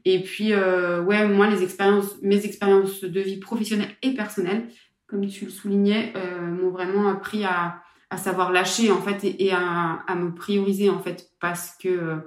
et 0.04 0.20
puis 0.24 0.52
ouais, 0.52 1.28
moi 1.28 1.48
les 1.48 1.62
expériences, 1.62 2.20
mes 2.22 2.44
expériences 2.44 3.04
de 3.04 3.20
vie 3.20 3.38
professionnelle 3.38 3.94
et 4.02 4.14
personnelle, 4.14 4.66
comme 5.06 5.24
tu 5.28 5.44
le 5.44 5.52
soulignais, 5.52 6.12
m'ont 6.40 6.70
vraiment 6.70 7.08
appris 7.08 7.44
à 7.44 7.82
à 8.12 8.16
savoir 8.16 8.50
lâcher 8.50 8.90
en 8.90 9.00
fait 9.00 9.22
et, 9.22 9.46
et 9.46 9.52
à, 9.52 10.02
à, 10.08 10.16
me 10.16 10.34
prioriser 10.34 10.90
en 10.90 10.98
fait 10.98 11.30
parce 11.38 11.76
que 11.80 12.26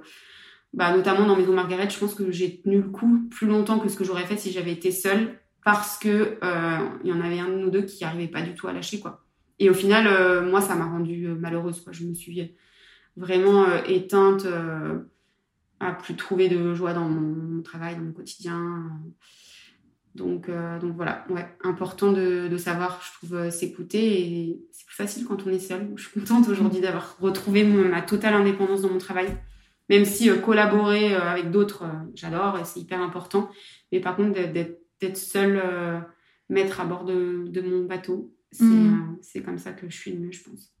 bah, 0.74 0.94
notamment 0.94 1.26
dans 1.26 1.36
Maison 1.36 1.54
Margaret, 1.54 1.88
je 1.88 1.98
pense 1.98 2.14
que 2.14 2.30
j'ai 2.30 2.60
tenu 2.60 2.78
le 2.78 2.88
coup 2.88 3.26
plus 3.30 3.46
longtemps 3.46 3.78
que 3.78 3.88
ce 3.88 3.96
que 3.96 4.04
j'aurais 4.04 4.24
fait 4.24 4.36
si 4.36 4.52
j'avais 4.52 4.72
été 4.72 4.90
seule 4.90 5.40
parce 5.64 5.98
que 5.98 6.38
il 7.02 7.08
y 7.08 7.12
en 7.12 7.20
avait 7.22 7.38
un 7.38 7.48
de 7.48 7.54
nous 7.54 7.70
deux 7.70 7.82
qui 7.82 8.04
arrivait 8.04 8.28
pas 8.28 8.42
du 8.42 8.54
tout 8.54 8.68
à 8.68 8.72
lâcher 8.72 9.00
quoi. 9.00 9.24
Et 9.58 9.70
au 9.70 9.74
final, 9.74 10.44
moi, 10.46 10.60
ça 10.60 10.74
m'a 10.74 10.84
rendue 10.84 11.28
malheureuse 11.28 11.80
quoi. 11.80 11.92
Je 11.92 12.04
me 12.04 12.12
suis 12.12 12.54
vraiment 13.16 13.64
éteinte 13.86 14.46
à 15.80 15.92
plus 15.92 16.16
trouver 16.16 16.48
de 16.48 16.74
joie 16.74 16.92
dans 16.92 17.08
mon, 17.08 17.62
travail, 17.62 17.96
dans 17.96 18.02
mon 18.02 18.12
quotidien. 18.12 18.90
Donc, 20.14 20.48
euh, 20.48 20.78
donc 20.78 20.94
voilà, 20.94 21.26
important 21.64 22.12
de, 22.12 22.56
savoir, 22.56 23.02
je 23.04 23.12
trouve, 23.18 23.34
euh, 23.34 23.50
s'écouter. 23.50 24.20
Et 24.20 24.62
c'est 24.70 24.86
plus 24.86 24.94
facile 24.94 25.24
quand 25.24 25.46
on 25.46 25.50
est 25.50 25.58
seul. 25.58 25.90
Je 25.96 26.08
suis 26.08 26.20
contente 26.20 26.48
aujourd'hui 26.48 26.80
d'avoir 26.80 27.18
retrouvé 27.18 27.64
ma 27.64 28.02
totale 28.02 28.34
indépendance 28.34 28.82
dans 28.82 28.90
mon 28.90 28.98
travail. 28.98 29.28
Même 29.88 30.04
si 30.04 30.30
euh, 30.30 30.36
collaborer 30.36 31.14
avec 31.14 31.50
d'autres, 31.50 31.84
j'adore 32.14 32.58
et 32.58 32.64
c'est 32.64 32.80
hyper 32.80 33.00
important. 33.00 33.50
Mais 33.92 34.00
par 34.00 34.16
contre, 34.16 34.40
d'être 34.52 35.16
seule, 35.16 35.62
maître 36.48 36.80
à 36.80 36.84
bord 36.84 37.04
de, 37.04 37.44
de 37.48 37.60
mon 37.60 37.84
bateau, 37.84 38.34
mmh. 38.58 39.16
c'est 39.20 39.42
comme 39.42 39.58
ça 39.58 39.72
que 39.72 39.88
je 39.88 39.96
suis 39.96 40.12
le 40.12 40.20
mieux, 40.20 40.32
je 40.32 40.42
pense. 40.42 40.74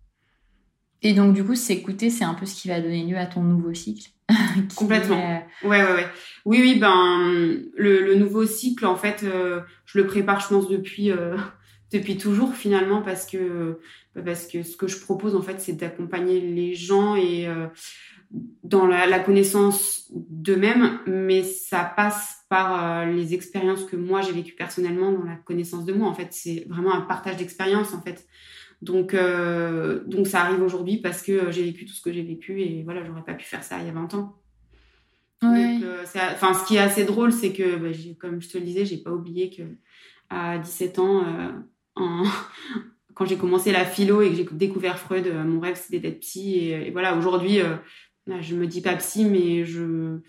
Et 1.04 1.12
donc, 1.12 1.34
du 1.34 1.44
coup, 1.44 1.54
s'écouter, 1.54 2.08
c'est 2.08 2.24
un 2.24 2.32
peu 2.32 2.46
ce 2.46 2.60
qui 2.60 2.68
va 2.68 2.80
donner 2.80 3.04
lieu 3.04 3.18
à 3.18 3.26
ton 3.26 3.42
nouveau 3.42 3.74
cycle. 3.74 4.10
Complètement. 4.74 5.46
Ouais, 5.62 5.82
ouais, 5.82 5.92
ouais. 5.92 6.06
Oui, 6.46 6.58
oui, 6.62 6.78
ben, 6.78 7.60
le, 7.76 8.14
nouveau 8.14 8.46
cycle, 8.46 8.86
en 8.86 8.96
fait, 8.96 9.22
euh, 9.22 9.60
je 9.84 9.98
le 9.98 10.06
prépare, 10.06 10.40
je 10.40 10.48
pense, 10.48 10.66
depuis, 10.66 11.10
euh, 11.10 11.36
depuis 11.92 12.16
toujours, 12.16 12.54
finalement, 12.54 13.02
parce 13.02 13.26
que, 13.26 13.80
parce 14.24 14.46
que 14.46 14.62
ce 14.62 14.78
que 14.78 14.88
je 14.88 14.98
propose, 14.98 15.36
en 15.36 15.42
fait, 15.42 15.60
c'est 15.60 15.74
d'accompagner 15.74 16.40
les 16.40 16.74
gens 16.74 17.16
et 17.16 17.46
euh, 17.46 17.66
dans 18.62 18.86
la, 18.86 19.06
la 19.06 19.20
connaissance 19.20 20.10
d'eux-mêmes, 20.12 20.98
mais 21.06 21.42
ça 21.42 21.84
passe 21.84 22.44
par 22.48 23.06
les 23.06 23.34
expériences 23.34 23.84
que 23.84 23.96
moi, 23.96 24.20
j'ai 24.22 24.32
vécues 24.32 24.54
personnellement 24.54 25.12
dans 25.12 25.24
la 25.24 25.36
connaissance 25.36 25.84
de 25.84 25.92
moi. 25.92 26.08
En 26.08 26.14
fait, 26.14 26.28
c'est 26.30 26.66
vraiment 26.68 26.94
un 26.94 27.02
partage 27.02 27.36
d'expériences, 27.36 27.94
en 27.94 28.02
fait. 28.02 28.26
Donc, 28.84 29.14
euh, 29.14 30.04
donc 30.04 30.26
ça 30.26 30.42
arrive 30.42 30.62
aujourd'hui 30.62 30.98
parce 30.98 31.22
que 31.22 31.32
euh, 31.32 31.50
j'ai 31.50 31.64
vécu 31.64 31.86
tout 31.86 31.94
ce 31.94 32.02
que 32.02 32.12
j'ai 32.12 32.22
vécu 32.22 32.60
et 32.60 32.82
voilà, 32.82 33.02
j'aurais 33.04 33.22
pas 33.22 33.32
pu 33.32 33.46
faire 33.46 33.64
ça 33.64 33.78
il 33.80 33.86
y 33.86 33.88
a 33.88 33.92
20 33.92 34.14
ans. 34.14 34.36
Euh, 35.42 36.04
enfin, 36.04 36.54
ce 36.54 36.66
qui 36.66 36.76
est 36.76 36.80
assez 36.80 37.04
drôle, 37.04 37.32
c'est 37.32 37.52
que, 37.52 37.76
bah, 37.76 37.96
comme 38.18 38.40
je 38.40 38.48
te 38.48 38.58
le 38.58 38.64
disais, 38.64 38.84
j'ai 38.84 38.98
pas 38.98 39.10
oublié 39.10 39.50
que 39.50 39.62
à 40.30 40.58
17 40.58 40.98
ans, 40.98 41.24
quand 43.14 43.24
j'ai 43.26 43.36
commencé 43.36 43.72
la 43.72 43.84
philo 43.84 44.22
et 44.22 44.30
que 44.30 44.36
j'ai 44.36 44.46
découvert 44.52 44.98
Freud, 44.98 45.26
mon 45.46 45.60
rêve 45.60 45.76
c'était 45.76 46.00
d'être 46.00 46.20
psy. 46.20 46.56
Et, 46.56 46.88
et 46.88 46.90
voilà, 46.90 47.16
aujourd'hui, 47.16 47.60
je 48.26 48.54
me 48.54 48.66
dis 48.66 48.80
pas 48.80 48.96
psy, 48.96 49.24
mais 49.24 49.64
je 49.64 50.20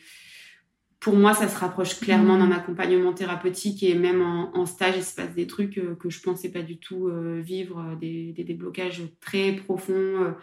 pour 1.05 1.15
moi, 1.15 1.35
ça 1.35 1.47
se 1.47 1.59
rapproche 1.59 1.99
clairement 1.99 2.35
d'un 2.35 2.47
mmh. 2.47 2.53
accompagnement 2.53 3.13
thérapeutique 3.13 3.83
et 3.83 3.93
même 3.93 4.23
en, 4.23 4.65
stage, 4.65 4.95
il 4.97 5.03
se 5.03 5.13
passe 5.13 5.35
des 5.35 5.45
trucs 5.45 5.77
euh, 5.77 5.93
que 5.93 6.09
je 6.09 6.19
pensais 6.19 6.49
pas 6.49 6.63
du 6.63 6.79
tout 6.79 7.09
euh, 7.09 7.41
vivre, 7.41 7.79
euh, 7.79 7.95
des, 7.95 8.33
des, 8.33 8.43
déblocages 8.43 9.03
très 9.21 9.51
profonds, 9.51 10.33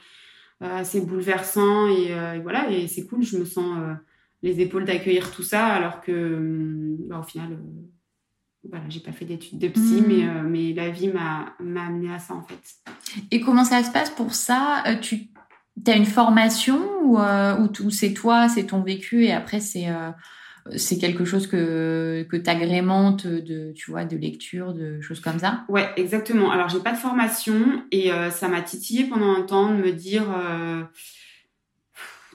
assez 0.61 1.01
bouleversants 1.01 1.89
et, 1.89 2.39
voilà, 2.43 2.71
et 2.71 2.87
c'est 2.87 3.05
cool, 3.07 3.25
je 3.25 3.39
me 3.39 3.45
sens 3.45 3.77
les 4.45 4.61
épaules 4.61 4.85
d'accueillir 4.85 5.33
tout 5.33 5.43
ça 5.43 5.67
alors 5.67 6.01
que 6.01 6.13
hum, 6.13 6.97
bah, 7.09 7.19
au 7.19 7.25
final, 7.25 7.59
voilà, 8.63 8.85
j'ai 8.89 9.01
pas 9.01 9.11
fait 9.11 9.25
d'études 9.25 9.59
de 9.59 9.67
psy, 9.67 10.01
mmh. 10.01 10.07
mais, 10.07 10.43
mais 10.45 10.73
la 10.75 10.91
vie 10.91 11.09
m'a 11.09 11.57
amené 11.59 12.15
à 12.15 12.21
ça 12.21 12.35
en 12.35 12.45
fait. 12.45 12.63
Et 13.33 13.41
comment 13.41 13.65
ça 13.65 13.83
se 13.83 13.91
passe 13.91 14.11
pour 14.11 14.33
ça? 14.33 14.85
Tu 15.03 15.32
as 15.87 15.97
une 15.97 16.07
formation 16.07 16.81
ou, 17.05 17.19
ou 17.19 17.91
c'est 17.91 18.13
toi, 18.13 18.49
c'est 18.49 18.65
ton 18.65 18.83
vécu 18.83 19.25
et 19.25 19.33
après 19.33 19.61
c'est 19.61 19.89
c'est 20.77 20.99
quelque 20.99 21.25
chose 21.25 21.47
que, 21.47 22.27
que 22.29 22.37
tu 22.37 22.49
agrémentes 22.49 23.27
de, 23.27 23.73
tu 23.73 23.91
vois, 23.91 24.05
de 24.05 24.17
lecture, 24.17 24.73
de 24.73 25.01
choses 25.01 25.21
comme 25.21 25.39
ça? 25.39 25.65
Ouais, 25.69 25.89
exactement. 25.97 26.51
Alors, 26.53 26.69
j'ai 26.69 26.79
pas 26.79 26.93
de 26.93 26.99
formation 26.99 27.83
et 27.91 28.13
euh, 28.13 28.31
ça 28.31 28.49
m'a 28.49 28.63
titillé 28.63 29.05
pendant 29.05 29.33
un 29.35 29.43
temps 29.43 29.71
de 29.71 29.77
me 29.77 29.93
dire 29.93 30.25
euh, 30.31 30.83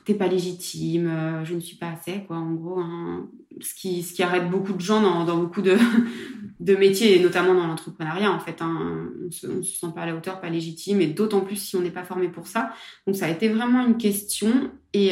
t'es 0.08 0.15
pas 0.15 0.28
légitime, 0.28 1.08
euh, 1.08 1.46
je 1.46 1.54
ne 1.54 1.60
suis 1.60 1.78
pas 1.78 1.89
assez, 1.89 2.24
quoi, 2.26 2.38
en 2.38 2.54
gros. 2.54 2.80
Hein. 2.80 3.28
Ce, 3.62 3.76
qui, 3.76 4.04
ce 4.04 4.13
qui 4.13 4.24
arrête 4.24 4.50
beaucoup 4.50 4.74
de 4.74 4.82
gens 4.82 5.02
dans, 5.02 5.26
dans 5.26 5.38
beaucoup 5.38 5.62
de, 5.62 5.76
de 6.60 6.76
métiers 6.76 7.17
et 7.17 7.20
notamment 7.24 7.54
dans 7.54 7.67
l'entrepreneuriat, 7.67 8.32
en 8.32 8.39
fait. 8.39 8.62
Hein. 8.62 9.10
On, 9.26 9.32
se, 9.32 9.62
se 9.62 9.78
sent 9.78 9.88
pas 9.93 10.02
à 10.02 10.06
la 10.06 10.15
hauteur, 10.15 10.41
pas 10.41 10.50
légitime 10.50 11.02
et 11.02 11.08
d'autant 11.08 11.41
plus 11.41 11.58
si 11.58 11.76
on 11.76 11.82
n'est 11.82 11.91
pas 11.91 12.04
formé 12.04 12.30
pour 12.30 12.48
ça. 12.48 12.72
Donc, 13.06 13.15
ça 13.15 13.26
a 13.26 13.30
été 13.30 13.50
vraiment 13.50 13.86
une 13.86 13.98
question 13.98 14.72
et, 14.93 15.12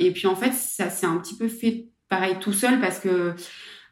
et 0.00 0.10
puis, 0.10 0.26
en 0.26 0.36
fait, 0.36 0.52
ça 0.52 0.90
s'est 0.90 1.06
un 1.06 1.16
petit 1.16 1.36
peu 1.36 1.48
fait 1.48 1.88
pareil 2.08 2.36
tout 2.40 2.52
seul 2.52 2.80
parce 2.80 2.98
que 2.98 3.34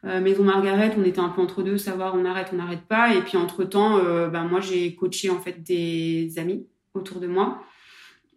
euh, 0.05 0.19
Maison 0.19 0.43
Margaret, 0.43 0.93
on 0.97 1.03
était 1.03 1.19
un 1.19 1.29
peu 1.29 1.41
entre 1.41 1.61
deux, 1.61 1.77
savoir 1.77 2.15
on 2.15 2.25
arrête, 2.25 2.49
on 2.53 2.57
n'arrête 2.57 2.85
pas. 2.87 3.13
Et 3.13 3.21
puis 3.21 3.37
entre 3.37 3.63
temps, 3.63 3.97
euh, 3.97 4.27
ben, 4.27 4.45
moi 4.45 4.59
j'ai 4.59 4.95
coaché 4.95 5.29
en 5.29 5.39
fait 5.39 5.61
des 5.61 6.33
amis 6.37 6.67
autour 6.93 7.19
de 7.19 7.27
moi. 7.27 7.61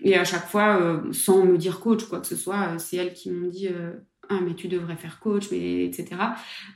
Et 0.05 0.17
à 0.17 0.25
chaque 0.25 0.47
fois, 0.47 0.81
euh, 0.81 1.12
sans 1.12 1.45
me 1.45 1.59
dire 1.59 1.81
coach, 1.81 2.05
quoi 2.05 2.21
que 2.21 2.27
ce 2.27 2.37
soit, 2.37 2.79
c'est 2.79 2.97
elles 2.97 3.12
qui 3.12 3.31
m'ont 3.31 3.49
dit 3.49 3.69
ah 4.31 4.38
mais 4.43 4.55
tu 4.55 4.69
devrais 4.69 4.97
faire 4.97 5.19
coach, 5.19 5.49
mais 5.51 5.85
etc. 5.85 6.17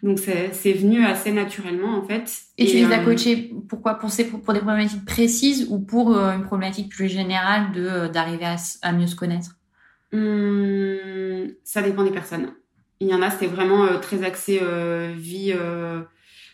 Donc 0.02 0.18
c'est 0.18 0.72
venu 0.72 1.04
assez 1.04 1.32
naturellement 1.32 1.96
en 1.96 2.02
fait. 2.02 2.30
Et, 2.58 2.66
tu 2.66 2.76
les 2.76 2.92
as 2.92 2.98
coachés 2.98 3.52
pourquoi 3.68 3.94
pour, 3.94 4.10
ces, 4.10 4.24
pour, 4.24 4.52
des 4.52 4.60
problématiques 4.60 5.04
précises 5.04 5.66
ou 5.70 5.78
pour 5.78 6.18
une 6.18 6.42
problématique 6.42 6.90
plus 6.90 7.08
générale 7.08 7.72
de 7.72 8.08
d'arriver 8.08 8.44
à, 8.44 8.56
à, 8.82 8.92
mieux 8.92 9.06
se 9.06 9.16
connaître? 9.16 9.56
Hum, 10.12 11.48
Ça 11.64 11.80
dépend 11.82 12.04
des 12.04 12.10
personnes. 12.10 12.52
Il 13.00 13.08
y 13.08 13.14
en 13.14 13.22
a, 13.22 13.30
c'était 13.30 13.46
vraiment 13.46 13.84
euh, 13.84 13.98
très 13.98 14.24
axé 14.24 14.58
euh, 14.60 15.12
vie 15.16 15.52
euh, 15.54 16.02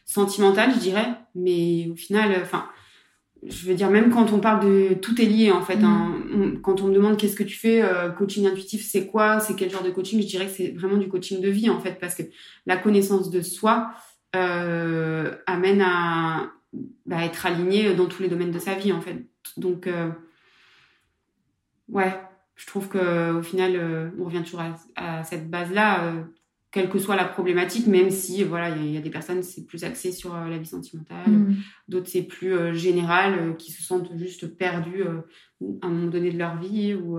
sentimentale, 0.04 0.72
je 0.74 0.78
dirais. 0.78 1.08
Mais 1.34 1.88
au 1.90 1.96
final, 1.96 2.32
enfin, 2.42 2.66
je 3.46 3.68
veux 3.68 3.74
dire, 3.74 3.90
même 3.90 4.10
quand 4.10 4.32
on 4.32 4.40
parle 4.40 4.64
de 4.64 4.94
tout 4.94 5.20
est 5.20 5.26
lié 5.26 5.50
en 5.52 5.62
fait. 5.62 5.82
Hein. 5.82 6.14
Mm. 6.30 6.60
quand 6.62 6.80
on 6.82 6.88
me 6.88 6.94
demande 6.94 7.16
qu'est-ce 7.16 7.36
que 7.36 7.42
tu 7.42 7.56
fais, 7.56 7.82
coaching 8.16 8.46
intuitif, 8.46 8.84
c'est 8.84 9.06
quoi, 9.06 9.40
c'est 9.40 9.54
quel 9.54 9.70
genre 9.70 9.82
de 9.82 9.90
coaching, 9.90 10.20
je 10.20 10.26
dirais 10.26 10.46
que 10.46 10.52
c'est 10.52 10.70
vraiment 10.70 10.96
du 10.96 11.08
coaching 11.08 11.40
de 11.40 11.48
vie 11.48 11.70
en 11.70 11.80
fait, 11.80 11.98
parce 12.00 12.14
que 12.14 12.22
la 12.66 12.76
connaissance 12.76 13.30
de 13.30 13.40
soi 13.42 13.90
amène 14.32 15.82
à 15.82 16.50
bah, 17.06 17.24
être 17.24 17.46
aligné 17.46 17.94
dans 17.94 18.06
tous 18.06 18.22
les 18.22 18.28
domaines 18.28 18.50
de 18.50 18.58
sa 18.58 18.74
vie 18.74 18.92
en 18.92 19.00
fait. 19.00 19.26
Donc 19.56 19.88
ouais, 21.88 22.12
je 22.56 22.66
trouve 22.66 22.88
que 22.88 23.32
au 23.32 23.42
final, 23.42 23.76
euh, 23.76 24.10
on 24.18 24.24
revient 24.24 24.42
toujours 24.42 24.62
à, 24.96 25.24
cette 25.24 25.50
base-là, 25.50 26.04
euh, 26.04 26.22
quelle 26.74 26.90
que 26.90 26.98
soit 26.98 27.16
la 27.16 27.24
problématique, 27.24 27.86
même 27.86 28.10
si 28.10 28.42
voilà, 28.44 28.76
il 28.76 28.92
y, 28.92 28.98
a 28.98 29.00
des 29.00 29.10
personnes 29.10 29.42
c'est 29.42 29.64
plus 29.64 29.84
axé 29.84 30.12
sur 30.12 30.34
euh, 30.34 30.48
la 30.48 30.58
vie 30.58 30.66
sentimentale, 30.66 31.30
mm. 31.30 31.56
d'autres 31.88 32.08
c'est 32.08 32.24
plus 32.24 32.74
général, 32.74 33.56
qui 33.56 33.72
se 33.72 33.82
sentent 33.82 34.10
juste 34.16 34.58
perdus 34.58 35.04
à 35.04 35.86
un 35.86 35.88
moment 35.88 36.08
donné 36.08 36.30
de 36.30 36.38
leur 36.38 36.58
vie 36.58 36.94
ou 36.94 37.18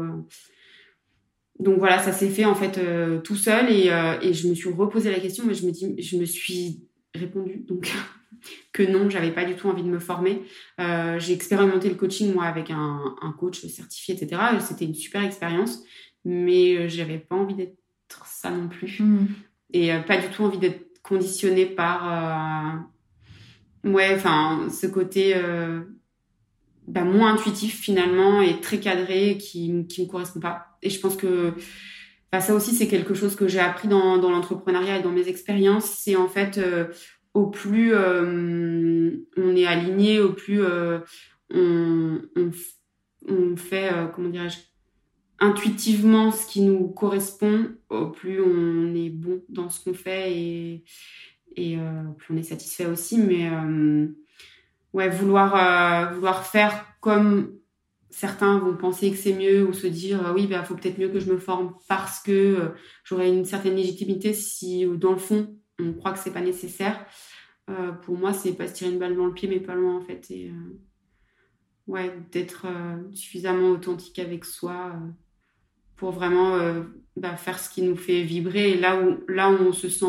donc 1.59 1.79
voilà, 1.79 1.99
ça 1.99 2.11
s'est 2.11 2.29
fait 2.29 2.45
en 2.45 2.53
fait 2.53 2.79
tout 3.23 3.37
seul 3.37 3.71
et, 3.71 3.87
et, 4.21 4.33
je 4.33 4.47
me 4.49 4.53
suis 4.53 4.69
reposé 4.69 5.09
la 5.09 5.19
question, 5.19 5.45
mais 5.47 5.53
je 5.53 5.65
me 5.65 5.71
dis, 5.71 5.95
je 6.01 6.17
me 6.17 6.25
suis 6.25 6.81
répondu 7.13 7.63
donc 7.67 7.91
que 8.73 8.83
non, 8.83 9.09
j'avais 9.09 9.31
pas 9.31 9.45
du 9.45 9.55
tout 9.55 9.67
envie 9.67 9.83
de 9.83 9.89
me 9.89 9.99
former. 9.99 10.43
Euh, 10.79 11.19
j'ai 11.19 11.33
expérimenté 11.33 11.89
le 11.89 11.95
coaching 11.95 12.33
moi 12.33 12.45
avec 12.45 12.69
un, 12.71 13.15
coach 13.39 13.65
certifié, 13.65 14.15
etc. 14.15 14.41
C'était 14.59 14.85
une 14.85 14.95
super 14.95 15.23
expérience, 15.23 15.83
mais 16.23 16.77
euh, 16.77 16.87
j'avais 16.87 17.19
pas 17.19 17.35
envie 17.35 17.55
d'être 17.55 17.77
ça 18.25 18.51
non 18.51 18.67
plus 18.67 18.99
hmm. 18.99 19.27
Et 19.73 19.93
euh, 19.93 19.99
pas 19.99 20.17
du 20.17 20.27
tout 20.29 20.43
envie 20.43 20.57
d'être 20.57 21.01
conditionnée 21.01 21.65
par 21.65 22.85
ouais, 23.83 24.13
enfin 24.15 24.67
ce 24.71 24.87
côté 24.87 25.35
bah, 26.87 27.03
moins 27.03 27.33
intuitif 27.33 27.79
finalement 27.79 28.41
et 28.41 28.59
très 28.59 28.79
cadré 28.79 29.37
qui 29.37 29.85
qui 29.87 30.03
me 30.03 30.07
correspond 30.07 30.39
pas. 30.39 30.77
Et 30.81 30.89
je 30.89 30.99
pense 30.99 31.15
que 31.15 31.53
bah, 32.31 32.41
ça 32.41 32.55
aussi 32.55 32.73
c'est 32.73 32.87
quelque 32.87 33.13
chose 33.13 33.35
que 33.35 33.47
j'ai 33.47 33.59
appris 33.59 33.87
dans, 33.87 34.17
dans 34.17 34.31
l'entrepreneuriat 34.31 34.97
et 34.97 35.03
dans 35.03 35.11
mes 35.11 35.27
expériences, 35.27 35.85
c'est 35.85 36.15
en 36.15 36.27
fait 36.27 36.59
au 37.35 37.47
plus 37.47 37.93
euh, 37.93 39.11
on 39.37 39.55
est 39.55 39.67
aligné, 39.67 40.19
au 40.21 40.31
plus 40.31 40.63
euh, 40.63 40.99
on, 41.53 42.21
on, 43.27 43.57
fait, 43.57 43.93
euh, 43.93 44.07
comment 44.07 44.29
dirais-je, 44.29 44.57
intuitivement 45.39 46.31
ce 46.31 46.47
qui 46.47 46.61
nous 46.61 46.87
correspond, 46.89 47.69
au 47.89 48.07
plus 48.07 48.41
on 48.41 48.95
est 48.95 49.09
bon 49.09 49.43
dans 49.49 49.69
ce 49.69 49.83
qu'on 49.83 49.93
fait 49.93 50.31
et, 50.31 50.83
et 51.55 51.77
plus 52.17 52.33
on 52.33 52.37
est 52.37 52.43
satisfait 52.43 52.85
aussi. 52.85 53.17
Mais 53.17 53.49
ouais, 54.93 55.09
vouloir, 55.09 56.13
vouloir 56.13 56.45
faire 56.45 56.85
comme 57.01 57.53
certains 58.09 58.59
vont 58.59 58.77
penser 58.77 59.11
que 59.11 59.17
c'est 59.17 59.33
mieux 59.33 59.67
ou 59.67 59.73
se 59.73 59.87
dire 59.87 60.31
oui, 60.33 60.43
il 60.43 60.49
bah, 60.49 60.63
faut 60.63 60.75
peut-être 60.75 60.97
mieux 60.97 61.09
que 61.09 61.19
je 61.19 61.31
me 61.31 61.37
forme 61.37 61.75
parce 61.89 62.21
que 62.21 62.71
j'aurai 63.03 63.27
une 63.27 63.45
certaine 63.45 63.75
légitimité 63.75 64.33
si 64.33 64.85
dans 64.85 65.11
le 65.11 65.17
fond 65.17 65.55
on 65.79 65.93
croit 65.93 66.13
que 66.13 66.19
c'est 66.19 66.33
pas 66.33 66.41
nécessaire. 66.41 67.05
Euh, 67.69 67.91
pour 67.91 68.17
moi, 68.17 68.33
c'est 68.33 68.53
pas 68.53 68.67
se 68.67 68.73
tirer 68.73 68.91
une 68.91 68.99
balle 68.99 69.15
dans 69.15 69.25
le 69.25 69.33
pied, 69.33 69.47
mais 69.47 69.59
pas 69.59 69.75
loin 69.75 69.97
en 69.97 70.01
fait. 70.01 70.29
Et 70.29 70.49
euh, 70.49 70.79
ouais, 71.87 72.13
d'être 72.31 72.65
euh, 72.65 73.01
suffisamment 73.13 73.69
authentique 73.69 74.19
avec 74.19 74.45
soi 74.45 74.93
pour 75.97 76.11
vraiment 76.11 76.57
bah, 77.15 77.35
faire 77.37 77.59
ce 77.59 77.69
qui 77.69 77.81
nous 77.81 77.95
fait 77.95 78.23
vibrer 78.23 78.71
et 78.71 78.77
là 78.77 78.99
où 78.99 79.19
là 79.27 79.49
on 79.49 79.71
se 79.71 79.89
sent 79.89 80.05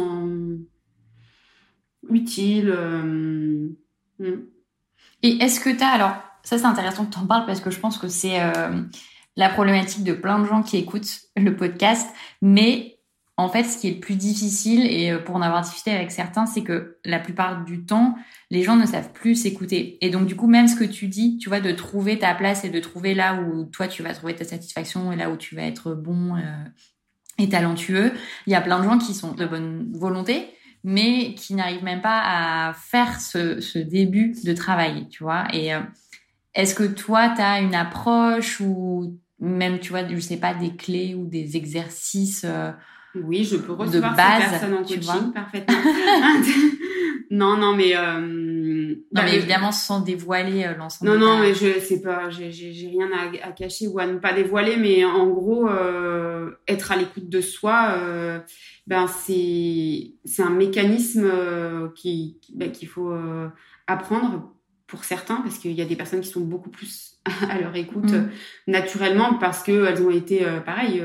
utile. 2.09 2.70
Hmm. 4.18 4.42
Et 5.22 5.42
est-ce 5.42 5.61
que 5.61 5.70
tu 5.70 5.83
as 5.83 5.88
alors 5.88 6.16
ça 6.42 6.59
c'est 6.59 6.64
intéressant 6.64 7.07
que 7.07 7.12
tu 7.12 7.18
en 7.18 7.27
parles 7.27 7.46
parce 7.46 7.61
que 7.61 7.70
je 7.70 7.79
pense 7.79 7.99
que 7.99 8.09
c'est 8.09 8.38
la 9.37 9.49
problématique 9.51 10.05
de 10.05 10.12
plein 10.12 10.40
de 10.40 10.46
gens 10.46 10.62
qui 10.62 10.79
écoutent 10.79 11.20
le 11.37 11.57
podcast, 11.57 12.09
mais 12.40 12.96
en 13.38 13.51
fait, 13.51 13.64
ce 13.64 13.79
qui 13.79 13.88
est 13.88 13.94
le 13.94 14.01
plus 14.01 14.16
difficile, 14.16 14.87
et 14.87 15.11
euh, 15.11 15.18
pour 15.18 15.37
en 15.37 15.42
avoir 15.42 15.61
discuté 15.61 15.90
avec 15.90 16.11
certains, 16.11 16.46
c'est 16.46 16.62
que 16.62 16.96
la 17.05 17.18
plupart 17.18 17.64
du 17.64 17.85
temps, 17.85 18.16
les 18.51 18.62
gens 18.62 18.77
ne 18.77 18.87
savent 18.87 19.12
plus 19.12 19.35
s'écouter. 19.35 19.99
Et 20.01 20.09
donc, 20.09 20.27
du 20.27 20.37
coup, 20.37 20.46
même 20.46 20.68
ce 20.68 20.77
que 20.77 20.85
tu 20.85 21.07
dis, 21.09 21.37
tu 21.37 21.51
vois, 21.51 21.61
de 21.61 21.70
trouver 21.72 22.18
ta 22.18 22.35
place 22.35 22.64
et 22.64 22.70
de 22.70 22.81
trouver 22.81 23.14
là 23.14 23.42
où 23.42 23.64
toi, 23.66 23.88
tu 23.88 24.03
vas 24.03 24.14
trouver 24.14 24.35
ta 24.35 24.44
satisfaction 24.44 25.12
et 25.12 25.16
là 25.16 25.31
où 25.31 25.37
tu 25.37 25.55
vas 25.55 25.64
être 25.64 25.92
bon 25.92 26.37
euh, 26.37 26.64
et 27.37 27.51
talentueux, 27.51 28.12
il 28.46 28.53
y 28.55 28.57
a 28.57 28.62
plein 28.62 28.79
de 28.79 28.85
gens 28.85 28.96
qui 28.96 29.12
sont 29.12 29.33
de 29.33 29.44
bonne 29.44 29.92
volonté, 29.92 30.46
mais 30.83 31.35
qui 31.35 31.55
n'arrivent 31.55 31.85
même 31.85 32.01
pas 32.01 32.22
à 32.25 32.72
faire 32.72 33.20
ce, 33.20 33.79
début 33.79 34.35
de 34.44 34.55
travail, 34.55 35.09
tu 35.11 35.22
vois. 35.22 35.44
Et 35.53 35.75
euh, 35.75 35.81
est-ce 36.55 36.75
que 36.75 36.85
toi, 36.85 37.29
tu 37.37 37.42
as 37.42 37.61
une 37.61 37.75
approche 37.75 38.62
ou 38.62 39.18
même, 39.40 39.79
tu 39.79 39.90
vois, 39.90 40.09
je 40.09 40.18
sais 40.20 40.38
pas, 40.38 40.55
des 40.55 40.75
clés 40.75 41.14
ou 41.14 41.27
des 41.27 41.59
exercices 41.59 42.46
oui, 43.25 43.45
je 43.45 43.57
peux 43.57 43.73
recevoir 43.73 44.13
de 44.13 44.17
base, 44.17 44.43
ces 44.43 44.51
personnes 44.51 44.75
en 44.75 44.83
coaching 44.83 45.33
parfaitement. 45.33 45.77
non, 47.31 47.57
non, 47.57 47.75
mais 47.75 47.97
euh, 47.97 48.57
non, 49.13 49.23
bah, 49.23 49.23
mais 49.25 49.37
évidemment 49.37 49.73
sans 49.73 50.01
dévoiler 50.01 50.65
euh, 50.65 50.75
l'ensemble. 50.75 51.13
Non, 51.13 51.19
non, 51.19 51.39
mais 51.39 51.55
je 51.55 51.79
sais 51.81 52.03
pas, 52.03 52.29
j'ai 52.29 52.51
rien 52.89 53.09
à, 53.13 53.49
à, 53.49 53.53
cacher 53.53 53.87
ou 53.87 53.99
à 53.99 54.07
ne 54.07 54.19
pas 54.19 54.33
dévoiler, 54.33 54.77
mais 54.77 55.05
en 55.05 55.29
gros, 55.29 55.69
euh, 55.69 56.51
être 56.67 56.93
à 56.93 56.97
l'écoute 56.97 57.29
de 57.29 57.41
soi, 57.41 57.95
euh, 57.97 58.41
ben 58.87 59.07
c'est 59.07 60.13
c'est 60.25 60.43
un 60.43 60.51
mécanisme 60.51 61.31
qui 61.95 62.39
ben, 62.55 62.71
qu'il 62.71 62.89
faut 62.89 63.15
apprendre 63.87 64.53
pour 64.87 65.05
certains 65.05 65.37
parce 65.37 65.59
qu'il 65.59 65.73
y 65.73 65.83
a 65.83 65.85
des 65.85 65.97
personnes 65.97 66.21
qui 66.21 66.29
sont 66.29 66.41
beaucoup 66.41 66.71
plus 66.71 67.19
à 67.51 67.59
leur 67.61 67.75
écoute 67.75 68.13
mm. 68.13 68.29
naturellement 68.69 69.35
parce 69.35 69.63
que 69.63 69.87
elles 69.87 70.03
ont 70.03 70.11
été 70.11 70.45
pareil 70.65 71.03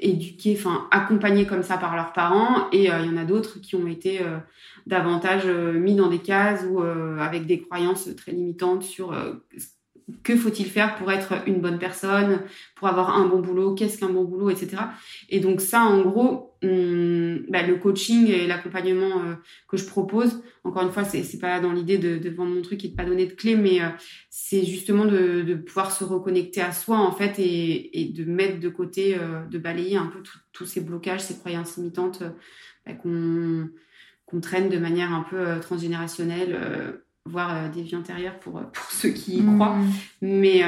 éduqués, 0.00 0.56
enfin 0.58 0.88
accompagnés 0.90 1.46
comme 1.46 1.62
ça 1.62 1.76
par 1.76 1.94
leurs 1.94 2.12
parents, 2.12 2.68
et 2.72 2.90
euh, 2.90 3.00
il 3.00 3.10
y 3.10 3.14
en 3.14 3.16
a 3.16 3.24
d'autres 3.24 3.60
qui 3.60 3.76
ont 3.76 3.86
été 3.86 4.20
euh, 4.20 4.38
davantage 4.86 5.42
euh, 5.46 5.72
mis 5.72 5.94
dans 5.94 6.08
des 6.08 6.18
cases 6.18 6.64
ou 6.68 6.80
avec 6.80 7.46
des 7.46 7.60
croyances 7.60 8.08
très 8.16 8.32
limitantes 8.32 8.82
sur 8.82 9.14
que 10.24 10.36
faut-il 10.36 10.66
faire 10.66 10.96
pour 10.96 11.12
être 11.12 11.34
une 11.46 11.60
bonne 11.60 11.78
personne, 11.78 12.40
pour 12.74 12.88
avoir 12.88 13.16
un 13.16 13.26
bon 13.26 13.40
boulot, 13.40 13.74
qu'est-ce 13.74 13.98
qu'un 13.98 14.08
bon 14.08 14.24
boulot, 14.24 14.50
etc. 14.50 14.82
Et 15.28 15.40
donc 15.40 15.60
ça, 15.60 15.82
en 15.82 16.00
gros, 16.02 16.49
bah, 16.62 17.62
le 17.62 17.76
coaching 17.76 18.26
et 18.26 18.46
l'accompagnement 18.46 19.22
euh, 19.22 19.34
que 19.66 19.78
je 19.78 19.86
propose, 19.86 20.42
encore 20.62 20.82
une 20.82 20.92
fois, 20.92 21.04
c'est, 21.04 21.22
c'est 21.22 21.38
pas 21.38 21.58
dans 21.58 21.72
l'idée 21.72 21.96
de, 21.96 22.18
de, 22.18 22.30
vendre 22.30 22.54
mon 22.54 22.60
truc 22.60 22.84
et 22.84 22.88
de 22.88 22.94
pas 22.94 23.04
donner 23.04 23.26
de 23.26 23.32
clés, 23.32 23.56
mais 23.56 23.80
euh, 23.80 23.88
c'est 24.28 24.64
justement 24.64 25.06
de, 25.06 25.40
de, 25.40 25.54
pouvoir 25.54 25.90
se 25.90 26.04
reconnecter 26.04 26.60
à 26.60 26.72
soi, 26.72 26.98
en 26.98 27.12
fait, 27.12 27.38
et, 27.38 28.00
et 28.00 28.04
de 28.12 28.24
mettre 28.24 28.60
de 28.60 28.68
côté, 28.68 29.16
euh, 29.18 29.46
de 29.46 29.58
balayer 29.58 29.96
un 29.96 30.06
peu 30.06 30.22
tous 30.52 30.66
ces 30.66 30.82
blocages, 30.82 31.22
ces 31.22 31.38
croyances 31.38 31.78
limitantes 31.78 32.22
bah, 32.84 32.92
qu'on, 32.92 33.70
qu'on 34.26 34.40
traîne 34.40 34.68
de 34.68 34.78
manière 34.78 35.14
un 35.14 35.22
peu 35.22 35.60
transgénérationnelle 35.60 37.00
voire 37.26 37.70
des 37.70 37.82
vies 37.82 37.96
antérieures 37.96 38.38
pour, 38.38 38.60
pour 38.60 38.84
ceux 38.90 39.10
qui 39.10 39.38
y 39.38 39.44
croient. 39.44 39.76
Mm. 39.76 39.92
Mais 40.22 40.62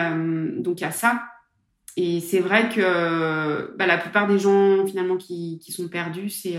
donc 0.59 0.81
il 0.81 0.85
y 0.85 0.87
a 0.87 0.93
ça. 0.93 1.23
Et 1.97 2.21
c'est 2.21 2.41
vrai 2.41 2.69
que 2.71 3.77
bah, 3.77 3.87
la 3.87 3.99
plupart 3.99 4.27
des 4.27 4.39
gens 4.39 4.87
finalement 4.87 5.17
qui, 5.17 5.59
qui 5.63 5.73
sont 5.73 5.89
perdus, 5.89 6.31
c'est 6.31 6.57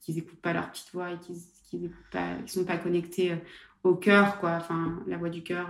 qu'ils 0.00 0.14
n'écoutent 0.14 0.40
pas 0.40 0.52
leur 0.52 0.70
petite 0.70 0.92
voix 0.92 1.10
et 1.10 1.18
qu'ils 1.18 1.82
ne 1.82 2.46
sont 2.46 2.64
pas 2.64 2.78
connectés 2.78 3.34
au 3.84 3.94
cœur, 3.94 4.38
quoi. 4.38 4.52
Enfin, 4.52 5.02
la 5.06 5.18
voix 5.18 5.28
du 5.28 5.42
cœur 5.42 5.68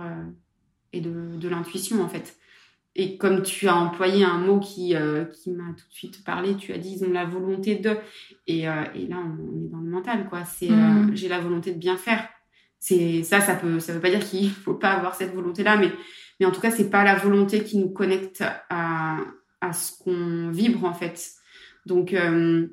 et 0.93 1.01
de, 1.01 1.35
de 1.35 1.49
l'intuition 1.49 2.01
en 2.01 2.07
fait. 2.07 2.37
Et 2.95 3.17
comme 3.17 3.41
tu 3.41 3.67
as 3.67 3.75
employé 3.75 4.23
un 4.23 4.37
mot 4.37 4.59
qui, 4.59 4.95
qui 5.33 5.51
m'a 5.51 5.73
tout 5.73 5.87
de 5.87 5.93
suite 5.93 6.23
parlé, 6.23 6.55
tu 6.55 6.71
as 6.71 6.77
dit 6.77 6.97
ils 6.99 7.05
ont 7.05 7.11
la 7.11 7.25
volonté 7.25 7.75
de. 7.75 7.97
Et, 8.47 8.59
et 8.59 8.63
là, 8.63 9.17
on, 9.17 9.65
est 9.65 9.69
dans 9.69 9.79
le 9.79 9.89
mental, 9.89 10.27
quoi. 10.29 10.45
C'est 10.45 10.69
mm. 10.69 11.11
j'ai 11.13 11.27
la 11.27 11.39
volonté 11.39 11.73
de 11.73 11.79
bien 11.79 11.97
faire 11.97 12.25
c'est 12.83 13.23
ça, 13.23 13.39
ça 13.39 13.55
peut, 13.55 13.79
ça 13.79 13.93
veut 13.93 14.01
pas 14.01 14.09
dire 14.09 14.19
qu'il 14.19 14.49
faut 14.49 14.73
pas 14.73 14.91
avoir 14.91 15.15
cette 15.15 15.33
volonté-là, 15.33 15.77
mais, 15.77 15.89
mais 16.43 16.49
en 16.49 16.51
tout 16.51 16.59
cas, 16.59 16.71
c'est 16.71 16.89
pas 16.89 17.05
la 17.05 17.15
volonté 17.15 17.63
qui 17.63 17.77
nous 17.77 17.89
connecte 17.89 18.43
à, 18.69 19.15
à 19.61 19.71
ce 19.71 19.93
qu'on 20.03 20.51
vibre 20.51 20.83
en 20.83 20.93
fait. 20.93 21.31
Donc, 21.85 22.13
euh, 22.13 22.67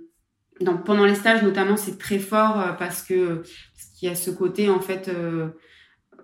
pendant 0.84 1.04
les 1.04 1.14
stages 1.14 1.44
notamment, 1.44 1.76
c'est 1.76 1.96
très 1.96 2.18
fort 2.18 2.60
euh, 2.60 2.72
parce 2.72 3.02
que 3.02 3.44
qu'il 3.96 4.08
y 4.08 4.12
a 4.12 4.16
ce 4.16 4.32
côté 4.32 4.68
en 4.68 4.80
fait 4.80 5.06
euh, 5.08 5.50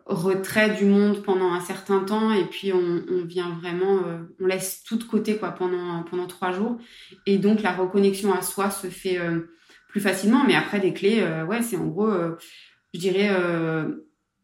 retrait 0.07 0.71
du 0.71 0.87
monde 0.87 1.23
pendant 1.23 1.53
un 1.53 1.61
certain 1.61 2.01
temps 2.01 2.33
et 2.33 2.47
puis 2.47 2.73
on, 2.73 3.05
on 3.09 3.25
vient 3.25 3.51
vraiment, 3.61 4.01
on 4.41 4.47
laisse 4.47 4.83
tout 4.83 4.97
de 4.97 5.05
côté 5.05 5.37
quoi 5.37 5.53
pendant 5.53 6.03
pendant 6.03 6.27
trois 6.27 6.51
jours 6.51 6.79
et 7.27 7.39
donc 7.39 7.63
la 7.63 7.73
reconnexion 7.73 8.33
à 8.33 8.43
soi 8.43 8.71
se 8.71 8.87
fait 8.87 9.19
plus 9.89 10.01
facilement. 10.01 10.43
Mais 10.47 10.55
après 10.55 10.81
des 10.81 10.95
clés, 10.95 11.23
ouais, 11.49 11.61
c'est 11.63 11.77
en 11.77 11.87
gros 11.87 12.11
je 12.95 13.01
dirais, 13.01 13.31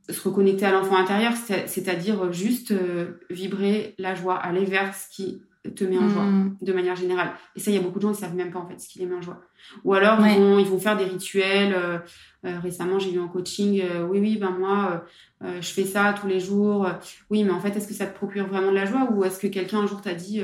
se 0.08 0.28
reconnecter 0.28 0.64
à 0.64 0.72
l'enfant 0.72 0.96
intérieur, 0.96 1.32
c'est-à-dire 1.36 2.32
juste 2.32 2.72
euh, 2.72 3.20
vibrer 3.30 3.94
la 3.98 4.14
joie, 4.14 4.36
aller 4.36 4.64
vers 4.64 4.94
ce 4.94 5.08
qui 5.08 5.42
te 5.76 5.84
met 5.84 5.96
en 5.96 6.08
joie, 6.08 6.24
mm. 6.24 6.56
de 6.60 6.72
manière 6.72 6.96
générale. 6.96 7.32
Et 7.54 7.60
ça, 7.60 7.70
il 7.70 7.74
y 7.74 7.76
a 7.78 7.80
beaucoup 7.80 7.98
de 7.98 8.02
gens 8.02 8.12
qui 8.12 8.20
savent 8.20 8.34
même 8.34 8.50
pas 8.50 8.58
en 8.58 8.66
fait 8.66 8.80
ce 8.80 8.88
qui 8.88 8.98
les 8.98 9.06
met 9.06 9.14
en 9.14 9.22
joie. 9.22 9.40
Ou 9.84 9.94
alors 9.94 10.18
ils, 10.26 10.36
vont, 10.36 10.58
ils 10.58 10.66
vont 10.66 10.80
faire 10.80 10.96
des 10.96 11.04
rituels. 11.04 11.74
Euh, 11.74 12.58
récemment, 12.60 12.98
j'ai 12.98 13.12
vu 13.12 13.20
en 13.20 13.28
coaching, 13.28 13.80
oui, 14.10 14.18
oui, 14.18 14.36
ben 14.36 14.50
moi, 14.50 15.04
je 15.40 15.68
fais 15.68 15.84
ça 15.84 16.14
tous 16.20 16.26
les 16.26 16.40
jours. 16.40 16.88
Oui, 17.30 17.44
mais 17.44 17.52
en 17.52 17.60
fait, 17.60 17.76
est-ce 17.76 17.86
que 17.86 17.94
ça 17.94 18.06
te 18.06 18.16
procure 18.16 18.48
vraiment 18.48 18.70
de 18.70 18.76
la 18.76 18.86
joie 18.86 19.08
ou 19.12 19.24
est-ce 19.24 19.38
que 19.38 19.46
quelqu'un 19.46 19.78
un 19.78 19.86
jour 19.86 20.00
t'a 20.00 20.14
dit, 20.14 20.42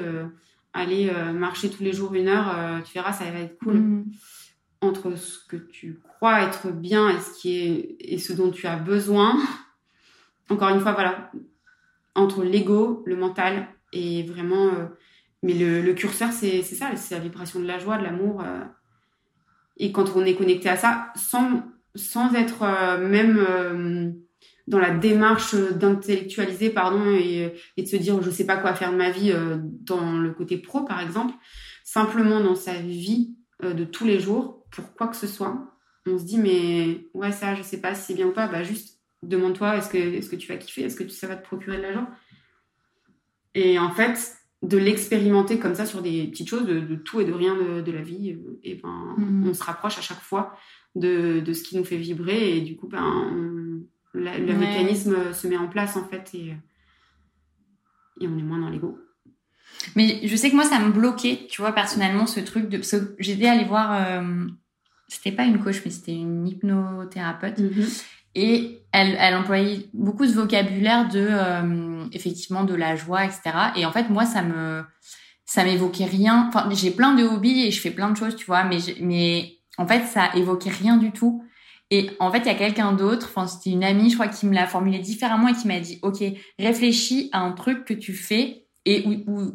allez 0.73 1.11
marcher 1.35 1.69
tous 1.69 1.83
les 1.83 1.93
jours 1.93 2.15
une 2.15 2.29
heure, 2.29 2.81
tu 2.85 2.95
verras, 2.95 3.13
ça 3.13 3.25
va 3.25 3.41
être 3.41 3.59
cool. 3.59 3.75
Mm 3.75 4.05
entre 4.81 5.17
ce 5.17 5.39
que 5.47 5.57
tu 5.57 6.01
crois 6.19 6.43
être 6.43 6.73
bien 6.73 7.11
et 7.11 7.21
ce 7.21 7.41
qui 7.41 7.59
est 7.59 7.97
et 8.01 8.19
ce 8.19 8.33
dont 8.33 8.51
tu 8.51 8.67
as 8.67 8.77
besoin. 8.77 9.39
Encore 10.51 10.71
une 10.71 10.81
fois, 10.81 10.93
voilà, 10.93 11.31
entre 12.15 12.43
l'ego, 12.43 13.03
le 13.07 13.17
mental 13.17 13.69
et 13.93 14.25
vraiment. 14.25 14.67
Euh, 14.67 14.87
mais 15.45 15.55
le, 15.55 15.93
curseur, 15.93 16.33
c'est 16.33 16.63
ça, 16.63 16.97
c'est 16.97 17.15
la 17.15 17.21
vibration 17.21 17.61
de 17.61 17.67
la 17.67 17.79
joie, 17.79 17.99
de 17.99 18.03
l'amour. 18.03 18.43
Euh. 18.43 18.65
et 19.77 19.93
quand 19.93 20.17
on 20.17 20.25
est 20.25 20.35
connecté 20.35 20.69
à 20.69 20.77
ça, 20.77 21.13
sans, 21.15 21.63
sans 21.95 22.35
être 22.35 22.65
euh, 22.65 22.99
même 23.07 24.17
dans 24.67 24.81
la 24.81 24.91
démarche 24.91 25.55
d'intellectualiser, 25.55 26.71
pardon, 26.71 27.15
et, 27.15 27.55
et, 27.77 27.83
de 27.83 27.87
se 27.87 27.95
dire 27.95 28.21
je 28.21 28.31
sais 28.31 28.47
pas 28.47 28.57
quoi 28.57 28.75
faire 28.75 28.91
de 28.91 28.97
ma 28.97 29.11
vie 29.11 29.33
dans 29.63 30.19
le 30.19 30.33
côté 30.33 30.59
pro, 30.59 30.81
par 30.81 31.01
exemple, 31.01 31.35
simplement 31.85 32.41
dans 32.41 32.57
sa 32.57 32.75
vie 32.75 33.37
de 33.63 33.85
tous 33.85 34.07
les 34.07 34.19
jours, 34.19 34.65
pour 34.73 34.93
quoi 34.95 35.07
que 35.07 35.17
ce 35.17 35.29
soit, 35.29 35.78
on 36.09 36.19
se 36.19 36.25
dit 36.25 36.39
mais 36.39 37.07
ouais 37.15 37.33
ça 37.33 37.55
je 37.55 37.63
sais 37.63 37.81
pas 37.81 37.95
si 37.95 38.03
c'est 38.03 38.15
bien 38.15 38.27
ou 38.27 38.33
pas, 38.33 38.49
bah 38.49 38.63
juste 38.63 38.99
demande-toi 39.23 39.77
est-ce 39.77 39.89
que 39.89 39.99
est-ce 39.99 40.29
que 40.29 40.37
tu 40.37 40.49
vas 40.49 40.57
kiffer, 40.57 40.83
est-ce 40.83 40.97
que 40.97 41.09
ça 41.09 41.27
va 41.27 41.37
te 41.37 41.45
procurer 41.45 41.79
de 41.79 41.83
l'argent? 41.83 42.09
Et 43.55 43.79
en 43.79 43.91
fait 43.91 44.37
de 44.63 44.77
l'expérimenter 44.77 45.59
comme 45.59 45.75
ça 45.75 45.87
sur 45.87 46.03
des 46.03 46.27
petites 46.27 46.49
choses, 46.49 46.67
de, 46.67 46.97
tout 46.97 47.21
et 47.21 47.25
de 47.25 47.33
rien 47.33 47.55
de, 47.55 47.93
la 47.93 48.03
vie, 48.03 48.37
et 48.65 48.75
ben 48.75 49.15
mm. 49.17 49.49
on 49.49 49.55
se 49.55 49.63
rapproche 49.63 49.99
à 49.99 50.01
chaque 50.01 50.21
fois 50.21 50.57
de, 50.97 51.39
de, 51.39 51.53
ce 51.53 51.63
qui 51.63 51.77
nous 51.77 51.85
fait 51.85 51.97
vibrer 51.97 52.57
et 52.57 52.61
du 52.61 52.77
coup 52.77 52.89
ben 52.89 53.33
le 54.15 54.55
mécanisme 54.55 55.33
se 55.33 55.47
met 55.47 55.57
en 55.57 55.69
place 55.69 55.97
en 55.97 56.05
fait 56.05 56.31
et, 56.35 56.57
et 58.21 58.27
on 58.27 58.37
est 58.37 58.43
moins 58.43 58.59
dans 58.59 58.71
l'ego. 58.71 58.99
Mais 59.97 60.27
je 60.27 60.37
sais 60.37 60.51
que 60.51 60.55
moi, 60.55 60.65
ça 60.65 60.81
me 60.81 60.91
bloquait, 60.91 61.47
tu 61.49 61.61
vois, 61.61 61.73
personnellement, 61.73 62.27
ce 62.27 62.41
truc 62.41 62.69
de. 62.69 62.79
Parce 62.79 62.91
que 62.93 63.15
j'étais 63.19 63.47
allée 63.47 63.65
voir. 63.65 63.93
Euh... 63.93 64.47
C'était 65.09 65.33
pas 65.33 65.45
une 65.45 65.59
coach, 65.59 65.83
mais 65.85 65.91
c'était 65.91 66.15
une 66.15 66.47
hypnothérapeute. 66.47 67.59
Mhm. 67.59 67.87
Et 68.35 68.83
elle, 68.93 69.17
elle 69.19 69.35
employait 69.35 69.89
beaucoup 69.95 70.27
de 70.27 70.33
vocabulaire 70.33 71.09
de, 71.09 71.27
euh, 71.29 72.05
effectivement, 72.13 72.65
de 72.65 72.75
la 72.75 72.95
joie, 72.95 73.25
etc. 73.25 73.41
Et 73.75 73.87
en 73.87 73.93
fait, 73.93 74.11
moi, 74.11 74.27
ça 74.27 74.43
me, 74.43 74.85
ça 75.45 75.65
m'évoquait 75.65 76.05
rien. 76.05 76.47
Enfin, 76.49 76.69
j'ai 76.71 76.91
plein 76.91 77.15
de 77.15 77.25
hobbies 77.25 77.67
et 77.67 77.71
je 77.71 77.81
fais 77.81 77.91
plein 77.91 78.11
de 78.11 78.17
choses, 78.17 78.37
tu 78.37 78.45
vois, 78.45 78.65
mais, 78.65 78.79
mais 79.01 79.57
en 79.79 79.87
fait, 79.87 80.05
ça 80.05 80.31
évoquait 80.35 80.71
rien 80.71 80.99
du 80.99 81.11
tout. 81.11 81.43
Et 81.91 82.11
en 82.21 82.31
fait, 82.31 82.41
il 82.41 82.47
y 82.47 82.51
a 82.51 82.55
quelqu'un 82.55 82.93
d'autre, 82.93 83.29
enfin, 83.31 83.47
c'était 83.47 83.71
une 83.71 83.83
amie, 83.83 84.11
je 84.11 84.15
crois, 84.15 84.29
qui 84.29 84.47
me 84.47 84.55
l'a 84.55 84.67
formulé 84.67 84.99
différemment 84.99 85.49
et 85.49 85.55
qui 85.55 85.67
m'a 85.67 85.81
dit, 85.81 85.99
OK, 86.03 86.23
réfléchis 86.59 87.31
à 87.33 87.41
un 87.41 87.53
truc 87.53 87.87
que 87.87 87.95
tu 87.95 88.13
fais 88.13 88.68
et 88.85 89.05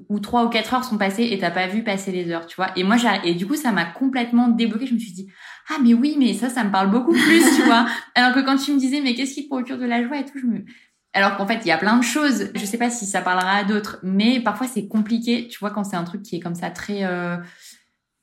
où, 0.10 0.20
trois 0.20 0.46
ou 0.46 0.50
quatre 0.50 0.74
heures 0.74 0.84
sont 0.84 0.98
passées 0.98 1.28
et 1.32 1.40
t'as 1.40 1.50
pas 1.50 1.68
vu 1.68 1.84
passer 1.84 2.12
les 2.12 2.30
heures, 2.30 2.46
tu 2.46 2.56
vois. 2.56 2.70
Et 2.76 2.84
moi, 2.84 2.98
et 3.24 3.34
du 3.34 3.48
coup, 3.48 3.56
ça 3.56 3.72
m'a 3.72 3.86
complètement 3.86 4.48
débloqué. 4.48 4.86
Je 4.86 4.94
me 4.94 5.00
suis 5.00 5.12
dit, 5.12 5.28
ah, 5.70 5.78
mais 5.82 5.94
oui, 5.94 6.16
mais 6.20 6.34
ça, 6.34 6.50
ça 6.50 6.64
me 6.64 6.72
parle 6.72 6.92
beaucoup 6.92 7.14
plus, 7.28 7.56
tu 7.56 7.64
vois. 7.64 7.88
Alors 8.16 8.34
que 8.34 8.42
quand 8.42 8.58
tu 8.58 8.74
me 8.74 8.80
disais, 8.80 9.02
mais 9.02 9.16
qu'est-ce 9.16 9.34
qui 9.34 9.44
te 9.44 9.50
procure 9.50 9.78
de 9.78 9.86
la 9.86 10.04
joie 10.04 10.20
et 10.20 10.26
tout, 10.26 10.38
je 10.40 10.46
me, 10.46 10.66
Alors 11.14 11.36
qu'en 11.36 11.48
fait, 11.48 11.60
il 11.64 11.68
y 11.68 11.72
a 11.72 11.78
plein 11.78 11.98
de 11.98 12.04
choses. 12.04 12.52
Je 12.54 12.66
sais 12.66 12.78
pas 12.78 12.90
si 12.90 13.06
ça 13.06 13.22
parlera 13.22 13.58
à 13.58 13.64
d'autres, 13.64 13.98
mais 14.04 14.40
parfois 14.40 14.68
c'est 14.68 14.88
compliqué. 14.88 15.48
Tu 15.48 15.58
vois, 15.60 15.72
quand 15.72 15.84
c'est 15.84 15.96
un 15.96 16.04
truc 16.04 16.22
qui 16.22 16.36
est 16.36 16.40
comme 16.40 16.56
ça 16.56 16.70
très 16.70 17.04
euh, 17.04 17.38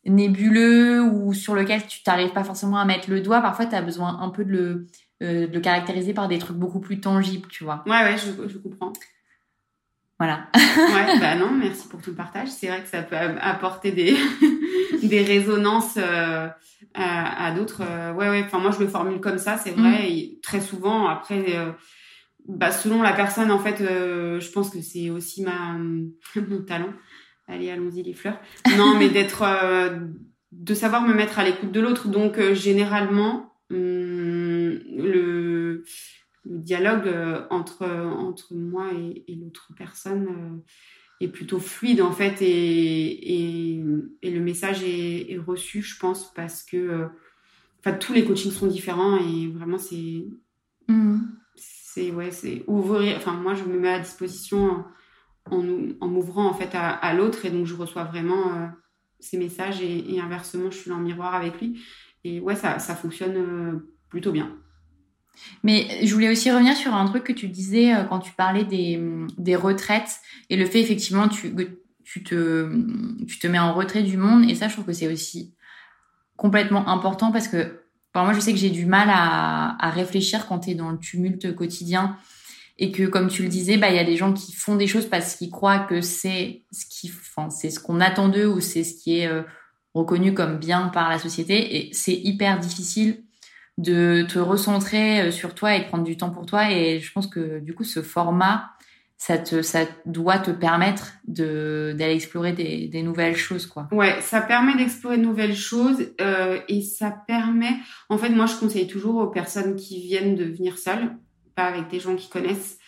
nébuleux 0.04 1.02
ou 1.02 1.34
sur 1.34 1.54
lequel 1.54 1.86
tu 1.86 2.02
t'arrives 2.02 2.32
pas 2.32 2.44
forcément 2.44 2.78
à 2.78 2.84
mettre 2.84 3.10
le 3.10 3.20
doigt, 3.20 3.40
parfois 3.40 3.66
tu 3.66 3.74
as 3.74 3.82
besoin 3.82 4.20
un 4.20 4.28
peu 4.28 4.44
de 4.44 4.50
le, 4.50 4.86
euh, 5.22 5.46
de 5.46 5.54
le 5.54 5.60
caractériser 5.60 6.14
par 6.14 6.28
des 6.28 6.38
trucs 6.38 6.56
beaucoup 6.56 6.80
plus 6.80 7.00
tangibles, 7.00 7.48
tu 7.48 7.64
vois. 7.64 7.82
Ouais, 7.86 8.02
ouais, 8.04 8.16
je, 8.16 8.48
je 8.48 8.58
comprends. 8.58 8.92
Voilà. 10.20 10.48
ouais, 10.54 11.18
bah 11.18 11.34
non, 11.34 11.50
merci 11.50 11.88
pour 11.88 12.02
tout 12.02 12.10
le 12.10 12.16
partage. 12.16 12.48
C'est 12.48 12.66
vrai 12.66 12.82
que 12.82 12.88
ça 12.88 13.02
peut 13.02 13.16
apporter 13.16 13.90
des, 13.90 14.14
des 15.02 15.22
résonances 15.22 15.96
euh, 15.96 16.46
à, 16.92 17.46
à 17.46 17.52
d'autres. 17.52 17.80
Euh, 17.80 18.12
ouais, 18.12 18.28
ouais. 18.28 18.42
Enfin, 18.44 18.58
moi, 18.58 18.70
je 18.70 18.80
le 18.80 18.86
formule 18.86 19.18
comme 19.20 19.38
ça, 19.38 19.56
c'est 19.56 19.70
vrai. 19.70 20.02
Mm. 20.02 20.10
Et 20.10 20.38
très 20.42 20.60
souvent, 20.60 21.08
après, 21.08 21.56
euh, 21.56 21.72
bah, 22.46 22.70
selon 22.70 23.00
la 23.00 23.14
personne, 23.14 23.50
en 23.50 23.58
fait, 23.58 23.80
euh, 23.80 24.38
je 24.40 24.50
pense 24.50 24.68
que 24.68 24.82
c'est 24.82 25.08
aussi 25.08 25.42
ma 25.42 25.78
mon 26.48 26.62
talent. 26.66 26.92
Allez, 27.48 27.70
allons-y 27.70 28.02
les 28.02 28.12
fleurs. 28.12 28.38
Non, 28.76 28.98
mais 28.98 29.08
d'être, 29.08 29.42
de 30.52 30.74
savoir 30.74 31.00
me 31.00 31.14
mettre 31.14 31.38
à 31.38 31.44
l'écoute 31.44 31.72
de 31.72 31.80
l'autre. 31.80 32.08
Donc, 32.08 32.38
généralement, 32.52 33.54
hum, 33.70 34.78
le 34.86 35.82
le 36.44 36.58
dialogue 36.58 37.06
euh, 37.06 37.42
entre 37.50 37.86
entre 37.86 38.54
moi 38.54 38.92
et, 38.92 39.24
et 39.28 39.34
l'autre 39.36 39.72
personne 39.76 40.28
euh, 40.28 40.56
est 41.20 41.28
plutôt 41.28 41.58
fluide 41.58 42.00
en 42.00 42.12
fait 42.12 42.40
et, 42.40 42.48
et, 42.48 43.84
et 44.22 44.30
le 44.30 44.40
message 44.40 44.82
est, 44.82 45.32
est, 45.32 45.38
reçu 45.38 45.82
je 45.82 45.98
pense 45.98 46.32
parce 46.32 46.62
que 46.62 46.76
euh, 46.76 47.06
enfin 47.80 47.96
tous 47.96 48.12
les 48.12 48.24
coachings 48.24 48.52
sont 48.52 48.66
différents 48.66 49.18
et 49.18 49.48
vraiment 49.48 49.78
c'est 49.78 50.24
mmh. 50.88 51.18
c'est 51.56 52.10
ouais 52.10 52.30
c'est 52.30 52.64
ouvrir 52.66 53.16
enfin 53.16 53.34
moi 53.34 53.54
je 53.54 53.64
me 53.64 53.78
mets 53.78 53.92
à 53.92 53.98
disposition 53.98 54.84
en, 55.50 55.64
en, 56.00 56.08
m'ouvrant 56.08 56.46
en 56.46 56.54
fait 56.54 56.74
à, 56.74 56.90
à 56.90 57.12
l'autre 57.12 57.44
et 57.44 57.50
donc 57.50 57.66
je 57.66 57.74
reçois 57.74 58.04
vraiment 58.04 58.70
ces 59.18 59.36
messages 59.36 59.82
et, 59.82 60.14
et, 60.14 60.20
inversement 60.20 60.70
je 60.70 60.78
suis 60.78 60.90
là 60.90 60.96
en 60.96 61.00
miroir 61.00 61.34
avec 61.34 61.60
lui 61.60 61.82
et 62.24 62.40
ouais 62.40 62.56
ça 62.56 62.78
ça 62.78 62.94
fonctionne 62.94 63.82
plutôt 64.08 64.32
bien 64.32 64.56
mais 65.62 65.86
je 66.02 66.12
voulais 66.14 66.30
aussi 66.30 66.50
revenir 66.50 66.76
sur 66.76 66.94
un 66.94 67.06
truc 67.06 67.24
que 67.24 67.32
tu 67.32 67.48
disais 67.48 67.94
euh, 67.94 68.04
quand 68.04 68.18
tu 68.18 68.32
parlais 68.32 68.64
des, 68.64 69.00
des 69.38 69.56
retraites 69.56 70.20
et 70.48 70.56
le 70.56 70.66
fait 70.66 70.80
effectivement 70.80 71.28
tu, 71.28 71.54
tu 72.10 72.24
te, 72.24 72.68
tu 73.26 73.38
te 73.38 73.46
mets 73.46 73.58
en 73.58 73.72
retrait 73.72 74.02
du 74.02 74.16
monde. 74.16 74.48
Et 74.50 74.56
ça, 74.56 74.66
je 74.66 74.72
trouve 74.72 74.86
que 74.86 74.92
c'est 74.92 75.12
aussi 75.12 75.54
complètement 76.36 76.88
important 76.88 77.30
parce 77.30 77.46
que 77.46 77.82
moi, 78.14 78.32
je 78.32 78.40
sais 78.40 78.52
que 78.52 78.58
j'ai 78.58 78.70
du 78.70 78.86
mal 78.86 79.08
à, 79.10 79.76
à 79.78 79.90
réfléchir 79.90 80.48
quand 80.48 80.60
tu 80.60 80.70
es 80.70 80.74
dans 80.74 80.90
le 80.90 80.98
tumulte 80.98 81.54
quotidien 81.54 82.16
et 82.78 82.90
que, 82.90 83.04
comme 83.04 83.28
tu 83.28 83.42
le 83.42 83.48
disais, 83.48 83.76
bah, 83.76 83.90
il 83.90 83.96
y 83.96 84.00
a 84.00 84.04
des 84.04 84.16
gens 84.16 84.32
qui 84.32 84.52
font 84.52 84.74
des 84.74 84.88
choses 84.88 85.06
parce 85.06 85.36
qu'ils 85.36 85.50
croient 85.50 85.78
que 85.78 86.00
c'est 86.00 86.64
ce 86.72 86.86
qui, 86.86 87.08
ce 87.08 87.78
qu'on 87.78 88.00
attend 88.00 88.28
d'eux 88.28 88.46
ou 88.46 88.60
c'est 88.60 88.82
ce 88.82 89.00
qui 89.00 89.18
est 89.18 89.28
euh, 89.28 89.42
reconnu 89.94 90.34
comme 90.34 90.58
bien 90.58 90.88
par 90.88 91.10
la 91.10 91.20
société. 91.20 91.76
Et 91.76 91.92
c'est 91.92 92.14
hyper 92.14 92.58
difficile 92.58 93.22
de 93.78 94.26
te 94.28 94.38
recentrer 94.38 95.20
euh, 95.20 95.30
sur 95.30 95.54
toi 95.54 95.74
et 95.74 95.80
de 95.80 95.84
prendre 95.86 96.04
du 96.04 96.16
temps 96.16 96.30
pour 96.30 96.46
toi. 96.46 96.70
Et 96.70 97.00
je 97.00 97.12
pense 97.12 97.26
que 97.26 97.60
du 97.60 97.74
coup, 97.74 97.84
ce 97.84 98.02
format, 98.02 98.72
ça, 99.16 99.36
te, 99.36 99.60
ça 99.60 99.80
doit 100.06 100.38
te 100.38 100.50
permettre 100.50 101.12
de, 101.28 101.94
d'aller 101.98 102.14
explorer 102.14 102.52
des, 102.52 102.88
des 102.88 103.02
nouvelles 103.02 103.36
choses. 103.36 103.66
Quoi. 103.66 103.86
Ouais, 103.92 104.18
ça 104.20 104.40
permet 104.40 104.74
d'explorer 104.76 105.18
de 105.18 105.22
nouvelles 105.22 105.56
choses 105.56 106.12
euh, 106.20 106.58
et 106.68 106.80
ça 106.80 107.10
permet... 107.10 107.76
En 108.08 108.16
fait, 108.16 108.30
moi, 108.30 108.46
je 108.46 108.56
conseille 108.56 108.86
toujours 108.86 109.16
aux 109.16 109.26
personnes 109.26 109.76
qui 109.76 110.00
viennent 110.00 110.36
de 110.36 110.44
venir 110.44 110.78
seules, 110.78 111.16
pas 111.54 111.64
avec 111.64 111.88
des 111.88 112.00
gens 112.00 112.16
qui 112.16 112.30
connaissent, 112.30 112.78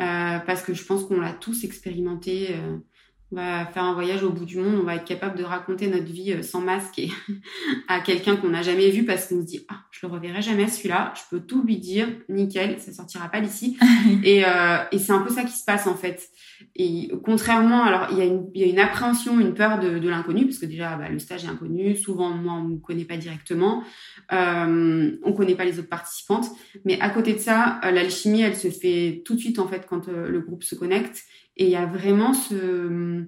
euh, 0.00 0.38
parce 0.38 0.62
que 0.62 0.72
je 0.72 0.82
pense 0.84 1.04
qu'on 1.04 1.20
l'a 1.20 1.34
tous 1.34 1.62
expérimenté. 1.64 2.52
Euh, 2.52 2.78
on 3.32 3.36
va 3.36 3.66
faire 3.66 3.84
un 3.84 3.94
voyage 3.94 4.22
au 4.22 4.30
bout 4.30 4.44
du 4.44 4.58
monde, 4.58 4.78
on 4.80 4.84
va 4.84 4.96
être 4.96 5.04
capable 5.04 5.38
de 5.38 5.44
raconter 5.44 5.88
notre 5.88 6.04
vie 6.04 6.32
euh, 6.32 6.42
sans 6.42 6.60
masque 6.60 6.98
et 6.98 7.10
à 7.88 8.00
quelqu'un 8.00 8.36
qu'on 8.36 8.50
n'a 8.50 8.62
jamais 8.62 8.90
vu 8.90 9.04
parce 9.04 9.26
qu'on 9.26 9.40
se 9.40 9.46
dit 9.46 9.64
ah 9.68 9.80
je 9.90 10.06
le 10.06 10.12
reverrai 10.12 10.42
jamais 10.42 10.68
celui-là, 10.68 11.14
je 11.16 11.22
peux 11.30 11.40
tout 11.44 11.62
lui 11.62 11.78
dire, 11.78 12.08
nickel, 12.28 12.78
ça 12.78 12.92
sortira 12.92 13.28
pas 13.28 13.40
d'ici. 13.40 13.78
et 14.24 14.44
euh, 14.44 14.78
et 14.92 14.98
c'est 14.98 15.12
un 15.12 15.20
peu 15.20 15.30
ça 15.30 15.44
qui 15.44 15.56
se 15.56 15.64
passe 15.64 15.86
en 15.86 15.94
fait. 15.94 16.28
Et 16.76 17.10
contrairement, 17.24 17.84
alors 17.84 18.08
il 18.10 18.18
y 18.18 18.20
a 18.20 18.24
une 18.24 18.50
il 18.54 18.60
y 18.60 18.64
a 18.64 18.68
une 18.68 18.78
appréhension, 18.78 19.38
une 19.40 19.54
peur 19.54 19.78
de, 19.78 19.98
de 19.98 20.08
l'inconnu 20.08 20.44
parce 20.44 20.58
que 20.58 20.66
déjà 20.66 20.96
bah, 20.96 21.08
le 21.08 21.18
stage 21.18 21.44
est 21.44 21.48
inconnu, 21.48 21.96
souvent 21.96 22.30
moi 22.30 22.54
on 22.54 22.68
ne 22.68 22.78
connaît 22.78 23.04
pas 23.04 23.16
directement, 23.16 23.84
euh, 24.32 25.16
on 25.22 25.32
connaît 25.32 25.54
pas 25.54 25.64
les 25.64 25.78
autres 25.78 25.88
participantes, 25.88 26.46
mais 26.84 27.00
à 27.00 27.10
côté 27.10 27.34
de 27.34 27.38
ça, 27.38 27.80
euh, 27.84 27.90
l'alchimie 27.90 28.42
elle 28.42 28.56
se 28.56 28.68
fait 28.68 29.22
tout 29.24 29.34
de 29.34 29.40
suite 29.40 29.58
en 29.58 29.68
fait 29.68 29.86
quand 29.86 30.08
euh, 30.08 30.28
le 30.28 30.40
groupe 30.40 30.64
se 30.64 30.74
connecte. 30.74 31.24
Et 31.56 31.64
il 31.64 31.70
y 31.70 31.76
a 31.76 31.86
vraiment 31.86 32.32
ce, 32.32 33.24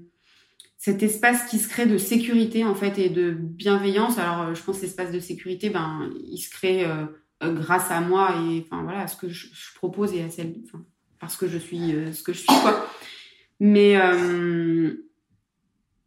cet 0.79 1.03
espace 1.03 1.49
qui 1.49 1.59
se 1.59 1.69
crée 1.69 1.87
de 1.87 1.99
sécurité 1.99 2.65
en 2.65 2.75
fait 2.75 2.99
et 2.99 3.09
de 3.09 3.31
bienveillance. 3.33 4.19
Alors 4.19 4.55
je 4.55 4.63
pense 4.63 4.81
que 4.81 4.87
espace 4.87 5.13
de 5.13 5.21
sécurité, 5.21 5.71
ben, 5.71 6.11
il 6.27 6.39
se 6.39 6.51
crée 6.51 6.85
euh, 6.85 7.07
grâce 7.53 7.91
à 7.91 8.01
moi 8.01 8.35
et 8.37 8.65
enfin 8.67 8.83
voilà, 8.83 9.01
à 9.01 9.07
ce 9.07 9.17
que 9.17 9.29
je, 9.29 9.47
je 9.47 9.75
propose 9.75 10.15
et 10.15 10.23
à 10.23 10.31
celle, 10.31 10.55
enfin, 10.65 10.85
parce 11.21 11.37
que 11.37 11.49
je 11.49 11.59
suis 11.59 11.95
euh, 11.95 12.13
ce 12.13 12.23
que 12.23 12.33
je 12.33 12.39
suis 12.39 12.47
quoi. 12.47 12.87
Mais 13.61 13.97
euh, 13.97 14.93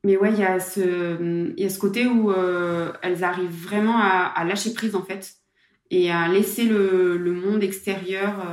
mais 0.04 0.18
ouais, 0.18 0.32
il 0.32 0.40
y 0.40 0.44
a 0.44 0.60
ce 0.60 1.54
il 1.58 1.64
y 1.64 1.66
a 1.66 1.70
ce 1.70 1.80
côté 1.80 2.06
où 2.06 2.32
euh, 2.32 2.92
elles 3.02 3.24
arrivent 3.24 3.50
vraiment 3.50 3.98
à, 3.98 4.32
à, 4.36 4.46
lâcher 4.46 4.74
prise 4.74 4.96
en 4.96 5.04
fait 5.04 5.36
et 5.90 6.12
à 6.12 6.28
laisser 6.28 6.66
le, 6.66 7.18
le 7.18 7.32
monde 7.32 7.64
extérieur 7.64 8.46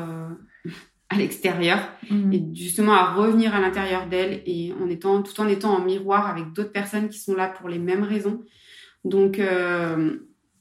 à 1.10 1.16
l'extérieur 1.16 1.78
mmh. 2.10 2.32
et 2.32 2.44
justement 2.54 2.94
à 2.94 3.12
revenir 3.12 3.54
à 3.54 3.60
l'intérieur 3.60 4.06
d'elle 4.06 4.42
et 4.46 4.72
en 4.82 4.88
étant 4.88 5.22
tout 5.22 5.38
en 5.40 5.48
étant 5.48 5.74
en 5.74 5.84
miroir 5.84 6.28
avec 6.28 6.52
d'autres 6.52 6.72
personnes 6.72 7.08
qui 7.08 7.18
sont 7.18 7.34
là 7.34 7.48
pour 7.48 7.68
les 7.68 7.78
mêmes 7.78 8.04
raisons. 8.04 8.42
Donc 9.04 9.38
euh, 9.38 10.18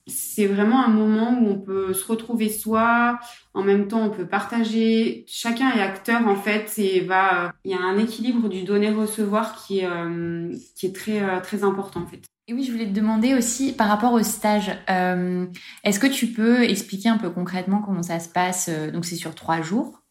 c'est 0.08 0.47
vraiment 0.47 0.84
un 0.84 0.89
moment 0.89 1.39
où 1.39 1.47
on 1.47 1.60
peut 1.60 1.93
se 1.93 2.06
retrouver 2.06 2.49
soi, 2.49 3.19
en 3.53 3.63
même 3.63 3.88
temps 3.88 4.01
on 4.01 4.10
peut 4.10 4.27
partager, 4.27 5.23
chacun 5.27 5.71
est 5.71 5.82
acteur 5.82 6.27
en 6.27 6.36
fait 6.36 6.73
et 6.77 7.01
va 7.01 7.53
il 7.63 7.71
y 7.71 7.73
a 7.73 7.79
un 7.79 7.97
équilibre 7.97 8.49
du 8.49 8.63
donner 8.63 8.91
recevoir 8.91 9.56
qui 9.56 9.79
est 9.79 9.86
euh, 9.86 10.53
qui 10.75 10.88
est 10.88 10.95
très 10.95 11.21
euh, 11.21 11.39
très 11.39 11.63
important 11.63 12.01
en 12.01 12.08
fait. 12.08 12.21
Et 12.49 12.53
oui, 12.53 12.65
je 12.65 12.73
voulais 12.73 12.88
te 12.88 12.91
demander 12.91 13.34
aussi 13.36 13.71
par 13.71 13.88
rapport 13.88 14.12
au 14.12 14.21
stage, 14.21 14.69
euh, 14.89 15.45
est-ce 15.86 15.99
que 15.99 16.08
tu 16.08 16.27
peux 16.27 16.63
expliquer 16.63 17.08
un 17.08 17.17
peu 17.17 17.29
concrètement 17.29 17.82
comment 17.82 18.03
ça 18.03 18.19
se 18.19 18.27
passe 18.27 18.69
Donc 18.91 19.06
c'est 19.06 19.15
sur 19.15 19.34
trois 19.34 19.62
jours? 19.62 20.03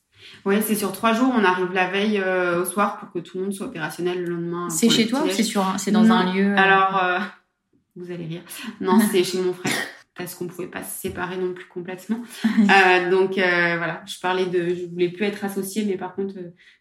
Oui, 0.45 0.57
c'est 0.63 0.75
sur 0.75 0.93
trois 0.93 1.13
jours. 1.13 1.33
On 1.37 1.45
arrive 1.45 1.73
la 1.73 1.89
veille 1.89 2.19
euh, 2.19 2.63
au 2.63 2.65
soir 2.65 2.99
pour 2.99 3.13
que 3.13 3.19
tout 3.19 3.39
le 3.39 3.45
monde 3.45 3.53
soit 3.53 3.67
opérationnel 3.67 4.23
le 4.23 4.35
lendemain. 4.35 4.69
C'est 4.71 4.91
chez 4.91 5.07
toi 5.07 5.25
ou 5.25 5.31
c'est 5.31 5.43
sur 5.43 5.65
c'est 5.79 5.91
dans 5.91 6.03
non. 6.03 6.15
un 6.15 6.35
lieu 6.35 6.53
euh... 6.53 6.57
Alors, 6.57 7.03
euh, 7.03 7.19
vous 7.97 8.11
allez 8.11 8.27
rire. 8.27 8.43
Non, 8.81 8.99
c'est 9.13 9.25
chez 9.25 9.41
mon 9.41 9.53
frère 9.53 9.73
parce 10.15 10.35
qu'on 10.35 10.47
pouvait 10.47 10.69
pas 10.69 10.83
se 10.83 11.01
séparer 11.01 11.39
non 11.39 11.55
plus 11.55 11.67
complètement. 11.67 12.21
Donc 13.11 13.33
voilà, 13.35 14.03
je 14.07 14.21
parlais 14.21 14.45
de, 14.45 14.75
je 14.75 14.87
voulais 14.91 15.09
plus 15.09 15.25
être 15.25 15.43
associée, 15.43 15.85
mais 15.87 15.97
par 15.97 16.15
contre 16.15 16.35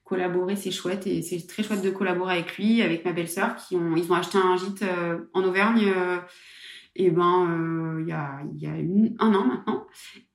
collaborer 0.03 0.57
c'est 0.57 0.69
chouette 0.69 1.07
et 1.07 1.21
c'est 1.21 1.47
très 1.47 1.63
chouette 1.63 1.81
de 1.81 1.91
collaborer 1.91 2.33
avec 2.33 2.57
lui, 2.57 2.81
avec 2.81 3.05
ma 3.05 3.13
belle-sœur 3.13 3.55
qui 3.55 3.77
ont, 3.77 3.95
ils 3.95 4.11
ont 4.11 4.15
acheté 4.15 4.37
un 4.37 4.57
gîte 4.57 4.83
en 5.33 5.43
Auvergne. 5.45 5.93
et 6.97 7.09
ben 7.09 7.97
il 8.01 8.07
y 8.09 8.11
a 8.11 8.41
y 8.57 8.67
a 8.67 8.75
une, 8.77 9.15
un 9.17 9.33
an 9.33 9.45
maintenant 9.45 9.87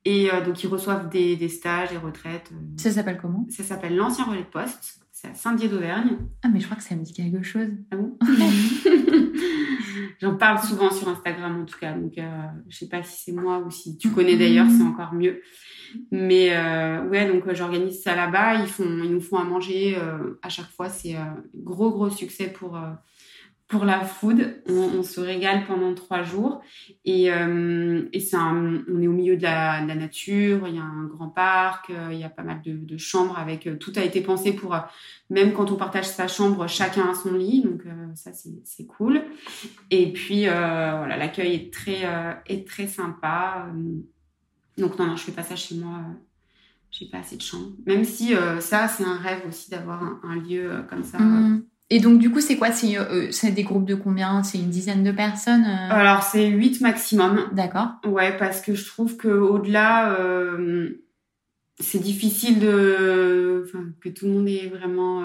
et 0.07 0.33
euh, 0.33 0.41
donc, 0.41 0.63
ils 0.63 0.69
reçoivent 0.69 1.09
des, 1.09 1.35
des 1.35 1.49
stages, 1.49 1.91
des 1.91 1.97
retraites. 1.97 2.53
Euh. 2.53 2.77
Ça 2.77 2.93
s'appelle 2.93 3.19
comment? 3.21 3.45
Ça 3.51 3.65
s'appelle 3.65 3.97
l'Ancien 3.97 4.25
Relais 4.25 4.45
de 4.45 4.47
Poste. 4.47 5.01
C'est 5.11 5.27
à 5.27 5.35
Saint-Dié 5.35 5.69
d'Auvergne. 5.69 6.19
Ah, 6.45 6.49
mais 6.49 6.61
je 6.61 6.67
crois 6.67 6.77
que 6.77 6.85
ça 6.85 6.95
me 6.95 7.03
dit 7.03 7.13
quelque 7.13 7.43
chose. 7.43 7.71
Ah 7.91 7.97
bon? 7.97 8.17
J'en 10.21 10.37
parle 10.37 10.61
souvent 10.61 10.93
sur 10.93 11.09
Instagram, 11.09 11.61
en 11.61 11.65
tout 11.65 11.79
cas. 11.81 11.95
Donc, 11.95 12.17
euh, 12.19 12.43
je 12.69 12.77
sais 12.77 12.89
pas 12.89 13.03
si 13.03 13.25
c'est 13.25 13.33
moi 13.33 13.59
ou 13.59 13.71
si 13.73 13.99
tu 13.99 14.11
connais 14.11 14.37
d'ailleurs, 14.37 14.69
c'est 14.71 14.85
encore 14.85 15.13
mieux. 15.13 15.43
Mais 16.13 16.57
euh, 16.57 17.09
ouais, 17.09 17.27
donc 17.27 17.53
j'organise 17.53 18.01
ça 18.01 18.15
là-bas. 18.15 18.61
Ils 18.61 18.69
font, 18.69 19.03
ils 19.03 19.11
nous 19.11 19.21
font 19.21 19.39
à 19.39 19.45
manger 19.45 19.99
à 20.41 20.49
chaque 20.49 20.71
fois. 20.71 20.89
C'est 20.89 21.17
gros, 21.53 21.91
gros 21.91 22.11
succès 22.11 22.47
pour 22.47 22.79
pour 23.69 23.85
la 23.85 24.05
food. 24.05 24.63
On, 24.69 24.99
on, 24.99 25.03
se 25.03 25.21
régale 25.21 25.65
pendant 25.67 25.93
trois 25.95 26.23
jours 26.23 26.61
et, 27.05 27.33
euh, 27.33 28.09
et 28.13 28.21
c'est 28.21 28.37
un, 28.37 28.85
on 28.89 29.01
est 29.01 29.09
au 29.09 29.13
milieu 29.13 29.37
de 29.37 29.43
la, 29.43 29.83
de 29.83 29.89
la, 29.89 29.95
nature. 29.95 30.69
Il 30.69 30.77
y 30.77 30.79
a 30.79 30.83
un 30.83 31.05
grand 31.05 31.29
parc, 31.29 31.91
euh, 31.91 32.11
il 32.13 32.19
y 32.19 32.25
a 32.25 32.29
pas 32.29 32.43
mal 32.43 32.63
de, 32.63 32.77
de 32.77 32.97
chambres 32.97 33.39
avec 33.39 33.67
euh, 33.67 33.77
tout 33.77 33.93
a 33.97 34.03
été 34.03 34.21
pensé 34.21 34.53
pour 34.53 34.75
euh, 34.75 34.81
même 35.31 35.53
quand 35.53 35.71
on 35.73 35.77
partage 35.77 36.07
sa 36.07 36.29
chambre, 36.29 36.69
chacun 36.69 37.09
a 37.09 37.15
son 37.15 37.35
lit. 37.35 37.63
Donc 37.63 37.83
euh, 37.87 38.07
ça 38.15 38.31
c'est 38.33 38.87
cool. 38.87 39.23
Et 39.91 40.13
puis 40.13 40.45
voilà, 40.45 41.17
l'accueil 41.17 41.55
est 41.55 41.73
très 41.73 42.05
est 42.47 42.67
très 42.67 42.87
sympa. 42.87 43.67
Donc 44.79 44.99
non 44.99 45.07
non, 45.07 45.17
je 45.17 45.25
fais 45.25 45.33
pas 45.33 45.43
ça 45.43 45.57
chez 45.57 45.75
moi. 45.77 46.03
J'ai 46.93 47.07
pas 47.07 47.19
assez 47.19 47.37
de 47.37 47.43
chambres. 47.43 47.73
Même 47.85 48.05
si 48.05 48.35
ça 48.61 48.87
c'est 48.87 49.05
un 49.05 49.17
rêve 49.17 49.43
aussi 49.49 49.71
d'avoir 49.71 50.03
un, 50.05 50.21
un, 50.23 50.37
lieu 50.37 50.85
comme 50.89 51.03
ça. 51.03 51.19
Mmh. 51.19 51.65
Et 51.89 52.01
donc, 52.01 52.19
du 52.19 52.31
coup, 52.31 52.41
c'est 52.41 52.57
quoi? 52.57 52.73
C'est 52.73 52.99
euh, 52.99 53.31
des 53.51 53.63
groupes 53.63 53.85
de 53.85 53.95
combien? 53.95 54.43
C'est 54.43 54.59
une 54.59 54.71
dizaine 54.71 55.05
de 55.05 55.13
personnes 55.13 55.65
euh... 55.65 55.91
Alors, 55.91 56.23
c'est 56.25 56.47
8 56.47 56.81
maximum. 56.81 57.49
D'accord. 57.53 57.91
Ouais, 58.05 58.37
parce 58.37 58.61
que 58.61 58.75
je 58.75 58.85
trouve 58.85 59.17
qu'au-delà, 59.17 60.19
euh, 60.19 61.05
c'est 61.79 62.01
difficile 62.01 62.59
de, 62.59 63.65
que 64.01 64.09
tout 64.09 64.27
le 64.27 64.33
monde 64.33 64.49
ait 64.49 64.69
vraiment 64.69 65.23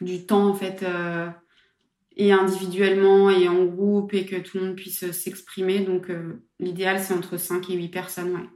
du 0.00 0.26
temps 0.26 0.48
en 0.48 0.54
fait 0.54 0.84
et 2.16 2.30
individuellement 2.30 3.30
et 3.30 3.48
en 3.48 3.64
groupe 3.64 4.12
et 4.12 4.26
que 4.26 4.36
tout 4.36 4.58
le 4.58 4.66
monde 4.66 4.76
puisse 4.76 5.10
s'exprimer. 5.10 5.80
Donc 5.80 6.12
l'idéal 6.60 7.00
c'est 7.00 7.14
entre 7.14 7.38
5 7.38 7.70
et 7.70 7.74
8 7.74 7.88
personnes, 7.88 8.34
ouais. 8.34 8.48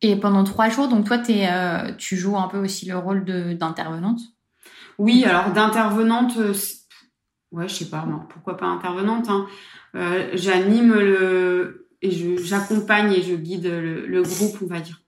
Et 0.00 0.14
pendant 0.14 0.44
trois 0.44 0.68
jours, 0.68 0.86
donc 0.86 1.04
toi, 1.04 1.20
es, 1.28 1.96
tu 1.96 2.16
joues 2.16 2.36
un 2.36 2.46
peu 2.46 2.58
aussi 2.58 2.86
le 2.86 2.96
rôle 2.96 3.24
d'intervenante? 3.58 4.20
Oui, 4.98 5.24
alors 5.24 5.52
d'intervenante, 5.52 6.36
euh, 6.38 6.52
ouais, 7.52 7.68
je 7.68 7.74
sais 7.74 7.88
pas, 7.88 8.06
pourquoi 8.30 8.56
pas 8.56 8.66
intervenante. 8.66 9.28
Hein. 9.28 9.46
Euh, 9.94 10.28
J'anime 10.34 10.92
le 10.92 11.88
et 12.02 12.10
j'accompagne 12.36 13.12
et 13.12 13.22
je 13.22 13.34
guide 13.34 13.66
le, 13.66 14.22
groupe, 14.22 14.58
on 14.62 14.66
va 14.66 14.80
dire. 14.80 15.02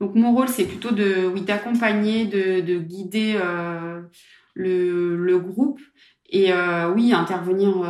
Donc 0.00 0.14
mon 0.14 0.34
rôle, 0.34 0.48
c'est 0.48 0.64
plutôt 0.64 0.90
de, 0.92 1.26
oui, 1.26 1.40
d'accompagner, 1.40 2.26
de, 2.26 2.60
de, 2.60 2.78
guider 2.78 3.36
euh, 3.40 4.02
le, 4.54 5.38
groupe 5.38 5.80
et 6.28 6.52
oui, 6.94 7.12
intervenir 7.12 7.84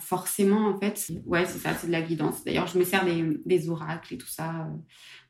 forcément 0.00 0.68
en 0.68 0.78
fait. 0.78 1.10
Ouais, 1.26 1.44
c'est 1.44 1.58
ça, 1.58 1.74
c'est 1.74 1.88
de 1.88 1.92
la 1.92 2.02
guidance. 2.02 2.44
D'ailleurs, 2.44 2.66
je 2.66 2.78
me 2.78 2.84
sers 2.84 3.04
des, 3.04 3.40
des 3.46 3.68
oracles 3.68 4.14
et 4.14 4.18
tout 4.18 4.28
ça 4.28 4.68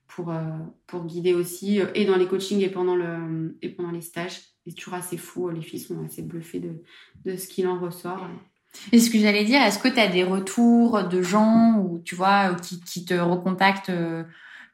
pour, 0.06 0.32
pour 0.86 1.06
guider 1.06 1.32
aussi, 1.34 1.80
et 1.94 2.04
dans 2.04 2.16
les 2.16 2.26
coachings 2.26 2.60
et 2.60 2.70
pendant, 2.70 2.96
le, 2.96 3.56
et 3.62 3.70
pendant 3.70 3.92
les 3.92 4.02
stages. 4.02 4.40
C'est 4.68 4.74
toujours 4.74 4.94
assez 4.94 5.16
fou, 5.16 5.48
les 5.48 5.62
filles 5.62 5.80
sont 5.80 6.04
assez 6.04 6.22
bluffées 6.22 6.60
de, 6.60 6.82
de 7.24 7.36
ce 7.36 7.48
qu'il 7.48 7.66
en 7.66 7.78
ressort. 7.78 8.26
Et 8.92 8.98
ce 8.98 9.10
que 9.10 9.18
j'allais 9.18 9.44
dire, 9.44 9.62
est-ce 9.62 9.78
que 9.78 9.88
tu 9.88 9.98
as 9.98 10.08
des 10.08 10.24
retours 10.24 11.04
de 11.04 11.22
gens 11.22 11.78
ou 11.78 12.00
tu 12.04 12.14
vois 12.14 12.54
qui, 12.54 12.80
qui 12.80 13.04
te 13.04 13.14
recontactent 13.14 13.90
euh, 13.90 14.24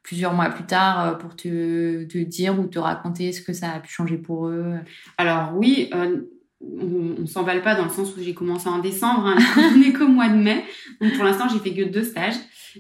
plusieurs 0.03 0.35
mois 0.35 0.51
plus 0.51 0.65
tard 0.65 1.19
pour 1.19 1.37
te, 1.37 2.05
te, 2.05 2.19
dire 2.19 2.59
ou 2.59 2.67
te 2.67 2.79
raconter 2.79 3.33
ce 3.33 3.41
que 3.41 3.53
ça 3.53 3.71
a 3.71 3.81
pu 3.81 3.93
changer 3.93 4.19
pour 4.19 4.49
eux? 4.49 4.75
Alors 5.17 5.53
oui, 5.57 5.91
on, 5.93 7.21
ne 7.21 7.27
s'emballe 7.27 7.63
pas 7.63 7.75
dans 7.75 7.85
le 7.85 7.91
sens 7.91 8.17
où 8.17 8.21
j'ai 8.21 8.35
commencé 8.35 8.69
en 8.69 8.79
décembre, 8.79 9.27
hein, 9.27 9.39
on 9.77 9.83
est 9.83 9.93
qu'au 9.93 10.09
mois 10.09 10.29
de 10.29 10.37
mai. 10.37 10.65
Donc 11.01 11.15
pour 11.15 11.25
l'instant, 11.25 11.49
j'ai 11.49 11.59
fait 11.59 11.75
que 11.75 11.89
deux 11.89 12.05
stages. 12.05 12.35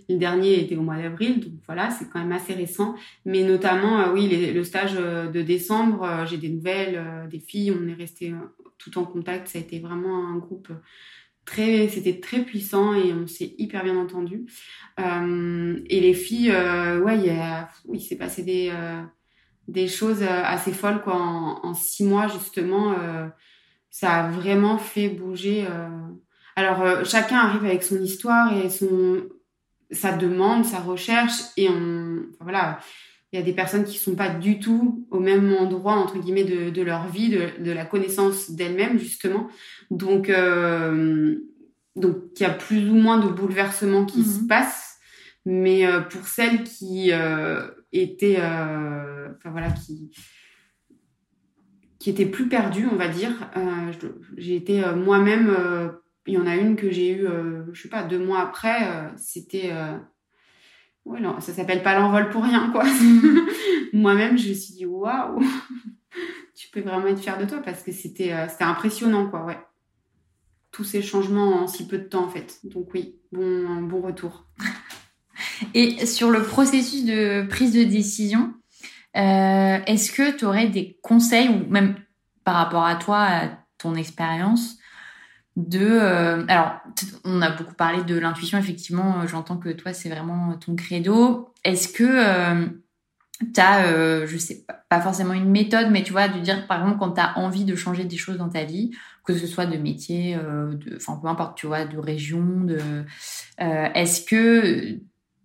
Le 0.09 0.17
dernier 0.17 0.61
était 0.61 0.77
au 0.77 0.83
mois 0.83 0.97
d'avril, 0.97 1.41
donc 1.41 1.53
voilà, 1.67 1.91
c'est 1.91 2.09
quand 2.11 2.19
même 2.19 2.33
assez 2.33 2.55
récent. 2.55 2.95
Mais 3.25 3.43
notamment, 3.43 4.01
euh, 4.01 4.13
oui, 4.13 4.29
le 4.53 4.65
stage 4.65 4.95
euh, 4.97 5.29
de 5.31 5.43
décembre, 5.43 6.05
euh, 6.05 6.27
j'ai 6.27 6.37
des 6.37 6.49
nouvelles 6.49 7.29
des 7.31 7.41
filles, 7.41 7.73
on 7.73 7.89
est 7.89 7.95
resté 7.95 8.35
tout 8.79 8.99
en 8.99 9.05
contact. 9.05 9.49
Ça 9.49 9.59
a 9.59 9.63
été 9.63 9.79
vraiment 9.79 10.29
un 10.29 10.37
groupe 10.37 10.69
très, 11.45 11.89
c'était 11.89 12.21
très 12.21 12.41
puissant 12.41 12.95
et 12.95 13.13
on 13.13 13.27
s'est 13.27 13.55
hyper 13.59 13.85
bien 13.85 13.97
entendu. 13.97 14.47
et 14.99 16.01
les 16.01 16.15
filles, 16.15 16.51
ouais, 16.51 17.19
il, 17.93 18.01
s'est 18.01 18.17
passé 18.17 18.43
des 18.43 18.73
des 19.67 19.89
choses 19.89 20.23
assez 20.23 20.73
folles 20.73 21.01
quoi 21.01 21.17
en, 21.17 21.65
en 21.65 21.73
six 21.73 22.05
mois 22.05 22.29
justement 22.29 22.95
ça 23.89 24.13
a 24.13 24.31
vraiment 24.31 24.77
fait 24.77 25.09
bouger. 25.09 25.67
Alors, 26.57 27.05
chacun 27.05 27.39
arrive 27.39 27.65
avec 27.65 27.83
son 27.83 28.01
histoire 28.01 28.57
et 28.57 28.71
son 28.71 29.25
sa 29.91 30.13
demande, 30.13 30.65
sa 30.65 30.81
recherche, 30.81 31.33
et 31.57 31.69
on, 31.69 32.19
enfin, 32.33 32.45
voilà, 32.45 32.79
il 33.35 33.39
y 33.39 33.43
a 33.43 33.45
des 33.45 33.53
personnes 33.53 33.85
qui 33.85 33.99
sont 33.99 34.15
pas 34.15 34.29
du 34.29 34.61
tout 34.61 35.09
au 35.11 35.19
même 35.19 35.53
endroit 35.55 35.95
entre 35.95 36.19
guillemets 36.21 36.45
de, 36.45 36.71
de 36.71 36.83
leur 36.83 37.09
vie, 37.09 37.31
de, 37.31 37.65
de 37.65 37.73
la 37.73 37.85
connaissance 37.85 38.53
d'elles-mêmes 38.53 38.97
justement. 38.97 39.49
Donc, 39.91 40.29
euh, 40.29 41.35
donc 41.97 42.17
il 42.37 42.43
y 42.45 42.47
a 42.47 42.51
plus 42.51 42.89
ou 42.89 42.95
moins 42.95 43.19
de 43.19 43.29
bouleversements 43.29 44.05
qui 44.05 44.23
se 44.23 44.43
mhm. 44.43 44.47
passent, 44.47 44.99
mais 45.45 45.85
euh, 45.85 46.01
pour 46.01 46.29
celles 46.29 46.63
qui 46.63 47.11
euh, 47.11 47.69
étaient, 47.91 48.37
enfin 48.37 49.51
voilà, 49.51 49.71
qui 49.73 50.13
qui 51.99 52.11
était 52.11 52.27
plus 52.27 52.49
perdue, 52.49 52.87
on 52.93 52.97
va 52.97 53.09
dire. 53.09 53.33
J'ai 54.37 54.57
été 54.57 54.81
moi-même. 54.95 55.57
Euh, 56.29 56.31
il 56.31 56.35
y 56.35 56.39
en 56.39 56.47
a 56.47 56.57
une 56.57 56.77
que 56.77 56.91
j'ai 56.91 57.13
eue, 57.13 57.27
je 57.73 57.83
sais 57.83 57.89
pas, 57.89 58.03
deux 58.03 58.19
mois 58.19 58.41
après. 58.41 59.13
C'était 59.17 59.73
ouais, 61.05 61.21
non, 61.21 61.41
ça 61.41 61.53
s'appelle 61.53 61.83
pas 61.83 61.99
l'envol 61.99 62.31
pour 62.31 62.45
rien, 62.45 62.71
quoi. 62.71 62.85
Moi-même, 63.93 64.39
je 64.39 64.49
me 64.49 64.55
suis 64.55 64.75
dit, 64.75 64.87
waouh, 64.87 65.41
tu 66.55 66.69
peux 66.71 66.81
vraiment 66.81 67.07
être 67.09 67.21
fière 67.21 67.39
de 67.39 67.45
toi 67.45 67.59
parce 67.59 67.83
que 67.83 67.93
c'était 67.93 68.33
impressionnant, 68.61 69.29
quoi, 69.29 69.45
ouais. 69.45 69.59
Tous 70.71 70.85
ces 70.85 71.03
changements 71.03 71.63
en 71.63 71.67
si 71.67 71.87
peu 71.87 71.99
de 71.99 72.05
temps, 72.05 72.25
en 72.25 72.29
fait. 72.29 72.59
Donc, 72.65 72.89
oui, 72.95 73.17
bon, 73.31 73.83
bon 73.83 74.01
retour. 74.01 74.47
Et 75.75 76.07
sur 76.07 76.31
le 76.31 76.43
processus 76.43 77.05
de 77.05 77.47
prise 77.49 77.73
de 77.73 77.85
décision, 77.85 78.55
euh, 79.17 79.79
est-ce 79.87 80.11
que 80.11 80.37
tu 80.37 80.45
aurais 80.45 80.69
des 80.69 80.99
conseils, 81.03 81.49
ou 81.49 81.71
même 81.71 81.95
par 82.45 82.57
rapport 82.57 82.85
à 82.85 82.97
toi, 82.97 83.23
à 83.23 83.49
ton 83.79 83.95
expérience, 83.95 84.79
de... 85.57 85.81
Euh, 85.81 86.45
alors, 86.49 86.81
on 87.25 87.41
a 87.43 87.51
beaucoup 87.51 87.75
parlé 87.75 88.03
de 88.03 88.19
l'intuition, 88.19 88.59
effectivement, 88.59 89.21
euh, 89.21 89.27
j'entends 89.27 89.57
que 89.57 89.69
toi, 89.71 89.93
c'est 89.93 90.09
vraiment 90.09 90.55
ton 90.55 90.75
credo. 90.77 91.53
Est-ce 91.65 91.89
que 91.89 92.67
tu 93.53 93.61
as, 93.61 94.27
je 94.27 94.37
sais 94.37 94.65
pas, 94.89 95.01
forcément 95.01 95.33
une 95.35 95.51
méthode, 95.51 95.89
mais 95.91 96.03
tu 96.03 96.13
vois, 96.13 96.29
de 96.29 96.39
dire, 96.41 96.67
par 96.67 96.81
exemple, 96.81 96.99
quand 96.99 97.13
tu 97.13 97.21
as 97.21 97.39
envie 97.39 97.65
de 97.65 97.75
changer 97.75 98.05
des 98.05 98.17
choses 98.17 98.37
dans 98.37 98.49
ta 98.49 98.65
vie, 98.65 98.91
que 99.25 99.37
ce 99.37 99.47
soit 99.47 99.67
de 99.67 99.77
métier, 99.77 100.37
de, 100.37 100.97
enfin, 100.97 101.19
peu 101.21 101.29
importe, 101.29 101.57
tu 101.57 101.67
vois, 101.67 101.85
de 101.85 101.99
région, 101.99 102.45
de... 102.63 103.05
Est-ce 103.59 104.25
que 104.25 105.01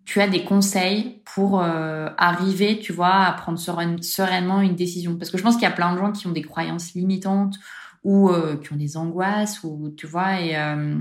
tu 0.10 0.20
as 0.22 0.28
des 0.28 0.43
conseils 0.43 1.22
pour 1.36 1.62
euh, 1.62 2.10
arriver, 2.18 2.80
tu 2.80 2.91
vois, 2.93 3.26
à 3.26 3.32
prendre 3.32 3.60
sereinement 3.60 4.60
une 4.60 4.76
décision? 4.76 5.16
Parce 5.16 5.30
que 5.30 5.38
je 5.38 5.43
pense 5.43 5.53
qu'il 5.53 5.66
y 5.66 5.68
a 5.68 5.72
plein 5.72 5.93
de 5.93 5.99
gens 5.99 6.12
qui 6.12 6.26
ont 6.26 6.32
des 6.32 6.41
croyances 6.41 6.95
limitantes 6.95 7.57
ou 8.03 8.29
euh, 8.29 8.57
qui 8.57 8.73
ont 8.73 8.77
des 8.77 8.97
angoisses, 8.97 9.63
ou 9.63 9.93
tu 9.95 10.07
vois, 10.07 10.41
et, 10.41 10.55
euh, 10.55 10.95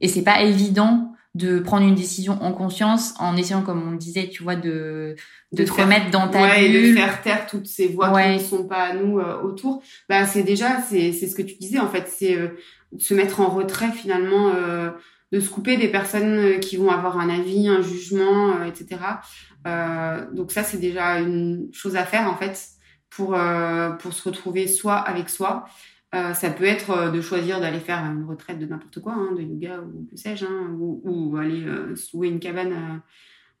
et 0.00 0.08
c'est 0.08 0.22
pas 0.22 0.42
évident 0.42 1.12
de 1.34 1.58
prendre 1.58 1.86
une 1.86 1.94
décision 1.94 2.42
en 2.42 2.52
conscience 2.52 3.14
en 3.18 3.36
essayant, 3.36 3.62
comme 3.62 3.86
on 3.86 3.90
le 3.90 3.98
disait, 3.98 4.28
tu 4.28 4.42
vois, 4.42 4.56
de, 4.56 5.16
de, 5.52 5.64
te 5.64 5.72
remettre 5.72 6.10
dans 6.10 6.28
ta 6.28 6.40
ouais, 6.40 6.64
et 6.64 6.90
de 6.90 6.94
faire 6.94 7.20
taire 7.20 7.46
toutes 7.46 7.66
ces 7.66 7.88
voix 7.88 8.10
qui 8.22 8.34
ne 8.34 8.38
sont 8.38 8.66
pas 8.66 8.84
à 8.84 8.94
nous 8.94 9.18
autour. 9.18 9.82
Bah, 10.08 10.24
c'est 10.24 10.44
déjà, 10.44 10.80
c'est 10.80 11.12
ce 11.12 11.34
que 11.34 11.42
tu 11.42 11.56
disais, 11.56 11.78
en 11.78 11.88
fait, 11.88 12.08
c'est 12.08 12.38
se 12.98 13.12
mettre 13.12 13.40
en 13.40 13.48
retrait 13.48 13.92
finalement 13.92 14.50
de 15.32 15.40
se 15.40 15.50
couper 15.50 15.76
des 15.76 15.88
personnes 15.88 16.38
euh, 16.38 16.58
qui 16.58 16.76
vont 16.76 16.90
avoir 16.90 17.18
un 17.18 17.28
avis, 17.28 17.68
un 17.68 17.82
jugement, 17.82 18.56
euh, 18.56 18.64
etc. 18.64 19.00
Euh, 19.66 20.24
donc 20.32 20.52
ça, 20.52 20.62
c'est 20.62 20.78
déjà 20.78 21.18
une 21.18 21.68
chose 21.72 21.96
à 21.96 22.04
faire 22.04 22.30
en 22.30 22.36
fait 22.36 22.68
pour 23.10 23.34
euh, 23.34 23.90
pour 23.90 24.12
se 24.12 24.28
retrouver 24.28 24.68
soi 24.68 24.94
avec 24.94 25.28
soi. 25.28 25.64
Euh, 26.16 26.34
ça 26.34 26.50
peut 26.50 26.64
être 26.64 27.12
de 27.12 27.20
choisir 27.20 27.60
d'aller 27.60 27.78
faire 27.78 27.98
une 27.98 28.24
retraite 28.24 28.58
de 28.58 28.66
n'importe 28.66 29.00
quoi, 29.00 29.12
hein, 29.12 29.32
de 29.36 29.42
yoga 29.42 29.80
ou 29.80 30.06
que 30.10 30.16
sais-je, 30.16 30.44
hein, 30.44 30.74
ou, 30.78 31.36
aller 31.36 31.64
euh, 31.64 31.94
louer 32.12 32.28
une 32.28 32.40
cabane 32.40 33.02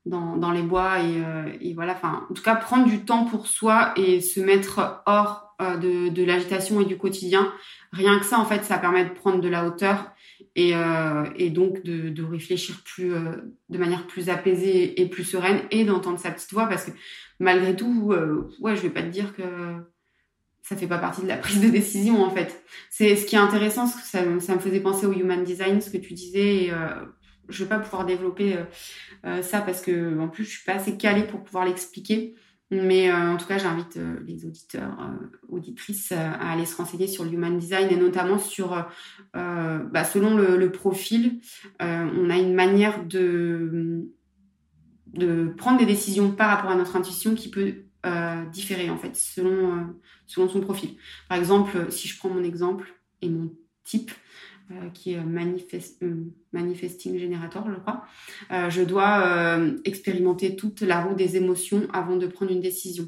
dans, 0.06 0.36
dans 0.36 0.52
les 0.52 0.62
bois 0.62 1.00
et, 1.00 1.74
voilà. 1.74 1.92
Enfin, 1.92 2.26
en 2.30 2.34
tout 2.34 2.42
cas, 2.42 2.56
prendre 2.56 2.86
du 2.86 3.04
temps 3.04 3.24
pour 3.24 3.46
soi 3.46 3.92
et 3.96 4.20
se 4.20 4.40
mettre 4.40 5.02
hors 5.06 5.54
de, 5.60 6.24
l'agitation 6.24 6.80
et 6.80 6.84
du 6.84 6.96
quotidien. 6.96 7.52
Rien 7.92 8.18
que 8.18 8.24
ça, 8.24 8.38
en 8.38 8.44
fait, 8.44 8.64
ça 8.64 8.78
permet 8.78 9.04
de 9.04 9.10
prendre 9.10 9.40
de 9.40 9.48
la 9.48 9.66
hauteur 9.66 10.12
et, 10.56 10.74
euh, 10.74 11.50
donc 11.50 11.82
de, 11.84 12.08
de, 12.08 12.24
réfléchir 12.24 12.82
plus 12.84 13.12
euh, 13.12 13.32
de 13.68 13.78
manière 13.78 14.06
plus 14.06 14.28
apaisée 14.28 15.00
et 15.00 15.06
plus 15.08 15.24
sereine 15.24 15.60
et 15.70 15.84
d'entendre 15.84 16.18
sa 16.18 16.30
petite 16.30 16.52
voix 16.52 16.66
parce 16.66 16.86
que 16.86 16.90
malgré 17.38 17.76
tout 17.76 18.10
euh, 18.12 18.50
ouais 18.60 18.74
je 18.74 18.82
vais 18.82 18.90
pas 18.90 19.02
te 19.02 19.08
dire 19.08 19.34
que 19.34 19.42
ça 20.68 20.76
fait 20.76 20.86
pas 20.86 20.98
partie 20.98 21.22
de 21.22 21.28
la 21.28 21.36
prise 21.36 21.60
de 21.60 21.68
décision 21.68 22.24
en 22.24 22.30
fait. 22.30 22.62
C'est 22.90 23.16
ce 23.16 23.26
qui 23.26 23.36
est 23.36 23.38
intéressant 23.38 23.86
ça, 23.86 24.24
me 24.24 24.40
faisait 24.40 24.80
penser 24.80 25.06
au 25.06 25.12
human 25.12 25.44
design 25.44 25.80
ce 25.80 25.90
que 25.90 25.98
tu 25.98 26.14
disais 26.14 26.64
et 26.64 26.72
euh, 26.72 26.88
je 27.48 27.64
vais 27.64 27.68
pas 27.68 27.78
pouvoir 27.78 28.04
développer 28.04 28.56
euh, 29.24 29.42
ça 29.42 29.60
parce 29.60 29.80
que 29.80 30.18
en 30.18 30.28
plus 30.28 30.44
je 30.44 30.50
suis 30.50 30.64
pas 30.64 30.74
assez 30.74 30.96
calée 30.96 31.22
pour 31.24 31.42
pouvoir 31.42 31.64
l'expliquer. 31.64 32.34
Mais 32.70 33.10
euh, 33.10 33.32
en 33.32 33.36
tout 33.36 33.46
cas, 33.46 33.58
j'invite 33.58 33.96
euh, 33.96 34.18
les 34.26 34.44
auditeurs, 34.44 34.98
euh, 35.00 35.26
auditrices 35.48 36.10
à 36.10 36.50
aller 36.50 36.66
se 36.66 36.76
renseigner 36.76 37.06
sur 37.06 37.24
le 37.24 37.32
human 37.32 37.56
design 37.58 37.88
et 37.90 37.96
notamment 37.96 38.38
sur, 38.38 38.84
bah, 39.34 40.04
selon 40.04 40.36
le, 40.36 40.56
le 40.56 40.72
profil, 40.72 41.40
on 41.80 42.30
a 42.30 42.36
une 42.36 42.54
manière 42.54 43.04
de, 43.04 44.08
de 45.12 45.54
prendre 45.56 45.78
des 45.78 45.86
décisions 45.86 46.32
par 46.32 46.48
rapport 46.48 46.70
à 46.70 46.74
notre 46.74 46.96
intuition 46.96 47.34
qui 47.34 47.50
peut 47.50 47.85
différer 48.52 48.90
en 48.90 48.96
fait 48.96 49.16
selon, 49.16 49.94
selon 50.26 50.48
son 50.48 50.60
profil. 50.60 50.90
Par 51.28 51.38
exemple, 51.38 51.90
si 51.90 52.08
je 52.08 52.18
prends 52.18 52.28
mon 52.28 52.44
exemple 52.44 52.94
et 53.22 53.28
mon 53.28 53.52
type, 53.84 54.10
euh, 54.72 54.90
qui 54.92 55.12
est 55.12 55.20
manifest, 55.20 56.02
euh, 56.02 56.24
Manifesting 56.52 57.16
Generator, 57.20 57.64
je 57.70 57.78
crois. 57.78 58.02
Euh, 58.50 58.68
je 58.68 58.82
dois 58.82 59.58
expérimenter 59.84 60.56
toute 60.56 60.80
la 60.80 61.02
roue 61.02 61.14
des 61.14 61.36
émotions 61.36 61.86
avant 61.92 62.16
de 62.16 62.26
prendre 62.26 62.50
une 62.50 62.60
décision. 62.60 63.06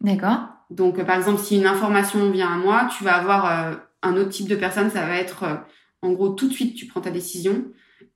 D'accord. 0.00 0.48
Donc, 0.70 1.04
par 1.04 1.16
exemple, 1.16 1.42
si 1.42 1.58
une 1.58 1.66
information 1.66 2.30
vient 2.30 2.54
à 2.54 2.56
moi, 2.56 2.88
tu 2.96 3.04
vas 3.04 3.16
avoir 3.16 3.80
un 4.02 4.16
autre 4.16 4.30
type 4.30 4.48
de 4.48 4.56
personne, 4.56 4.88
ça 4.88 5.06
va 5.06 5.16
être, 5.16 5.66
en 6.00 6.12
gros, 6.12 6.30
tout 6.30 6.48
de 6.48 6.54
suite, 6.54 6.74
tu 6.74 6.86
prends 6.86 7.02
ta 7.02 7.10
décision. 7.10 7.66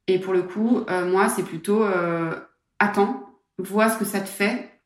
Et 0.07 0.19
pour 0.19 0.33
le 0.33 0.43
coup, 0.43 0.87
moi, 0.89 1.29
c'est 1.29 1.45
plutôt, 1.45 1.85
attends, 2.79 3.39
vois 3.59 3.91
ce 3.91 3.99
que 3.99 4.07
ça 4.07 4.21
te 4.21 4.29
fait, 4.29 4.78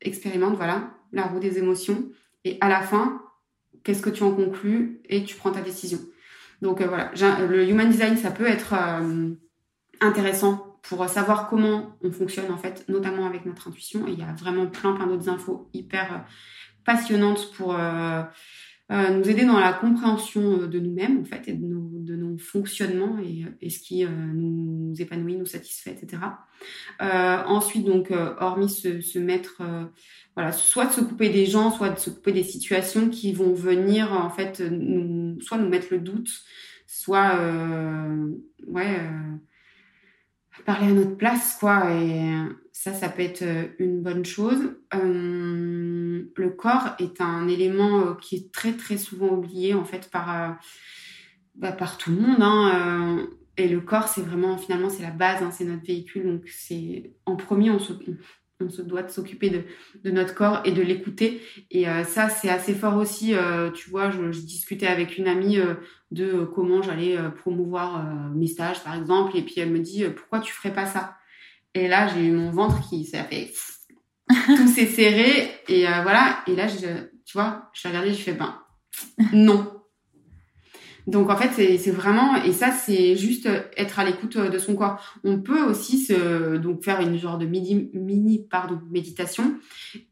expérimente, 0.00 0.56
voilà, 0.56 0.90
la 1.12 1.24
roue 1.24 1.38
des 1.38 1.58
émotions. 1.58 2.10
Et 2.44 2.58
à 2.60 2.68
la 2.68 2.80
fin, 2.80 3.22
qu'est-ce 3.84 4.02
que 4.02 4.10
tu 4.10 4.22
en 4.22 4.32
conclus 4.32 5.00
et 5.08 5.24
tu 5.24 5.36
prends 5.36 5.52
ta 5.52 5.60
décision. 5.60 5.98
Donc 6.60 6.80
euh, 6.80 6.86
voilà, 6.86 7.10
le 7.46 7.68
human 7.68 7.90
design, 7.90 8.16
ça 8.16 8.30
peut 8.30 8.46
être 8.46 8.74
euh, 8.74 9.30
intéressant 10.00 10.78
pour 10.82 11.08
savoir 11.08 11.48
comment 11.48 11.96
on 12.02 12.10
fonctionne 12.10 12.50
en 12.50 12.56
fait, 12.56 12.84
notamment 12.88 13.26
avec 13.26 13.46
notre 13.46 13.68
intuition. 13.68 14.04
Il 14.06 14.18
y 14.18 14.22
a 14.22 14.32
vraiment 14.32 14.66
plein 14.66 14.92
plein 14.92 15.06
d'autres 15.06 15.28
infos 15.28 15.68
hyper 15.72 16.12
euh, 16.12 16.18
passionnantes 16.84 17.52
pour 17.52 17.76
nous 18.92 19.30
aider 19.30 19.44
dans 19.44 19.58
la 19.58 19.72
compréhension 19.72 20.66
de 20.66 20.78
nous-mêmes 20.78 21.20
en 21.20 21.24
fait 21.24 21.48
et 21.48 21.54
de 21.54 21.66
nos, 21.66 21.88
de 21.92 22.14
nos 22.14 22.36
fonctionnements 22.36 23.18
et, 23.18 23.46
et 23.60 23.70
ce 23.70 23.78
qui 23.78 24.04
nous 24.04 24.94
épanouit, 25.00 25.36
nous 25.36 25.46
satisfait, 25.46 25.92
etc. 25.92 26.22
ensuite 27.00 27.86
donc 27.86 28.12
hormis 28.38 28.68
se, 28.68 29.00
se 29.00 29.18
mettre 29.18 29.62
voilà, 30.34 30.52
soit 30.52 30.86
de 30.86 30.92
se 30.92 31.00
couper 31.00 31.28
des 31.28 31.46
gens, 31.46 31.70
soit 31.70 31.90
de 31.90 31.98
se 31.98 32.10
couper 32.10 32.32
des 32.32 32.44
situations 32.44 33.10
qui 33.10 33.32
vont 33.32 33.52
venir 33.52 34.12
en 34.12 34.30
fait 34.30 34.60
nous, 34.60 35.40
soit 35.40 35.58
nous 35.58 35.68
mettre 35.68 35.88
le 35.90 35.98
doute, 35.98 36.30
soit 36.86 37.36
euh, 37.36 38.28
ouais 38.66 38.98
euh, 39.00 39.36
parler 40.64 40.88
à 40.88 40.92
notre 40.92 41.16
place 41.16 41.56
quoi. 41.58 41.90
Et 41.94 42.34
ça, 42.72 42.92
ça 42.94 43.08
peut 43.08 43.22
être 43.22 43.44
une 43.78 44.02
bonne 44.02 44.24
chose. 44.24 44.74
Euh, 44.94 46.24
le 46.34 46.50
corps 46.50 46.94
est 46.98 47.20
un 47.20 47.46
élément 47.48 48.14
qui 48.14 48.36
est 48.36 48.52
très 48.52 48.72
très 48.72 48.96
souvent 48.96 49.28
oublié 49.28 49.74
en 49.74 49.84
fait 49.84 50.10
par 50.10 50.58
bah, 51.54 51.72
par 51.72 51.98
tout 51.98 52.10
le 52.10 52.16
monde. 52.16 52.40
Hein, 52.40 53.28
et 53.58 53.68
le 53.68 53.80
corps, 53.80 54.08
c'est 54.08 54.22
vraiment 54.22 54.56
finalement 54.56 54.88
c'est 54.88 55.02
la 55.02 55.10
base, 55.10 55.42
hein, 55.42 55.50
c'est 55.52 55.64
notre 55.64 55.84
véhicule. 55.84 56.26
Donc 56.26 56.48
c'est 56.48 57.12
en 57.26 57.36
premier 57.36 57.70
on 57.70 58.70
se 58.70 58.82
doit 58.82 59.02
de 59.02 59.10
s'occuper 59.10 59.50
de, 59.50 60.10
notre 60.10 60.34
corps 60.34 60.60
et 60.64 60.72
de 60.72 60.82
l'écouter. 60.82 61.40
Et 61.70 61.88
euh, 61.88 62.04
ça, 62.04 62.28
c'est 62.28 62.48
assez 62.48 62.74
fort 62.74 62.96
aussi. 62.96 63.34
Euh, 63.34 63.70
tu 63.70 63.90
vois, 63.90 64.10
je, 64.10 64.22
discutais 64.40 64.86
avec 64.86 65.18
une 65.18 65.28
amie 65.28 65.58
euh, 65.58 65.74
de 66.10 66.44
comment 66.44 66.82
j'allais 66.82 67.16
promouvoir 67.36 68.04
mes 68.34 68.46
stages, 68.46 68.82
par 68.82 68.94
exemple. 68.94 69.36
Et 69.36 69.42
puis 69.42 69.54
elle 69.58 69.70
me 69.70 69.80
dit, 69.80 70.04
pourquoi 70.16 70.40
tu 70.40 70.52
ferais 70.52 70.72
pas 70.72 70.86
ça? 70.86 71.16
Et 71.74 71.88
là, 71.88 72.08
j'ai 72.08 72.26
eu 72.26 72.32
mon 72.32 72.50
ventre 72.50 72.88
qui 72.88 73.04
s'est 73.04 73.22
fait... 73.24 73.52
Tout 74.46 74.68
s'est 74.68 74.86
serré. 74.86 75.50
Et 75.68 75.84
voilà. 75.84 76.42
Et 76.46 76.54
là, 76.54 76.66
je, 76.68 76.86
tu 77.24 77.38
vois, 77.38 77.70
je 77.72 77.82
l'ai 77.82 77.90
regardé, 77.90 78.14
je 78.14 78.22
fais, 78.22 78.32
ben, 78.32 78.56
non. 79.32 79.82
Donc 81.06 81.30
en 81.30 81.36
fait, 81.36 81.78
c'est 81.78 81.90
vraiment 81.90 82.36
et 82.44 82.52
ça 82.52 82.70
c'est 82.70 83.16
juste 83.16 83.48
être 83.76 83.98
à 83.98 84.04
l'écoute 84.04 84.36
euh, 84.36 84.48
de 84.48 84.58
son 84.58 84.76
corps. 84.76 85.00
On 85.24 85.40
peut 85.40 85.62
aussi 85.64 85.98
se 85.98 86.56
donc 86.58 86.84
faire 86.84 87.00
une 87.00 87.18
genre 87.18 87.38
de 87.38 87.46
mini, 87.46 87.90
mini 87.92 88.46
pardon 88.48 88.80
méditation 88.90 89.54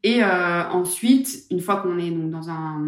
et 0.03 0.21
euh, 0.23 0.67
ensuite 0.69 1.45
une 1.49 1.61
fois 1.61 1.77
qu'on 1.77 1.97
est 1.97 2.11
donc 2.11 2.29
dans 2.29 2.49
un 2.49 2.81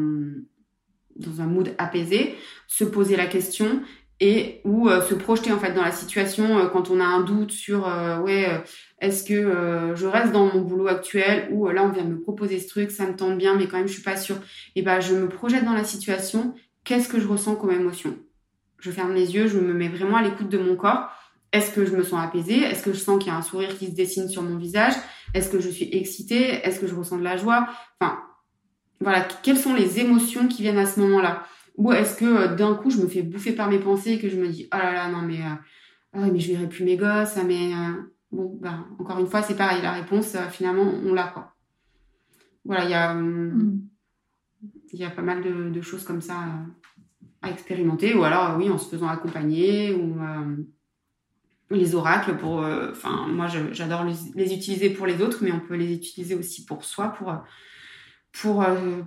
dans 1.15 1.41
un 1.41 1.45
mood 1.45 1.73
apaisé, 1.77 2.35
se 2.67 2.83
poser 2.83 3.15
la 3.15 3.27
question 3.27 3.81
et 4.23 4.61
ou 4.63 4.89
euh, 4.89 5.01
se 5.01 5.13
projeter 5.13 5.51
en 5.51 5.59
fait 5.59 5.73
dans 5.73 5.83
la 5.83 5.91
situation 5.91 6.69
quand 6.71 6.89
on 6.89 6.99
a 6.99 7.05
un 7.05 7.21
doute 7.21 7.51
sur 7.51 7.87
ouais 8.23 8.63
est-ce 8.99 9.23
que 9.23 9.93
je 9.95 10.05
reste 10.05 10.31
dans 10.31 10.45
mon 10.45 10.61
boulot 10.61 10.87
actuel 10.87 11.49
ou 11.51 11.67
là 11.67 11.83
on 11.83 11.89
vient 11.89 12.05
de 12.05 12.11
me 12.11 12.21
proposer 12.21 12.59
ce 12.59 12.67
truc 12.67 12.91
ça 12.91 13.05
me 13.05 13.15
tente 13.15 13.37
bien 13.37 13.55
mais 13.55 13.67
quand 13.67 13.77
même 13.77 13.87
je 13.87 13.93
suis 13.93 14.03
pas 14.03 14.17
sûre. 14.17 14.37
Et 14.75 14.81
ben 14.81 14.99
je 14.99 15.13
me 15.13 15.29
projette 15.29 15.65
dans 15.65 15.73
la 15.73 15.83
situation. 15.83 16.55
Qu'est-ce 16.83 17.07
que 17.07 17.19
je 17.19 17.27
ressens 17.27 17.55
comme 17.55 17.71
émotion? 17.71 18.17
Je 18.79 18.91
ferme 18.91 19.13
les 19.13 19.35
yeux, 19.35 19.47
je 19.47 19.57
me 19.57 19.73
mets 19.73 19.87
vraiment 19.87 20.17
à 20.17 20.21
l'écoute 20.21 20.49
de 20.49 20.57
mon 20.57 20.75
corps. 20.75 21.09
Est-ce 21.51 21.71
que 21.71 21.85
je 21.85 21.95
me 21.95 22.03
sens 22.03 22.21
apaisée? 22.21 22.61
Est-ce 22.61 22.83
que 22.83 22.91
je 22.91 22.97
sens 22.97 23.19
qu'il 23.19 23.31
y 23.31 23.35
a 23.35 23.37
un 23.37 23.43
sourire 23.43 23.77
qui 23.77 23.85
se 23.87 23.91
dessine 23.91 24.27
sur 24.27 24.41
mon 24.41 24.57
visage? 24.57 24.93
Est-ce 25.33 25.49
que 25.49 25.61
je 25.61 25.69
suis 25.69 25.87
excitée? 25.91 26.65
Est-ce 26.65 26.79
que 26.79 26.87
je 26.87 26.95
ressens 26.95 27.17
de 27.17 27.23
la 27.23 27.37
joie? 27.37 27.67
Enfin, 27.99 28.19
voilà, 28.99 29.25
quelles 29.43 29.57
sont 29.57 29.75
les 29.75 29.99
émotions 29.99 30.47
qui 30.47 30.63
viennent 30.63 30.79
à 30.79 30.85
ce 30.85 30.99
moment-là? 30.99 31.43
Ou 31.75 31.91
est-ce 31.91 32.15
que 32.15 32.25
euh, 32.25 32.55
d'un 32.55 32.75
coup 32.75 32.89
je 32.89 32.97
me 32.97 33.07
fais 33.07 33.21
bouffer 33.21 33.53
par 33.53 33.69
mes 33.69 33.79
pensées 33.79 34.13
et 34.13 34.19
que 34.19 34.29
je 34.29 34.37
me 34.37 34.47
dis 34.47 34.67
oh 34.73 34.77
là 34.77 34.93
là 34.93 35.09
non 35.09 35.21
mais 35.21 35.41
euh, 35.41 35.55
ah 36.13 36.19
mais 36.31 36.39
je 36.39 36.51
verrai 36.51 36.69
plus 36.69 36.83
mes 36.83 36.97
gosses, 36.97 37.37
ah, 37.37 37.43
mais 37.43 37.73
euh, 37.73 38.01
bon 38.31 38.57
ben 38.61 38.85
encore 38.99 39.19
une 39.19 39.27
fois 39.27 39.41
c'est 39.41 39.55
pareil 39.55 39.81
la 39.81 39.93
réponse 39.93 40.35
finalement 40.51 40.85
on 41.05 41.13
l'a 41.13 41.27
pas. 41.27 41.55
Voilà 42.65 42.85
il 42.85 42.91
y 42.91 42.93
a 42.93 43.13
mm 43.13 43.89
il 44.93 44.99
y 44.99 45.03
a 45.03 45.09
pas 45.09 45.21
mal 45.23 45.41
de, 45.43 45.81
choses 45.81 46.03
comme 46.03 46.21
ça 46.21 46.35
à, 47.41 47.49
expérimenter. 47.49 48.13
Ou 48.13 48.23
alors, 48.23 48.57
oui, 48.57 48.69
en 48.69 48.77
se 48.77 48.89
faisant 48.89 49.07
accompagner 49.07 49.93
ou 49.93 50.21
euh, 50.21 50.55
les 51.71 51.95
oracles 51.95 52.37
pour. 52.37 52.63
Euh, 52.63 52.93
moi, 53.27 53.47
j'adore 53.71 54.05
les, 54.05 54.53
utiliser 54.53 54.91
pour 54.91 55.07
les 55.07 55.21
autres, 55.21 55.39
mais 55.41 55.51
on 55.51 55.59
peut 55.59 55.75
les 55.75 55.93
utiliser 55.93 56.35
aussi 56.35 56.65
pour 56.65 56.85
soi, 56.85 57.09
pour, 57.09 57.33
pour 58.31 58.63
euh, 58.63 59.01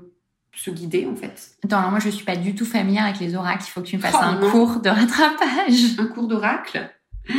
se 0.57 0.71
guider, 0.71 1.07
en 1.07 1.15
fait. 1.15 1.57
Attends, 1.65 1.79
alors 1.79 1.91
moi, 1.91 2.01
je 2.01 2.09
suis 2.09 2.25
pas 2.25 2.37
du 2.37 2.55
tout 2.55 2.65
familière 2.65 3.05
avec 3.05 3.21
les 3.21 3.35
oracles. 3.35 3.65
Il 3.67 3.71
faut 3.71 3.83
que 3.83 3.87
tu 3.87 3.97
me 3.97 4.03
fasses 4.03 4.15
oh, 4.17 4.25
un 4.25 4.51
cours 4.51 4.81
de 4.81 4.89
rattrapage. 4.89 5.99
Un 5.99 6.07
cours 6.07 6.27
d'oracle 6.27 6.91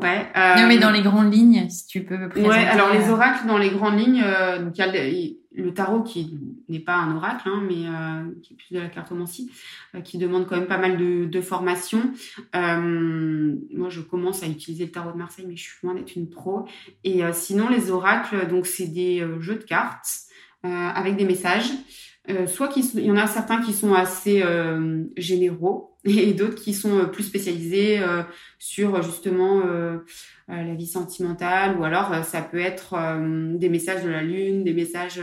Ouais. 0.00 0.28
non, 0.36 0.68
mais 0.68 0.78
dans 0.78 0.92
les 0.92 1.02
grandes 1.02 1.34
lignes, 1.34 1.68
si 1.70 1.88
tu 1.88 2.04
peux 2.04 2.16
me 2.16 2.28
présenter. 2.28 2.56
Ouais, 2.56 2.64
alors 2.66 2.92
les 2.92 3.10
oracles, 3.10 3.48
dans 3.48 3.58
les 3.58 3.70
grandes 3.70 3.98
lignes, 3.98 4.22
donc 4.60 4.78
il 4.78 4.80
y 4.80 4.82
a 4.82 5.34
le 5.58 5.74
tarot 5.74 6.02
qui 6.02 6.38
n'est 6.68 6.78
pas 6.78 6.96
un 6.96 7.16
oracle, 7.16 7.48
hein, 7.48 7.62
mais 7.66 7.86
euh, 7.86 8.32
qui 8.42 8.54
est 8.54 8.56
plus 8.56 8.74
de 8.74 8.80
la 8.80 8.88
cartomancie, 8.88 9.50
euh, 9.94 10.00
qui 10.00 10.18
demande 10.18 10.46
quand 10.46 10.56
même 10.56 10.68
pas 10.68 10.78
mal 10.78 10.96
de, 10.96 11.24
de 11.24 11.40
formation. 11.40 12.12
Euh, 12.54 13.56
moi, 13.74 13.88
je 13.88 14.00
commence 14.00 14.42
à 14.42 14.46
utiliser 14.46 14.86
le 14.86 14.90
tarot 14.90 15.12
de 15.12 15.16
Marseille, 15.16 15.46
mais 15.48 15.56
je 15.56 15.62
suis 15.62 15.78
loin 15.82 15.94
d'être 15.94 16.14
une 16.16 16.30
pro. 16.30 16.66
Et 17.04 17.22
sinon, 17.32 17.68
les 17.68 17.90
oracles, 17.90 18.46
donc 18.48 18.66
c'est 18.66 18.86
des 18.86 19.26
jeux 19.40 19.56
de 19.56 19.64
cartes 19.64 20.22
avec 20.62 21.16
des 21.16 21.24
messages. 21.24 21.70
Soit 22.46 22.70
il 22.76 23.04
y 23.04 23.10
en 23.10 23.16
a 23.16 23.26
certains 23.26 23.62
qui 23.62 23.72
sont 23.72 23.94
assez 23.94 24.42
généraux 25.16 25.96
et 26.04 26.32
d'autres 26.34 26.62
qui 26.62 26.74
sont 26.74 27.08
plus 27.08 27.24
spécialisés 27.24 28.00
sur 28.58 29.02
justement 29.02 29.62
euh, 30.50 30.62
la 30.62 30.74
vie 30.74 30.86
sentimentale, 30.86 31.76
ou 31.78 31.84
alors 31.84 32.10
euh, 32.10 32.22
ça 32.22 32.40
peut 32.40 32.58
être 32.58 32.94
euh, 32.94 33.58
des 33.58 33.68
messages 33.68 34.02
de 34.02 34.08
la 34.08 34.22
lune, 34.22 34.64
des 34.64 34.72
messages, 34.72 35.20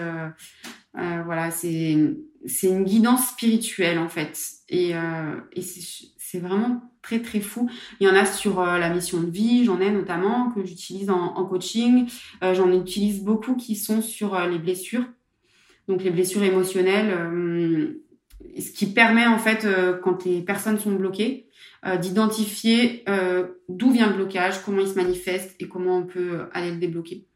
voilà, 0.93 1.49
c'est 1.51 1.97
c'est 2.45 2.67
une 2.67 2.83
guidance 2.83 3.29
spirituelle 3.29 3.97
en 3.97 4.07
fait, 4.07 4.39
et, 4.69 4.91
et 4.91 5.61
c'est 5.61 6.39
vraiment 6.39 6.81
très 7.01 7.19
très 7.21 7.41
fou. 7.41 7.69
Il 7.99 8.07
y 8.07 8.09
en 8.09 8.15
a 8.15 8.25
sur 8.25 8.61
la 8.61 8.89
mission 8.89 9.19
de 9.19 9.29
vie, 9.29 9.65
j'en 9.65 9.81
ai 9.81 9.89
notamment 9.89 10.51
que 10.51 10.63
j'utilise 10.63 11.09
en, 11.09 11.35
en, 11.35 11.45
coaching. 11.45 12.07
j'en 12.41 12.71
utilise 12.71 13.23
beaucoup 13.23 13.55
qui 13.55 13.75
sont 13.75 14.01
sur 14.01 14.39
les 14.47 14.59
blessures, 14.59 15.03
donc 15.87 16.03
les 16.03 16.11
blessures 16.11 16.43
émotionnelles, 16.43 17.95
ce 18.59 18.71
qui 18.71 18.87
permet 18.87 19.27
en 19.27 19.37
fait 19.37 19.67
quand 20.03 20.25
les 20.25 20.41
personnes 20.41 20.79
sont 20.79 20.93
bloquées 20.93 21.45
euh, 21.85 21.97
d'identifier 21.97 23.03
euh, 23.07 23.45
d'où 23.69 23.91
vient 23.91 24.07
le 24.07 24.15
blocage, 24.15 24.63
comment 24.63 24.81
il 24.81 24.87
se 24.87 24.95
manifeste 24.95 25.55
et 25.59 25.67
comment 25.67 25.97
on 25.97 26.03
peut 26.03 26.47
aller 26.51 26.71
le 26.71 26.77
débloquer. 26.77 27.27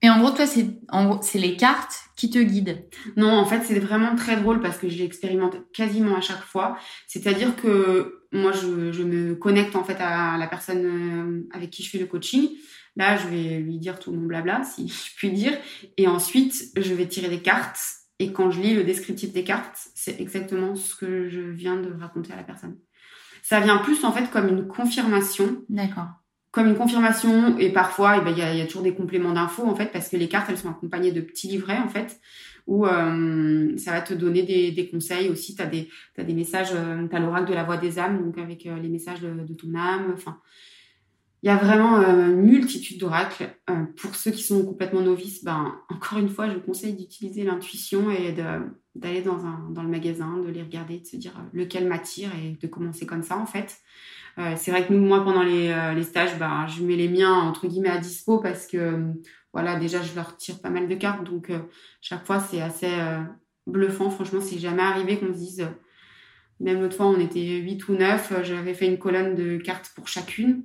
Et 0.00 0.08
en 0.08 0.18
gros, 0.18 0.30
toi, 0.30 0.46
c'est 0.46 0.66
en 0.88 1.20
c'est 1.20 1.38
les 1.38 1.54
cartes 1.54 2.04
qui 2.16 2.30
te 2.30 2.38
guident. 2.38 2.82
Non, 3.18 3.30
en 3.30 3.44
fait, 3.44 3.60
c'est 3.62 3.78
vraiment 3.78 4.16
très 4.16 4.38
drôle 4.38 4.60
parce 4.62 4.78
que 4.78 4.88
j'expérimente 4.88 5.58
quasiment 5.74 6.16
à 6.16 6.22
chaque 6.22 6.42
fois. 6.42 6.78
C'est-à-dire 7.06 7.54
que 7.56 8.22
moi, 8.32 8.52
je, 8.52 8.90
je, 8.90 9.02
me 9.02 9.34
connecte 9.34 9.76
en 9.76 9.84
fait 9.84 9.98
à 10.00 10.38
la 10.38 10.46
personne 10.46 10.86
euh, 10.86 11.48
avec 11.52 11.68
qui 11.68 11.82
je 11.82 11.90
fais 11.90 11.98
le 11.98 12.06
coaching. 12.06 12.48
Là, 12.96 13.16
je 13.16 13.28
vais 13.28 13.58
lui 13.58 13.78
dire 13.78 13.98
tout 13.98 14.12
mon 14.12 14.26
blabla, 14.26 14.62
si 14.64 14.88
je 14.88 15.16
puis 15.16 15.30
dire. 15.30 15.52
Et 15.96 16.06
ensuite, 16.08 16.70
je 16.76 16.94
vais 16.94 17.06
tirer 17.06 17.28
des 17.28 17.40
cartes. 17.40 17.80
Et 18.18 18.32
quand 18.32 18.50
je 18.50 18.60
lis 18.60 18.74
le 18.74 18.84
descriptif 18.84 19.32
des 19.32 19.44
cartes, 19.44 19.88
c'est 19.94 20.20
exactement 20.20 20.74
ce 20.74 20.94
que 20.94 21.28
je 21.28 21.40
viens 21.40 21.76
de 21.76 21.92
raconter 21.98 22.32
à 22.32 22.36
la 22.36 22.42
personne. 22.42 22.76
Ça 23.42 23.60
vient 23.60 23.78
plus 23.78 24.04
en 24.04 24.12
fait 24.12 24.30
comme 24.30 24.48
une 24.48 24.66
confirmation. 24.66 25.62
D'accord. 25.68 26.08
Comme 26.50 26.66
une 26.66 26.76
confirmation 26.76 27.56
et 27.58 27.72
parfois 27.72 28.18
eh 28.18 28.20
ben, 28.20 28.30
il 28.30 28.36
ben, 28.36 28.40
y, 28.40 28.42
a, 28.42 28.54
y 28.54 28.60
a 28.60 28.66
toujours 28.66 28.82
des 28.82 28.94
compléments 28.94 29.32
d'infos 29.32 29.64
en 29.64 29.74
fait 29.76 29.86
parce 29.92 30.08
que 30.08 30.16
les 30.16 30.28
cartes 30.28 30.50
elles 30.50 30.58
sont 30.58 30.68
accompagnées 30.68 31.12
de 31.12 31.20
petits 31.20 31.46
livrets 31.46 31.78
en 31.78 31.88
fait 31.88 32.20
où 32.70 32.86
euh, 32.86 33.76
ça 33.76 33.90
va 33.90 34.00
te 34.00 34.14
donner 34.14 34.44
des, 34.44 34.70
des 34.70 34.88
conseils 34.88 35.28
aussi. 35.28 35.56
Tu 35.56 35.62
as 35.62 35.66
des, 35.66 35.88
as 36.16 36.22
des 36.24 36.34
messages, 36.34 36.70
euh, 36.72 37.06
tu 37.08 37.16
as 37.16 37.18
l'oracle 37.18 37.48
de 37.48 37.54
la 37.54 37.64
voix 37.64 37.76
des 37.76 37.98
âmes, 37.98 38.22
donc 38.22 38.38
avec 38.38 38.64
euh, 38.66 38.78
les 38.78 38.88
messages 38.88 39.20
de, 39.20 39.28
de, 39.30 39.54
ton 39.54 39.74
âme. 39.74 40.12
Enfin, 40.14 40.38
il 41.42 41.46
y 41.46 41.50
a 41.50 41.56
vraiment 41.56 41.98
euh, 42.00 42.26
une 42.26 42.42
multitude 42.42 43.00
d'oracles. 43.00 43.48
Euh, 43.70 43.84
pour 44.00 44.14
ceux 44.14 44.30
qui 44.30 44.42
sont 44.42 44.64
complètement 44.64 45.00
novices, 45.00 45.42
ben, 45.42 45.74
encore 45.88 46.18
une 46.18 46.28
fois, 46.28 46.48
je 46.48 46.54
vous 46.54 46.60
conseille 46.60 46.92
d'utiliser 46.92 47.44
l'intuition 47.44 48.10
et 48.10 48.32
d'aller 48.94 49.22
dans, 49.22 49.38
dans 49.70 49.82
le 49.82 49.88
magasin, 49.88 50.38
de 50.38 50.48
les 50.48 50.62
regarder, 50.62 50.98
de 50.98 51.06
se 51.06 51.16
dire 51.16 51.32
euh, 51.38 51.48
lequel 51.54 51.88
m'attire 51.88 52.30
et 52.36 52.58
de 52.60 52.66
commencer 52.66 53.06
comme 53.06 53.22
ça, 53.22 53.38
en 53.38 53.46
fait. 53.46 53.78
c'est 54.56 54.70
vrai 54.70 54.86
que 54.86 54.92
nous, 54.92 55.00
moi, 55.00 55.24
pendant 55.24 55.42
les, 55.42 55.74
les 55.94 56.02
stages, 56.02 56.38
ben, 56.38 56.66
je 56.66 56.82
mets 56.82 56.96
les 56.96 57.08
miens, 57.08 57.34
entre 57.34 57.66
guillemets, 57.66 57.90
à 57.90 57.98
dispo 57.98 58.38
parce 58.38 58.66
que, 58.66 59.06
voilà, 59.52 59.78
déjà, 59.78 60.02
je 60.02 60.14
leur 60.14 60.36
tire 60.36 60.60
pas 60.60 60.70
mal 60.70 60.88
de 60.88 60.94
cartes. 60.94 61.24
Donc, 61.24 61.50
chaque 62.00 62.26
fois, 62.26 62.40
c'est 62.40 62.60
assez 62.60 62.92
bluffant. 63.66 64.10
Franchement, 64.10 64.40
c'est 64.40 64.58
jamais 64.58 64.82
arrivé 64.82 65.18
qu'on 65.18 65.32
se 65.32 65.38
dise... 65.38 65.68
même 66.60 66.80
l'autre 66.80 66.96
fois, 66.96 67.06
on 67.06 67.20
était 67.20 67.40
8 67.40 67.88
ou 67.88 67.94
9, 67.94 68.44
j'avais 68.44 68.74
fait 68.74 68.86
une 68.86 68.98
colonne 68.98 69.34
de 69.34 69.58
cartes 69.58 69.90
pour 69.94 70.06
chacune. 70.08 70.62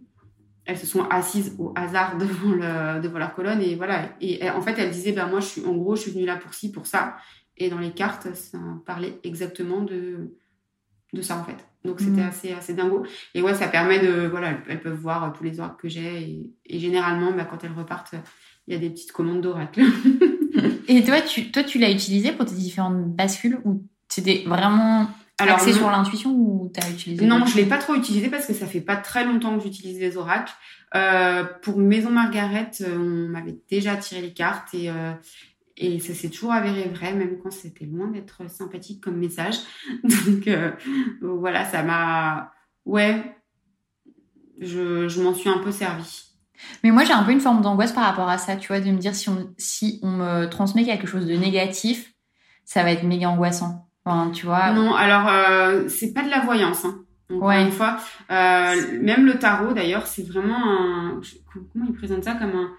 Elles 0.65 0.77
se 0.77 0.87
sont 0.87 1.03
assises 1.09 1.55
au 1.59 1.71
hasard 1.75 2.17
devant, 2.19 2.51
le, 2.51 3.01
devant 3.01 3.19
leur 3.19 3.33
colonne 3.35 3.61
et 3.61 3.75
voilà. 3.75 4.09
Et 4.21 4.49
en 4.49 4.61
fait, 4.61 4.73
elles 4.77 4.91
disaient, 4.91 5.11
ben 5.13 5.27
moi, 5.27 5.39
je 5.39 5.45
suis, 5.45 5.65
en 5.65 5.73
gros, 5.73 5.95
je 5.95 6.01
suis 6.01 6.11
venue 6.11 6.25
là 6.25 6.35
pour 6.37 6.53
ci, 6.53 6.71
pour 6.71 6.85
ça. 6.87 7.15
Et 7.57 7.69
dans 7.69 7.79
les 7.79 7.91
cartes, 7.91 8.33
ça 8.35 8.57
parlait 8.85 9.19
exactement 9.23 9.81
de, 9.81 10.35
de 11.13 11.21
ça, 11.21 11.37
en 11.37 11.43
fait. 11.43 11.55
Donc, 11.85 11.99
c'était 11.99 12.21
Mhm. 12.21 12.27
assez, 12.29 12.51
assez 12.51 12.73
dingo. 12.73 13.05
Et 13.35 13.41
ouais, 13.41 13.53
ça 13.53 13.67
permet 13.67 13.99
de, 13.99 14.27
voilà, 14.27 14.57
elles- 14.67 14.81
peuvent 14.81 14.97
voir 14.99 15.31
tous 15.33 15.43
les 15.43 15.59
oracles 15.59 15.77
que 15.81 15.87
j'ai. 15.87 16.21
Et, 16.21 16.49
et 16.65 16.79
généralement, 16.79 17.31
bah, 17.31 17.45
quand 17.45 17.63
elles 17.63 17.71
repartent, 17.77 18.15
il 18.67 18.73
y 18.73 18.75
a 18.75 18.79
des 18.79 18.89
petites 18.89 19.11
commandes 19.11 19.41
d'oracles. 19.41 19.81
Et 20.87 21.03
toi, 21.03 21.21
tu, 21.21 21.51
toi, 21.51 21.63
tu 21.63 21.79
l'as 21.79 21.91
utilisé 21.91 22.31
pour 22.31 22.45
tes 22.45 22.55
différentes 22.55 23.05
bascules 23.15 23.59
ou 23.65 23.83
c'était 24.07 24.43
vraiment 24.45 25.07
Alors, 25.37 25.55
axé 25.55 25.71
non. 25.71 25.77
sur 25.77 25.91
l'intuition 25.91 26.31
ou 26.31 26.71
t'as 26.73 26.89
utilisé 26.89 27.25
Non, 27.25 27.45
je 27.45 27.57
l'ai 27.57 27.65
pas 27.65 27.77
trop 27.77 27.95
utilisé 27.95 28.29
parce 28.29 28.45
que 28.45 28.53
ça 28.53 28.65
fait 28.65 28.81
pas 28.81 28.95
très 28.95 29.25
longtemps 29.25 29.57
que 29.57 29.63
j'utilise 29.63 29.99
les 29.99 30.15
oracles. 30.15 30.53
Euh, 30.95 31.43
pour 31.61 31.77
Maison 31.77 32.09
Margaret, 32.09 32.71
euh, 32.81 32.97
on 32.97 33.29
m'avait 33.29 33.57
déjà 33.69 33.97
tiré 33.97 34.21
les 34.21 34.33
cartes 34.33 34.73
et, 34.73 34.89
euh, 34.89 35.11
et 35.75 35.99
ça 35.99 36.13
s'est 36.13 36.29
toujours 36.29 36.53
avéré 36.53 36.83
vrai, 36.83 37.13
même 37.13 37.37
quand 37.43 37.51
c'était 37.51 37.85
loin 37.85 38.07
d'être 38.07 38.49
sympathique 38.49 39.03
comme 39.03 39.17
message. 39.17 39.55
Donc 40.03 40.47
euh, 40.47 40.71
voilà, 41.21 41.65
ça 41.65 41.83
m'a... 41.83 42.53
Ouais, 42.85 43.21
je, 44.61 45.09
je 45.09 45.21
m'en 45.21 45.33
suis 45.33 45.49
un 45.49 45.57
peu 45.57 45.71
servi. 45.71 46.23
Mais 46.83 46.91
moi, 46.91 47.03
j'ai 47.03 47.13
un 47.13 47.23
peu 47.23 47.31
une 47.31 47.41
forme 47.41 47.61
d'angoisse 47.61 47.91
par 47.91 48.05
rapport 48.05 48.29
à 48.29 48.37
ça, 48.37 48.55
tu 48.55 48.69
vois, 48.69 48.79
de 48.79 48.89
me 48.89 48.97
dire 48.97 49.15
si 49.15 49.27
on, 49.27 49.53
si 49.57 49.99
on 50.01 50.11
me 50.11 50.45
transmet 50.45 50.85
quelque 50.85 51.07
chose 51.07 51.25
de 51.25 51.35
négatif, 51.35 52.13
ça 52.63 52.83
va 52.83 52.91
être 52.91 53.03
méga 53.03 53.29
angoissant. 53.29 53.84
Enfin, 54.05 54.31
tu 54.31 54.45
vois. 54.45 54.71
Non, 54.71 54.93
alors 54.93 55.27
euh, 55.27 55.87
c'est 55.89 56.13
pas 56.13 56.23
de 56.23 56.29
la 56.29 56.41
voyance. 56.41 56.85
Hein. 56.85 56.99
Encore 57.31 57.47
Ouais. 57.49 57.63
une 57.63 57.71
fois, 57.71 57.97
Euh, 58.31 58.75
même 59.01 59.25
le 59.25 59.39
tarot 59.39 59.73
d'ailleurs, 59.73 60.05
c'est 60.07 60.27
vraiment 60.27 60.55
un. 60.63 61.21
Comment 61.73 61.85
ils 61.89 61.93
présentent 61.95 62.23
ça 62.23 62.35
comme 62.35 62.51
un, 62.55 62.69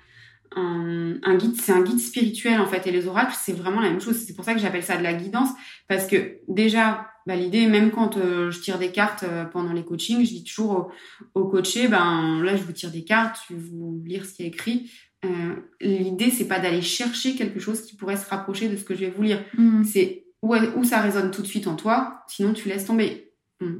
un, 0.57 1.15
un 1.25 1.35
guide 1.37 1.57
C'est 1.61 1.73
un 1.73 1.83
guide 1.83 1.99
spirituel 1.99 2.61
en 2.61 2.67
fait. 2.67 2.87
Et 2.87 2.93
les 2.93 3.09
oracles, 3.09 3.35
c'est 3.37 3.53
vraiment 3.53 3.81
la 3.81 3.91
même 3.91 4.01
chose. 4.01 4.17
C'est 4.25 4.35
pour 4.35 4.45
ça 4.45 4.55
que 4.55 4.61
j'appelle 4.61 4.85
ça 4.85 4.97
de 4.97 5.03
la 5.03 5.15
guidance 5.15 5.51
parce 5.89 6.07
que 6.07 6.37
déjà, 6.49 7.09
bah, 7.27 7.35
l'idée, 7.35 7.67
même 7.67 7.91
quand 7.91 8.17
euh, 8.17 8.53
je 8.53 8.61
tire 8.61 8.79
des 8.79 8.93
cartes 8.93 9.25
euh, 9.25 9.45
pendant 9.45 9.73
les 9.73 9.85
coachings, 9.85 10.21
je 10.25 10.31
dis 10.31 10.45
toujours 10.45 10.91
au, 11.35 11.41
au 11.41 11.49
coaché, 11.49 11.89
ben 11.89 12.41
là, 12.45 12.55
je 12.57 12.63
vous 12.63 12.73
tire 12.73 12.93
des 12.93 13.03
cartes, 13.05 13.39
je 13.49 13.55
vais 13.55 13.61
vous 13.61 14.01
lire 14.07 14.25
ce 14.25 14.33
qui 14.35 14.45
est 14.45 14.47
écrit. 14.47 14.93
Euh, 15.25 15.57
l'idée, 15.81 16.31
c'est 16.31 16.47
pas 16.47 16.61
d'aller 16.61 16.83
chercher 16.83 17.35
quelque 17.35 17.59
chose 17.59 17.83
qui 17.83 17.97
pourrait 17.97 18.17
se 18.17 18.29
rapprocher 18.31 18.69
de 18.69 18.77
ce 18.77 18.85
que 18.85 18.95
je 18.95 19.01
vais 19.01 19.11
vous 19.11 19.23
lire 19.23 19.43
Mhm. 19.59 19.83
c'est 19.83 20.23
où, 20.47 20.55
où 20.77 20.85
ça 20.85 21.01
résonne 21.01 21.31
tout 21.31 21.43
de 21.43 21.47
suite 21.47 21.67
en 21.67 21.77
toi, 21.77 22.23
sinon 22.29 22.53
tu 22.53 22.69
laisses 22.69 22.87
tomber. 22.87 23.33
Hmm. 23.61 23.79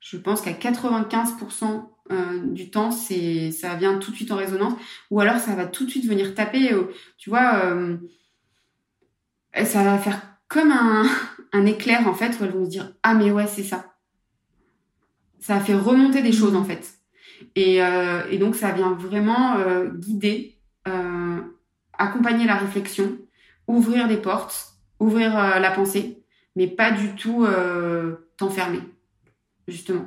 Je 0.00 0.16
pense 0.16 0.40
qu'à 0.42 0.52
95% 0.52 1.88
euh, 2.10 2.40
du 2.46 2.70
temps, 2.70 2.90
ça 2.90 3.74
vient 3.76 3.98
tout 3.98 4.10
de 4.10 4.16
suite 4.16 4.32
en 4.32 4.36
résonance, 4.36 4.74
ou 5.10 5.20
alors 5.20 5.38
ça 5.38 5.54
va 5.54 5.66
tout 5.66 5.86
de 5.86 5.90
suite 5.90 6.06
venir 6.06 6.34
taper. 6.34 6.72
euh, 6.72 6.92
tu 7.16 7.30
vois, 7.30 7.64
euh, 7.64 7.96
ça 9.64 9.84
va 9.84 9.98
faire 9.98 10.20
comme 10.48 10.72
un, 10.72 11.04
éclair 11.66 12.08
en 12.08 12.14
fait, 12.14 12.38
où 12.38 12.44
elles 12.44 12.50
vont 12.50 12.64
se 12.64 12.70
dire 12.70 12.92
ah 13.02 13.14
mais 13.14 13.30
ouais 13.30 13.46
c'est 13.46 13.62
ça. 13.62 13.94
Ça 15.38 15.60
fait 15.60 15.74
remonter 15.74 16.22
des 16.22 16.32
choses 16.32 16.54
en 16.54 16.64
fait, 16.64 16.98
et, 17.56 17.80
donc 18.38 18.54
ça 18.54 18.70
vient 18.70 18.92
vraiment 18.92 19.56
guider, 19.96 20.58
accompagner 21.98 22.46
la 22.46 22.56
réflexion, 22.56 23.18
ouvrir 23.66 24.06
des 24.06 24.18
portes 24.18 24.71
ouvrir 25.02 25.36
euh, 25.36 25.58
la 25.58 25.70
pensée, 25.70 26.22
mais 26.56 26.68
pas 26.68 26.92
du 26.92 27.14
tout 27.14 27.44
euh, 27.44 28.16
t'enfermer, 28.36 28.80
justement. 29.66 30.06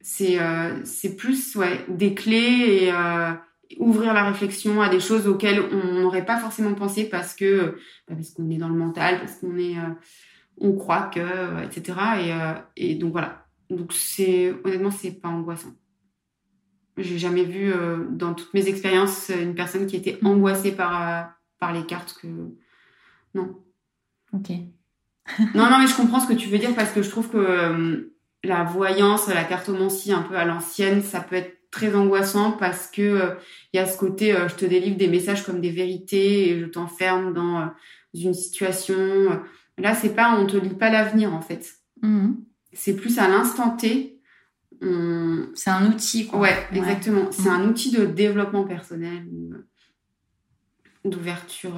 C'est 0.00 0.38
euh, 0.38 0.84
c'est 0.84 1.16
plus 1.16 1.56
ouais, 1.56 1.84
des 1.88 2.14
clés 2.14 2.90
et 2.90 2.92
ouvrir 3.78 4.12
la 4.12 4.24
réflexion 4.24 4.82
à 4.82 4.90
des 4.90 5.00
choses 5.00 5.26
auxquelles 5.26 5.60
on 5.60 6.00
n'aurait 6.00 6.26
pas 6.26 6.38
forcément 6.38 6.74
pensé 6.74 7.08
parce 7.08 7.34
que 7.34 7.78
bah, 8.06 8.14
parce 8.14 8.30
qu'on 8.32 8.50
est 8.50 8.58
dans 8.58 8.68
le 8.68 8.74
mental, 8.74 9.18
parce 9.18 9.36
qu'on 9.36 9.56
est 9.56 9.76
on 10.58 10.74
croit 10.74 11.10
que 11.14 11.64
etc. 11.64 12.58
Et, 12.76 12.96
donc 12.96 13.12
voilà. 13.12 13.46
Donc 13.70 13.94
c'est 13.94 14.54
honnêtement 14.64 14.90
c'est 14.90 15.12
pas 15.12 15.30
angoissant. 15.30 15.72
J'ai 16.98 17.18
jamais 17.18 17.44
vu 17.44 17.72
dans 18.10 18.34
toutes 18.34 18.52
mes 18.52 18.68
expériences 18.68 19.30
une 19.30 19.54
personne 19.54 19.86
qui 19.86 19.96
était 19.96 20.18
angoissée 20.22 20.72
par 20.72 21.32
par 21.58 21.72
les 21.72 21.86
cartes 21.86 22.14
que 22.20 22.28
non. 23.34 23.60
Ok. 24.32 24.50
Non, 25.54 25.70
non, 25.70 25.78
mais 25.78 25.86
je 25.86 25.96
comprends 25.96 26.20
ce 26.20 26.28
que 26.28 26.34
tu 26.34 26.48
veux 26.48 26.58
dire 26.58 26.74
parce 26.74 26.90
que 26.92 27.02
je 27.02 27.08
trouve 27.08 27.30
que 27.30 27.38
euh, 27.38 28.14
la 28.42 28.62
voyance, 28.64 29.26
la 29.28 29.44
cartomancie 29.44 30.12
un 30.12 30.22
peu 30.22 30.36
à 30.36 30.44
l'ancienne, 30.44 31.02
ça 31.02 31.20
peut 31.20 31.36
être 31.36 31.70
très 31.70 31.94
angoissant 31.94 32.52
parce 32.52 32.88
que 32.88 33.00
euh, 33.02 33.34
il 33.72 33.78
y 33.78 33.80
a 33.80 33.86
ce 33.86 33.96
côté, 33.96 34.34
euh, 34.36 34.48
je 34.48 34.54
te 34.54 34.66
délivre 34.66 34.96
des 34.98 35.08
messages 35.08 35.42
comme 35.44 35.60
des 35.62 35.70
vérités 35.70 36.50
et 36.50 36.60
je 36.60 36.66
t'enferme 36.66 37.32
dans 37.32 37.60
euh, 37.62 37.66
une 38.14 38.34
situation. 38.34 39.42
Là, 39.78 39.94
c'est 39.94 40.14
pas, 40.14 40.36
on 40.38 40.46
te 40.46 40.56
lit 40.58 40.74
pas 40.74 40.90
l'avenir 40.90 41.32
en 41.32 41.40
fait. 41.40 41.72
Mhm. 42.02 42.44
C'est 42.74 42.94
plus 42.94 43.18
à 43.18 43.26
l'instant 43.26 43.70
T. 43.76 44.20
on- 44.82 45.48
C'est 45.54 45.70
un 45.70 45.86
outil, 45.90 46.26
quoi. 46.26 46.40
Ouais, 46.40 46.66
exactement. 46.72 47.32
C'est 47.32 47.48
Mhm. 47.48 47.60
un 47.62 47.68
outil 47.70 47.90
de 47.92 48.04
développement 48.04 48.64
personnel, 48.64 49.26
ou, 49.32 49.54
d'ouverture, 51.08 51.76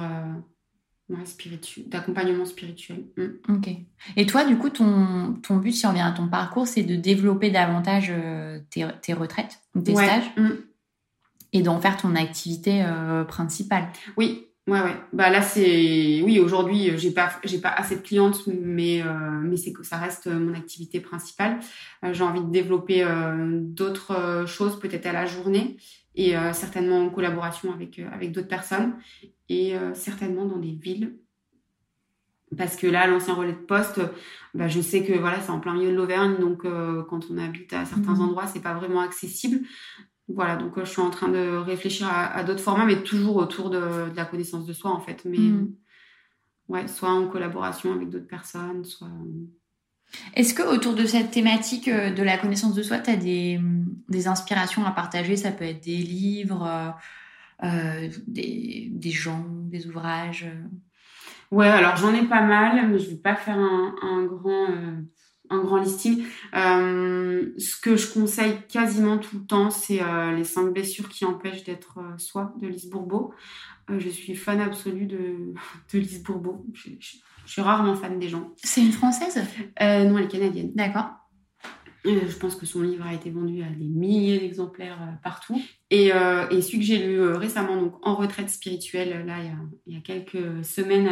ouais, 1.09 1.25
spiritu- 1.25 1.83
d'accompagnement 1.87 2.45
spirituel. 2.45 3.05
Mm. 3.17 3.53
Ok. 3.55 3.69
Et 4.15 4.25
toi, 4.25 4.45
du 4.45 4.57
coup, 4.57 4.69
ton, 4.69 5.33
ton 5.43 5.57
but, 5.57 5.71
si 5.71 5.85
on 5.85 5.89
revient 5.89 6.01
à 6.01 6.11
ton 6.11 6.27
parcours, 6.27 6.67
c'est 6.67 6.83
de 6.83 6.95
développer 6.95 7.49
davantage 7.51 8.07
euh, 8.09 8.59
tes, 8.69 8.85
tes 9.01 9.13
retraites, 9.13 9.59
ou 9.75 9.81
tes 9.81 9.93
Ouais, 9.93 10.03
stages, 10.05 10.31
mm. 10.37 10.49
et 11.53 11.61
d'en 11.61 11.79
faire 11.79 11.97
ton 11.97 12.15
activité 12.15 12.83
euh, 12.83 13.23
principale. 13.23 13.87
Oui, 14.17 14.46
ouais, 14.67 14.81
ouais. 14.81 14.95
Bah 15.13 15.29
là, 15.29 15.41
c'est. 15.41 16.21
Oui, 16.23 16.39
aujourd'hui, 16.39 16.91
euh, 16.91 16.97
j'ai 16.97 17.11
pas, 17.11 17.31
j'ai 17.43 17.59
pas 17.59 17.69
assez 17.69 17.95
de 17.95 18.01
clientes, 18.01 18.47
mais, 18.47 19.01
euh, 19.01 19.07
mais 19.41 19.57
c'est 19.57 19.73
que 19.73 19.83
ça 19.83 19.97
reste 19.97 20.27
euh, 20.27 20.39
mon 20.39 20.53
activité 20.53 20.99
principale. 20.99 21.59
Euh, 22.03 22.13
j'ai 22.13 22.23
envie 22.23 22.41
de 22.41 22.51
développer 22.51 23.03
euh, 23.03 23.59
d'autres 23.61 24.45
choses, 24.47 24.79
peut-être 24.79 25.05
à 25.05 25.13
la 25.13 25.25
journée, 25.25 25.77
et 26.15 26.33
certainement 26.53 26.99
en 27.05 27.09
collaboration 27.11 27.71
avec, 27.71 27.99
avec 27.99 28.31
d'autres 28.31 28.47
personnes, 28.47 28.95
et 29.49 29.75
certainement 29.93 30.45
dans 30.45 30.57
des 30.57 30.71
villes. 30.71 31.15
Parce 32.57 32.75
que 32.75 32.87
là, 32.87 33.05
l'ancien 33.05 33.35
relais 33.35 33.51
de 33.53 33.57
poste, 33.57 34.01
bah, 34.55 34.67
je 34.67 34.81
sais 34.81 35.03
que 35.03 35.13
voilà, 35.13 35.39
c'est 35.41 35.51
en 35.51 35.59
plein 35.59 35.75
milieu 35.75 35.91
de 35.91 35.95
l'Auvergne, 35.95 36.37
donc 36.39 36.63
quand 36.63 37.19
on 37.29 37.37
habite 37.37 37.71
à 37.73 37.85
certains 37.85 38.15
Mhm. 38.15 38.21
endroits, 38.21 38.47
c'est 38.47 38.61
pas 38.63 38.73
vraiment 38.73 39.01
accessible. 39.01 39.59
Voilà, 40.29 40.57
donc 40.57 40.77
euh, 40.77 40.83
je 40.83 40.89
suis 40.89 41.01
en 41.01 41.09
train 41.09 41.29
de 41.29 41.55
réfléchir 41.57 42.07
à, 42.07 42.25
à 42.27 42.43
d'autres 42.43 42.59
formats, 42.61 42.85
mais 42.85 43.01
toujours 43.03 43.37
autour 43.37 43.69
de, 43.69 44.09
de 44.09 44.15
la 44.15 44.25
connaissance 44.25 44.65
de 44.65 44.73
soi, 44.73 44.91
en 44.91 44.99
fait. 44.99 45.23
Mais 45.25 45.37
Mhm. 45.37 45.73
ouais, 46.67 46.87
soit 46.87 47.09
en 47.11 47.27
collaboration 47.27 47.93
avec 47.93 48.09
d'autres 48.09 48.27
personnes, 48.27 48.83
soit. 48.83 49.07
Est-ce 50.35 50.53
que 50.53 50.63
autour 50.63 50.95
de 50.95 51.05
cette 51.05 51.31
thématique 51.31 51.87
euh, 51.87 52.11
de 52.13 52.23
la 52.23 52.37
connaissance 52.37 52.73
de 52.73 52.83
soi, 52.83 52.99
tu 52.99 53.09
as 53.09 53.15
des, 53.17 53.57
hum, 53.57 53.85
des 54.09 54.27
inspirations 54.27 54.85
à 54.85 54.91
partager? 54.91 55.35
Ça 55.35 55.51
peut 55.51 55.65
être 55.65 55.83
des 55.83 55.97
livres, 55.97 56.65
euh, 57.63 57.67
euh, 57.67 58.09
des, 58.27 58.89
des 58.91 59.11
gens, 59.11 59.45
des 59.49 59.87
ouvrages. 59.87 60.45
euh? 60.45 60.67
Ouais, 61.51 61.67
alors 61.67 61.95
j'en 61.95 62.13
ai 62.13 62.23
pas 62.27 62.41
mal, 62.41 62.89
mais 62.89 62.99
je 62.99 63.09
vais 63.11 63.15
pas 63.17 63.35
faire 63.35 63.57
un, 63.57 63.95
un 64.01 64.23
grand, 64.25 64.69
euh, 64.69 65.01
un 65.49 65.59
grand 65.59 65.77
listing. 65.77 66.23
Euh, 66.55 67.51
ce 67.57 67.79
que 67.79 67.95
je 67.95 68.07
conseille 68.13 68.57
quasiment 68.69 69.17
tout 69.17 69.37
le 69.39 69.45
temps, 69.45 69.69
c'est 69.69 70.01
euh, 70.01 70.33
Les 70.35 70.43
cinq 70.43 70.71
blessures 70.73 71.09
qui 71.09 71.25
empêchent 71.25 71.63
d'être 71.63 71.99
euh, 71.99 72.17
soi 72.17 72.53
de 72.61 72.67
Lise 72.67 72.89
Bourbeau. 72.89 73.33
Je 73.89 74.09
suis 74.09 74.35
fan 74.35 74.59
absolue 74.59 75.05
de, 75.05 75.53
de 75.93 75.99
Lise 75.99 76.23
Bourbeau. 76.23 76.65
Je, 76.73 76.89
je- 76.99 77.17
je 77.45 77.51
suis 77.53 77.61
rarement 77.61 77.95
fan 77.95 78.19
des 78.19 78.27
gens. 78.27 78.51
C'est 78.57 78.81
une 78.81 78.91
française? 78.91 79.37
Non, 79.79 80.17
elle 80.17 80.25
est 80.25 80.27
canadienne. 80.27 80.73
D'accord. 80.75 81.05
Je 82.03 82.35
pense 82.37 82.55
que 82.57 82.65
son 82.65 82.81
livre 82.81 83.05
a 83.05 83.13
été 83.13 83.29
vendu 83.29 83.63
à 83.63 83.69
des 83.69 83.85
milliers 83.87 84.37
d'exemplaires 84.39 85.17
partout. 85.23 85.61
Et, 85.89 86.07
et 86.07 86.61
celui 86.61 86.79
que 86.79 86.83
j'ai 86.83 86.97
lu 87.07 87.21
récemment, 87.21 87.81
donc 87.81 88.05
en 88.05 88.15
retraite 88.15 88.49
spirituelle, 88.49 89.25
là, 89.25 89.35
il 89.39 89.45
y 89.45 89.49
a, 89.49 89.55
il 89.87 89.93
y 89.93 89.97
a 89.97 90.01
quelques 90.01 90.65
semaines 90.65 91.09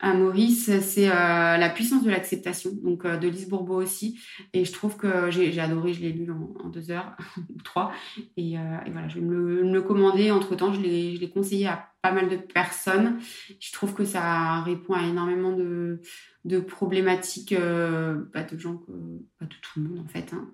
à, 0.00 0.14
Maurice, 0.14 0.70
c'est 0.80 1.08
euh, 1.08 1.56
La 1.56 1.70
puissance 1.70 2.04
de 2.04 2.10
l'acceptation, 2.10 2.70
donc 2.82 3.04
euh, 3.04 3.16
de 3.16 3.28
Lise 3.28 3.48
Bourbeau 3.48 3.80
aussi. 3.80 4.20
Et 4.52 4.64
je 4.64 4.72
trouve 4.72 4.96
que 4.96 5.30
j'ai 5.30 5.58
adoré, 5.58 5.92
je 5.94 6.00
l'ai 6.00 6.12
lu 6.12 6.30
en, 6.30 6.68
deux 6.68 6.90
heures 6.90 7.16
ou 7.36 7.62
trois. 7.62 7.92
Et, 8.36 8.58
euh, 8.58 8.78
et 8.84 8.90
voilà, 8.90 9.08
je 9.08 9.16
vais 9.16 9.24
me 9.24 9.62
le, 9.62 9.82
commander. 9.82 10.30
Entre 10.30 10.54
temps, 10.54 10.72
je 10.72 10.80
l'ai 10.80 11.30
conseillé 11.30 11.66
à 11.66 11.90
pas 12.02 12.12
mal 12.12 12.28
de 12.28 12.36
personnes. 12.36 13.18
Je 13.60 13.72
trouve 13.72 13.94
que 13.94 14.04
ça 14.04 14.62
répond 14.62 14.94
à 14.94 15.02
énormément 15.02 15.52
de, 15.52 16.00
de 16.44 16.60
problématiques 16.60 17.54
bah, 17.54 18.42
de 18.42 18.58
gens, 18.58 18.76
que, 18.76 18.92
de 18.92 19.54
tout 19.62 19.80
le 19.80 19.88
monde 19.88 20.00
en 20.00 20.08
fait, 20.08 20.32
hein, 20.32 20.50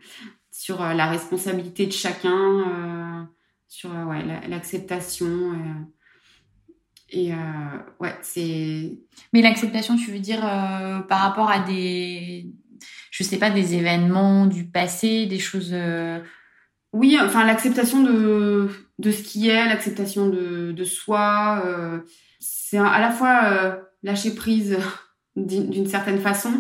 sur 0.51 0.81
la 0.81 1.07
responsabilité 1.07 1.87
de 1.87 1.93
chacun, 1.93 3.29
sur 3.69 3.91
ouais, 3.91 4.25
la- 4.25 4.47
l'acceptation. 4.49 5.53
Et 7.13 7.33
euh, 7.33 7.37
ouais, 8.01 8.15
c'est. 8.23 8.99
Mais 9.33 9.43
l'acceptation, 9.43 9.97
tu 9.97 10.11
veux 10.11 10.19
dire 10.19 10.45
euh, 10.45 11.01
par 11.01 11.21
rapport 11.21 11.51
à 11.51 11.61
des, 11.61 12.47
je 13.11 13.23
sais 13.23 13.39
pas, 13.39 13.51
des 13.51 13.75
événements 13.75 14.47
du 14.47 14.65
passé, 14.65 15.27
des 15.27 15.39
choses. 15.39 15.71
euh, 15.73 16.21
oui, 16.93 17.19
enfin 17.21 17.47
l'acceptation 17.47 18.03
de, 18.03 18.69
de 18.99 19.11
ce 19.11 19.23
qui 19.23 19.49
est, 19.49 19.67
l'acceptation 19.67 20.29
de, 20.29 20.73
de 20.73 20.85
soi. 20.85 21.63
Euh, 21.67 22.01
c'est 22.41 22.79
à 22.79 22.99
la 22.99 23.11
fois 23.11 23.41
euh, 23.45 23.77
lâcher 24.03 24.35
prise 24.35 24.79
d'une 25.37 25.87
certaine 25.87 26.19
façon 26.21 26.53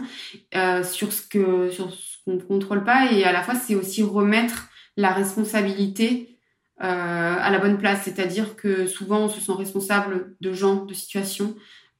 euh, 0.55 0.82
sur 0.84 1.12
ce 1.12 1.22
que 1.22 1.70
sur 1.70 1.92
ce 1.92 2.16
qu'on 2.24 2.34
ne 2.34 2.40
contrôle 2.40 2.84
pas 2.84 3.11
et 3.12 3.24
à 3.24 3.32
la 3.32 3.42
fois 3.42 3.55
c'est 3.55 3.74
aussi 3.74 4.03
remettre 4.03 4.68
la 4.96 5.12
responsabilité 5.12 6.32
à 6.83 7.51
la 7.51 7.59
bonne 7.59 7.78
place. 7.78 8.03
C'est-à-dire 8.03 8.57
que 8.57 8.87
souvent 8.87 9.20
on 9.20 9.28
se 9.28 9.41
sent 9.41 9.53
responsable 9.53 10.35
de 10.41 10.53
gens, 10.53 10.85
de 10.85 10.95
situations 10.95 11.55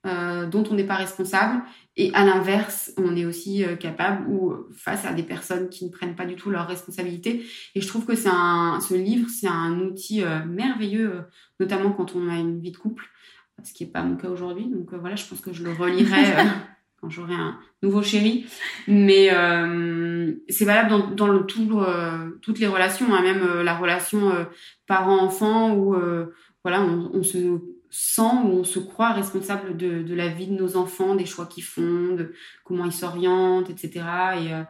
euh, 0.05 0.47
dont 0.47 0.65
on 0.69 0.75
n'est 0.75 0.83
pas 0.83 0.97
responsable. 0.97 1.63
Et 1.97 2.13
à 2.13 2.25
l'inverse, 2.25 2.93
on 2.97 3.15
est 3.15 3.25
aussi 3.25 3.65
euh, 3.65 3.77
capable 3.77 4.29
ou 4.29 4.53
face 4.77 5.05
à 5.05 5.13
des 5.13 5.23
personnes 5.23 5.69
qui 5.69 5.85
ne 5.85 5.91
prennent 5.91 6.17
pas 6.17 6.25
du 6.25 6.35
tout 6.35 6.51
leurs 6.51 6.67
responsabilités. 6.67 7.47
Et 7.77 7.81
je 7.81 7.87
trouve 7.87 8.05
que 8.05 8.17
c'est 8.17 8.29
un, 8.29 8.81
ce 8.81 8.95
livre, 8.95 9.31
c'est 9.31 9.47
un 9.47 9.79
outil 9.79 10.25
euh, 10.25 10.45
merveilleux, 10.45 11.23
notamment 11.61 11.93
quand 11.93 12.17
on 12.17 12.29
a 12.29 12.35
une 12.35 12.61
vie 12.61 12.73
de 12.73 12.79
couple, 12.79 13.05
ce 13.63 13.73
qui 13.73 13.85
n'est 13.85 13.93
pas 13.93 14.03
mon 14.03 14.17
cas 14.17 14.29
aujourd'hui. 14.29 14.67
Donc 14.67 14.93
voilà, 14.93 15.15
je 15.15 15.25
pense 15.25 15.41
que 15.41 15.53
je 15.53 15.63
le 15.63 15.71
relirai 15.71 16.35
quand 17.03 17.11
j'aurai 17.11 17.35
un 17.35 17.59
nouveau 17.83 18.03
chéri. 18.03 18.47
Mais 18.89 19.29
c'est 20.49 20.65
valable 20.65 20.89
dans, 20.89 21.11
dans 21.11 21.29
le, 21.29 21.45
tout, 21.45 21.83
toutes 22.41 22.59
les 22.61 22.69
relations, 22.69 23.13
hein, 23.13 23.23
même 23.23 23.63
la 23.63 23.77
relation 23.77 24.33
parent-enfant 24.87 25.75
où 25.75 25.95
voilà, 26.65 26.81
on, 26.81 27.11
on 27.13 27.23
se 27.23 27.59
sent 27.93 28.23
ou 28.45 28.61
on 28.61 28.65
se 28.65 28.79
croit 28.79 29.13
responsable 29.13 29.77
de, 29.77 30.03
de, 30.03 30.15
la 30.15 30.29
vie 30.29 30.47
de 30.47 30.55
nos 30.55 30.77
enfants, 30.79 31.15
des 31.15 31.27
choix 31.27 31.45
qu'ils 31.45 31.63
font, 31.63 32.15
de 32.15 32.33
comment 32.65 32.87
ils 32.87 32.93
s'orientent, 32.93 33.69
etc. 33.69 33.91
Et, 34.41 34.55
euh, 34.55 34.63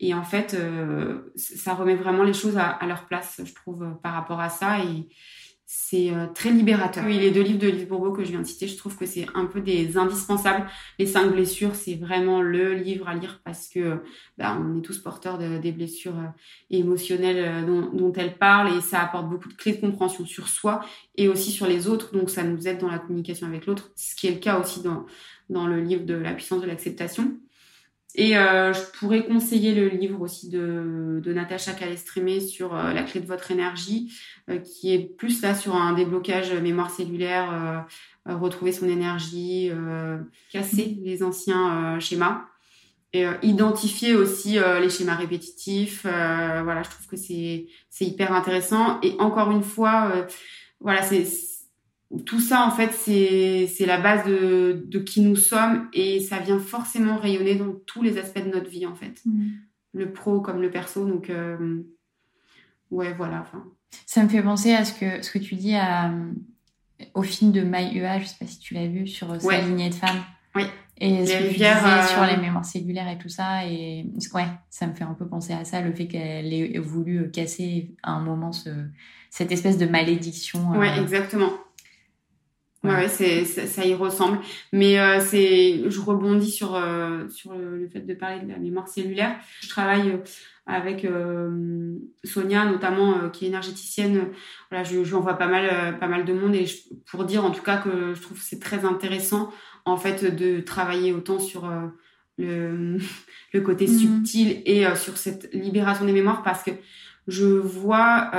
et 0.00 0.12
en 0.12 0.24
fait, 0.24 0.54
euh, 0.54 1.32
ça 1.36 1.74
remet 1.74 1.94
vraiment 1.94 2.24
les 2.24 2.32
choses 2.32 2.58
à, 2.58 2.66
à, 2.66 2.86
leur 2.86 3.06
place, 3.06 3.40
je 3.44 3.54
trouve, 3.54 3.86
par 4.02 4.14
rapport 4.14 4.40
à 4.40 4.48
ça. 4.48 4.80
Et, 4.80 5.08
c'est 5.66 6.10
euh, 6.10 6.26
très 6.26 6.50
libérateur. 6.50 7.04
Oui, 7.06 7.18
les 7.18 7.30
deux 7.30 7.42
livres 7.42 7.58
de 7.58 7.68
Lise 7.68 7.88
Bourbeau 7.88 8.12
que 8.12 8.22
je 8.22 8.30
viens 8.30 8.40
de 8.40 8.46
citer, 8.46 8.68
je 8.68 8.76
trouve 8.76 8.96
que 8.96 9.06
c'est 9.06 9.26
un 9.34 9.46
peu 9.46 9.60
des 9.60 9.96
indispensables. 9.96 10.66
Les 10.98 11.06
cinq 11.06 11.32
blessures, 11.32 11.74
c'est 11.74 11.94
vraiment 11.94 12.42
le 12.42 12.74
livre 12.74 13.08
à 13.08 13.14
lire 13.14 13.40
parce 13.44 13.68
que 13.68 14.02
bah, 14.36 14.58
on 14.60 14.78
est 14.78 14.82
tous 14.82 14.98
porteurs 14.98 15.38
de, 15.38 15.56
des 15.58 15.72
blessures 15.72 16.18
euh, 16.18 16.28
émotionnelles 16.70 17.64
euh, 17.64 17.66
dont, 17.66 17.90
dont 17.92 18.12
elle 18.12 18.36
parle 18.36 18.76
et 18.76 18.80
ça 18.82 19.00
apporte 19.00 19.28
beaucoup 19.28 19.48
de 19.48 19.54
clés 19.54 19.72
de 19.72 19.80
compréhension 19.80 20.26
sur 20.26 20.48
soi 20.48 20.84
et 21.16 21.28
aussi 21.28 21.50
sur 21.50 21.66
les 21.66 21.88
autres. 21.88 22.12
Donc 22.12 22.28
ça 22.28 22.44
nous 22.44 22.68
aide 22.68 22.78
dans 22.78 22.90
la 22.90 22.98
communication 22.98 23.46
avec 23.46 23.64
l'autre, 23.64 23.90
ce 23.96 24.14
qui 24.14 24.26
est 24.26 24.32
le 24.32 24.40
cas 24.40 24.60
aussi 24.60 24.82
dans, 24.82 25.06
dans 25.48 25.66
le 25.66 25.80
livre 25.80 26.04
de 26.04 26.14
la 26.14 26.34
puissance 26.34 26.60
de 26.60 26.66
l'acceptation. 26.66 27.38
Et 28.16 28.36
euh, 28.36 28.72
je 28.72 28.80
pourrais 28.98 29.24
conseiller 29.24 29.74
le 29.74 29.88
livre 29.88 30.20
aussi 30.20 30.48
de, 30.48 31.20
de 31.22 31.32
Natacha 31.32 31.72
Calestrémé 31.72 32.38
sur 32.40 32.74
euh, 32.74 32.92
la 32.92 33.02
clé 33.02 33.20
de 33.20 33.26
votre 33.26 33.50
énergie, 33.50 34.12
euh, 34.48 34.58
qui 34.58 34.94
est 34.94 35.00
plus 35.00 35.42
là 35.42 35.54
sur 35.54 35.74
un 35.74 35.94
déblocage 35.94 36.52
mémoire 36.52 36.90
cellulaire, 36.90 37.86
euh, 38.26 38.36
retrouver 38.36 38.72
son 38.72 38.88
énergie, 38.88 39.70
casser 40.50 40.96
les 41.02 41.22
anciens 41.22 41.98
schémas 42.00 42.46
identifier 43.42 44.16
aussi 44.16 44.58
les 44.80 44.88
schémas 44.88 45.14
répétitifs. 45.14 46.02
voilà, 46.04 46.82
je 46.82 46.88
trouve 46.88 47.06
que 47.06 47.16
c'est 47.16 47.66
hyper 48.00 48.32
intéressant. 48.32 48.98
Et 49.02 49.14
encore 49.18 49.50
une 49.50 49.62
fois, 49.62 50.26
voilà, 50.80 51.02
c'est 51.02 51.26
tout 52.26 52.40
ça, 52.40 52.66
en 52.66 52.70
fait, 52.70 52.92
c'est 52.92 53.86
la 53.86 54.00
base 54.00 54.26
de, 54.26 54.84
de, 54.86 54.98
qui 54.98 55.20
nous 55.20 55.36
sommes 55.36 55.88
et 55.92 56.20
ça 56.20 56.38
vient 56.38 56.58
forcément 56.58 57.16
rayonner 57.16 57.56
dans 57.56 57.72
tous 57.86 58.02
les 58.02 58.18
aspects 58.18 58.44
de 58.44 58.50
notre 58.50 58.70
vie, 58.70 58.86
en 58.86 58.94
fait. 58.94 59.20
Mm. 59.24 59.48
Le 59.94 60.12
pro 60.12 60.40
comme 60.40 60.60
le 60.60 60.70
perso. 60.70 61.06
Donc, 61.06 61.30
euh, 61.30 61.82
ouais, 62.90 63.12
voilà. 63.14 63.44
Ça 64.06 64.22
me 64.22 64.28
fait 64.28 64.42
penser 64.42 64.72
à 64.72 64.84
ce 64.84 64.98
que, 64.98 65.22
ce 65.22 65.30
que 65.30 65.38
tu 65.38 65.54
dis 65.54 65.74
à, 65.74 66.12
au 67.14 67.22
film 67.22 67.52
de 67.52 67.62
Mai 67.62 67.94
Ua, 67.94 68.18
je 68.18 68.26
sais 68.26 68.36
pas 68.38 68.46
si 68.46 68.58
tu 68.58 68.74
l'as 68.74 68.86
vu, 68.86 69.06
sur 69.06 69.40
sa 69.40 69.60
lignée 69.60 69.90
de 69.90 69.94
femmes. 69.94 70.22
Oui. 70.54 70.64
Et 70.98 71.26
ce 71.26 71.32
que 71.32 71.48
tu 71.48 71.52
disais 71.54 71.72
euh, 71.72 72.06
sur 72.06 72.24
les 72.24 72.36
mémoires 72.36 72.64
cellulaires 72.64 73.08
et 73.08 73.18
tout 73.18 73.28
ça. 73.28 73.66
Et 73.66 74.06
ouais, 74.32 74.46
ça 74.70 74.86
me 74.86 74.94
fait 74.94 75.04
un 75.04 75.14
peu 75.14 75.26
penser 75.26 75.52
à 75.52 75.64
ça, 75.64 75.80
le 75.80 75.92
fait 75.92 76.06
qu'elle 76.06 76.52
ait 76.52 76.78
voulu 76.78 77.30
casser 77.32 77.94
à 78.02 78.12
un 78.12 78.20
moment 78.20 78.52
ce, 78.52 78.70
cette 79.30 79.50
espèce 79.50 79.78
de 79.78 79.86
malédiction. 79.86 80.70
Ouais, 80.78 80.90
euh, 80.90 81.02
exactement. 81.02 81.50
Ouais, 82.84 83.08
c'est, 83.08 83.44
ça, 83.44 83.84
y 83.84 83.94
ressemble. 83.94 84.38
Mais 84.72 85.00
euh, 85.00 85.18
c'est, 85.18 85.88
je 85.88 86.00
rebondis 86.00 86.50
sur 86.50 86.74
euh, 86.74 87.26
sur 87.30 87.54
le, 87.54 87.88
fait 87.88 88.00
de 88.00 88.14
parler 88.14 88.40
de 88.44 88.48
la 88.48 88.58
mémoire 88.58 88.88
cellulaire. 88.88 89.36
Je 89.62 89.68
travaille 89.68 90.10
euh, 90.10 90.18
avec 90.66 91.06
euh, 91.06 91.96
Sonia 92.24 92.66
notamment, 92.66 93.30
qui 93.30 93.46
est 93.46 93.48
énergéticienne. 93.48 94.28
Voilà, 94.70 94.84
je, 94.84 95.02
je 95.02 95.14
envoie 95.16 95.38
pas 95.38 95.46
mal 95.46 95.98
pas 95.98 96.08
mal 96.08 96.26
de 96.26 96.34
monde 96.34 96.54
et 96.54 96.66
pour 97.06 97.24
dire 97.24 97.44
en 97.44 97.50
tout 97.50 97.62
cas 97.62 97.78
que 97.78 98.12
je 98.14 98.20
trouve 98.20 98.38
que 98.38 98.44
c'est 98.44 98.60
très 98.60 98.84
intéressant 98.84 99.50
en 99.86 99.96
fait 99.96 100.24
de 100.24 100.60
travailler 100.60 101.12
autant 101.12 101.38
sur 101.38 101.70
le 102.38 102.98
le 103.52 103.60
côté 103.60 103.86
mhm. 103.86 103.98
subtil 103.98 104.62
et 104.66 104.84
sur 104.96 105.16
cette 105.16 105.52
libération 105.54 106.04
des 106.04 106.12
mémoires 106.12 106.42
parce 106.42 106.62
que 106.62 106.72
je 107.28 107.46
vois 107.46 108.30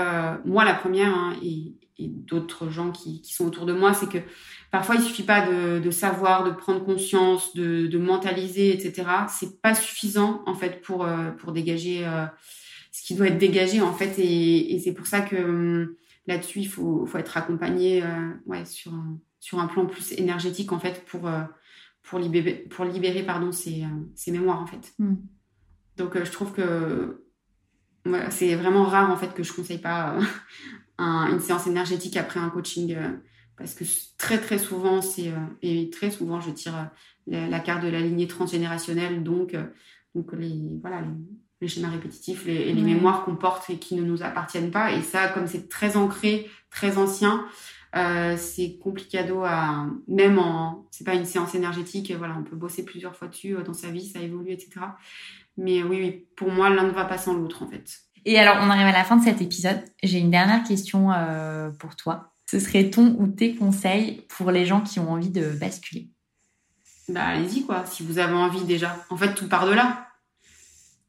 moi 0.45 0.65
la 0.65 0.73
première 0.73 1.15
hein, 1.15 1.33
et 1.43 1.73
et 1.97 2.07
d'autres 2.07 2.69
gens 2.69 2.91
qui, 2.91 3.21
qui, 3.21 3.33
sont 3.33 3.45
autour 3.45 3.65
de 3.65 3.73
moi, 3.73 3.93
c'est 3.93 4.09
que 4.09 4.17
parfois 4.71 4.95
il 4.95 5.01
suffit 5.01 5.23
pas 5.23 5.47
de, 5.47 5.79
de 5.79 5.91
savoir, 5.91 6.43
de 6.43 6.51
prendre 6.51 6.83
conscience, 6.83 7.55
de, 7.55 7.87
de 7.87 7.97
mentaliser, 7.97 8.73
etc. 8.73 9.09
C'est 9.29 9.61
pas 9.61 9.75
suffisant 9.75 10.43
en 10.45 10.55
fait 10.55 10.81
pour 10.81 11.05
euh, 11.05 11.31
pour 11.31 11.51
dégager 11.51 12.05
euh, 12.05 12.25
ce 12.91 13.03
qui 13.03 13.15
doit 13.15 13.27
être 13.27 13.37
dégagé 13.37 13.81
en 13.81 13.93
fait, 13.93 14.19
et, 14.19 14.75
et 14.75 14.79
c'est 14.79 14.93
pour 14.93 15.07
ça 15.07 15.21
que 15.21 15.35
hum, 15.35 15.95
là-dessus 16.27 16.59
il 16.59 16.67
faut 16.67 17.05
faut 17.05 17.17
être 17.17 17.37
accompagné 17.37 18.03
euh, 18.03 18.33
ouais 18.45 18.65
sur 18.65 18.93
un, 18.93 19.17
sur 19.39 19.59
un 19.59 19.67
plan 19.67 19.85
plus 19.85 20.11
énergétique 20.13 20.71
en 20.73 20.79
fait 20.79 21.05
pour 21.05 21.29
pour 22.03 22.19
libérer 22.19 22.65
pour 22.69 22.85
libérer 22.85 23.23
pardon 23.23 23.51
ces 23.51 23.85
ces 24.15 24.31
mémoires 24.31 24.61
en 24.61 24.67
fait. 24.67 24.93
Mm. 24.99 25.15
Donc 25.97 26.21
je 26.21 26.31
trouve 26.31 26.51
que 26.51 27.23
voilà, 28.03 28.29
c'est 28.31 28.53
vraiment 28.55 28.83
rare 28.83 29.09
en 29.09 29.15
fait 29.15 29.33
que 29.33 29.43
je 29.43 29.53
conseille 29.53 29.79
pas 29.79 30.17
un, 30.97 31.31
une 31.31 31.39
séance 31.39 31.67
énergétique 31.67 32.17
après 32.17 32.39
un 32.39 32.49
coaching 32.49 32.95
euh, 32.95 33.09
parce 33.57 33.73
que 33.73 33.83
très 34.17 34.39
très 34.39 34.57
souvent 34.57 35.01
c'est 35.01 35.29
euh, 35.29 35.45
et 35.61 35.89
très 35.89 36.11
souvent 36.11 36.41
je 36.41 36.51
tire 36.51 36.89
euh, 37.31 37.47
la, 37.47 37.59
carte 37.59 37.83
de 37.83 37.89
la 37.89 37.99
lignée 37.99 38.27
transgénérationnelle 38.27 39.23
donc 39.23 39.55
donc 40.13 40.33
les 40.33 40.53
voilà 40.81 41.01
les, 41.61 41.67
schémas 41.67 41.89
répétitifs 41.89 42.45
les, 42.45 42.53
et 42.53 42.73
les 42.73 42.81
mémoires 42.81 43.25
qu'on 43.25 43.35
porte 43.35 43.69
et 43.69 43.77
qui 43.79 43.95
ne 43.95 44.03
nous 44.03 44.21
appartiennent 44.21 44.69
pas. 44.69 44.91
Et 44.91 45.01
ça 45.01 45.29
comme 45.29 45.47
c'est 45.47 45.67
très 45.67 45.97
ancré 45.97 46.49
très 46.69 46.97
ancien 46.97 47.45
euh, 47.95 48.35
c'est 48.37 48.77
complicado 48.77 49.43
à 49.43 49.87
même 50.07 50.37
en 50.37 50.85
c'est 50.91 51.05
pas 51.05 51.15
une 51.15 51.25
séance 51.25 51.55
énergétique 51.55 52.11
voilà 52.11 52.35
on 52.37 52.43
peut 52.43 52.55
bosser 52.55 52.83
plusieurs 52.85 53.15
fois 53.15 53.29
dessus 53.29 53.55
dans 53.65 53.73
sa 53.73 53.89
vie 53.89 54.05
ça 54.05 54.19
évolue 54.19 54.51
etc 54.51 54.81
mais 55.57 55.81
oui, 55.81 55.99
oui 56.01 56.27
pour 56.35 56.51
moi 56.51 56.69
l'un 56.69 56.83
ne 56.83 56.91
va 56.91 57.05
pas 57.05 57.17
sans 57.17 57.33
l'autre 57.33 57.63
en 57.63 57.67
fait 57.67 58.04
et 58.25 58.39
alors, 58.39 58.57
on 58.61 58.69
arrive 58.69 58.87
à 58.87 58.91
la 58.91 59.03
fin 59.03 59.17
de 59.17 59.23
cet 59.23 59.41
épisode. 59.41 59.79
J'ai 60.03 60.19
une 60.19 60.31
dernière 60.31 60.63
question 60.63 61.11
euh, 61.11 61.69
pour 61.69 61.95
toi. 61.95 62.33
Ce 62.49 62.59
serait 62.59 62.89
ton 62.89 63.15
ou 63.19 63.27
tes 63.27 63.55
conseils 63.55 64.25
pour 64.29 64.51
les 64.51 64.65
gens 64.65 64.81
qui 64.81 64.99
ont 64.99 65.11
envie 65.11 65.29
de 65.29 65.49
basculer? 65.49 66.09
Bah, 67.07 67.23
allez-y, 67.23 67.65
quoi. 67.65 67.85
Si 67.85 68.03
vous 68.03 68.17
avez 68.17 68.33
envie 68.33 68.63
déjà. 68.63 68.97
En 69.09 69.17
fait, 69.17 69.33
tout 69.35 69.47
part 69.47 69.67
de 69.67 69.73
là. 69.73 70.07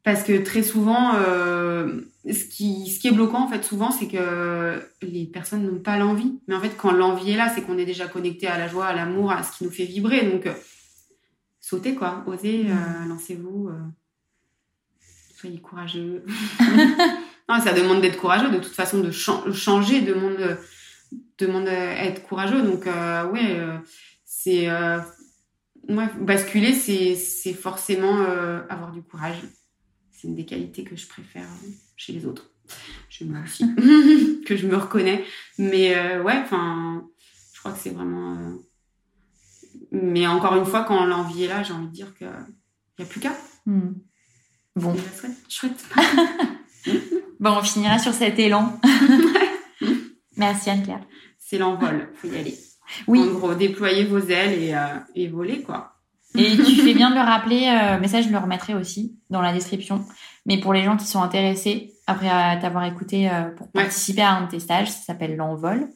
Parce 0.03 0.23
que 0.23 0.41
très 0.41 0.63
souvent, 0.63 1.15
euh, 1.15 2.01
ce, 2.25 2.45
qui, 2.45 2.89
ce 2.89 2.99
qui 2.99 3.07
est 3.07 3.11
bloquant, 3.11 3.43
en 3.43 3.49
fait, 3.49 3.63
souvent, 3.63 3.91
c'est 3.91 4.07
que 4.07 4.81
les 5.01 5.25
personnes 5.25 5.65
n'ont 5.65 5.79
pas 5.79 5.97
l'envie. 5.97 6.39
Mais 6.47 6.55
en 6.55 6.61
fait, 6.61 6.77
quand 6.77 6.91
l'envie 6.91 7.31
est 7.31 7.35
là, 7.35 7.51
c'est 7.53 7.61
qu'on 7.61 7.77
est 7.77 7.85
déjà 7.85 8.07
connecté 8.07 8.47
à 8.47 8.57
la 8.57 8.67
joie, 8.67 8.85
à 8.85 8.93
l'amour, 8.93 9.31
à 9.31 9.43
ce 9.43 9.57
qui 9.57 9.63
nous 9.63 9.71
fait 9.71 9.85
vibrer. 9.85 10.29
Donc, 10.29 10.45
euh, 10.45 10.53
sautez, 11.59 11.95
quoi. 11.95 12.23
Osez, 12.25 12.67
euh, 12.69 13.05
lancez-vous. 13.07 13.69
Soyez 15.37 15.61
courageux. 15.61 16.25
non, 17.47 17.59
ça 17.59 17.71
demande 17.71 18.01
d'être 18.01 18.17
courageux. 18.17 18.49
De 18.49 18.57
toute 18.57 18.73
façon, 18.73 19.01
de 19.01 19.11
changer 19.11 20.01
demande, 20.01 20.57
demande 21.37 21.67
à 21.67 22.05
être 22.05 22.23
courageux. 22.23 22.63
Donc, 22.63 22.87
euh, 22.87 23.29
ouais, 23.29 23.59
euh, 23.59 23.77
c'est. 24.25 24.67
Euh, 24.67 24.97
basculer, 26.19 26.73
c'est 26.73 27.53
forcément 27.53 28.21
euh, 28.21 28.63
avoir 28.67 28.91
du 28.91 29.03
courage. 29.03 29.37
C'est 30.11 30.27
une 30.27 30.33
des 30.33 30.45
qualités 30.45 30.83
que 30.83 30.95
je 30.95 31.07
préfère 31.07 31.45
chez 31.95 32.13
les 32.13 32.25
autres. 32.25 32.49
Je 33.07 33.23
me 33.23 34.43
que 34.43 34.57
je 34.57 34.65
me 34.65 34.75
reconnais. 34.75 35.23
Mais 35.59 36.17
ouais, 36.17 36.39
enfin, 36.43 37.07
je 37.53 37.59
crois 37.59 37.73
que 37.73 37.77
c'est 37.77 37.91
vraiment. 37.91 38.57
Mais 39.91 40.25
encore 40.25 40.55
une 40.55 40.65
fois, 40.65 40.83
quand 40.83 41.05
l'envie 41.05 41.43
est 41.43 41.47
là, 41.47 41.61
j'ai 41.61 41.73
envie 41.73 41.89
de 41.89 41.93
dire 41.93 42.15
qu'il 42.15 42.27
n'y 42.97 43.05
a 43.05 43.07
plus 43.07 43.19
qu'à. 43.19 43.33
Hmm. 43.67 43.93
Bon. 44.77 44.95
Chouette. 45.49 45.85
bon, 47.39 47.57
on 47.57 47.63
finira 47.63 47.97
sur 47.97 48.13
cet 48.13 48.37
élan. 48.37 48.79
Merci 50.37 50.69
Anne-Claire. 50.69 51.01
C'est 51.39 51.57
l'envol, 51.57 52.09
faut 52.15 52.27
y 52.27 52.37
aller. 52.37 52.55
Oui. 53.07 53.19
En 53.21 53.33
gros, 53.33 53.55
déployer 53.55 54.05
vos 54.05 54.19
ailes 54.19 54.61
et, 54.61 54.75
euh, 54.75 54.99
et 55.15 55.27
voler, 55.27 55.63
quoi. 55.63 55.95
Et 56.35 56.55
tu 56.55 56.75
fais 56.75 56.93
bien 56.93 57.09
de 57.09 57.15
le 57.15 57.21
rappeler, 57.21 57.67
euh, 57.67 57.97
mais 57.99 58.07
ça 58.07 58.21
je 58.21 58.29
le 58.29 58.37
remettrai 58.37 58.75
aussi 58.75 59.17
dans 59.31 59.41
la 59.41 59.51
description. 59.51 60.05
Mais 60.45 60.59
pour 60.59 60.73
les 60.73 60.83
gens 60.83 60.95
qui 60.95 61.07
sont 61.07 61.21
intéressés, 61.21 61.93
après 62.05 62.27
t'avoir 62.59 62.83
écouté 62.83 63.29
euh, 63.29 63.49
pour 63.49 63.71
participer 63.71 64.21
à 64.21 64.35
un 64.35 64.45
de 64.45 64.51
tes 64.51 64.59
stages, 64.59 64.91
ça 64.91 64.99
s'appelle 64.99 65.35
l'envol. 65.35 65.89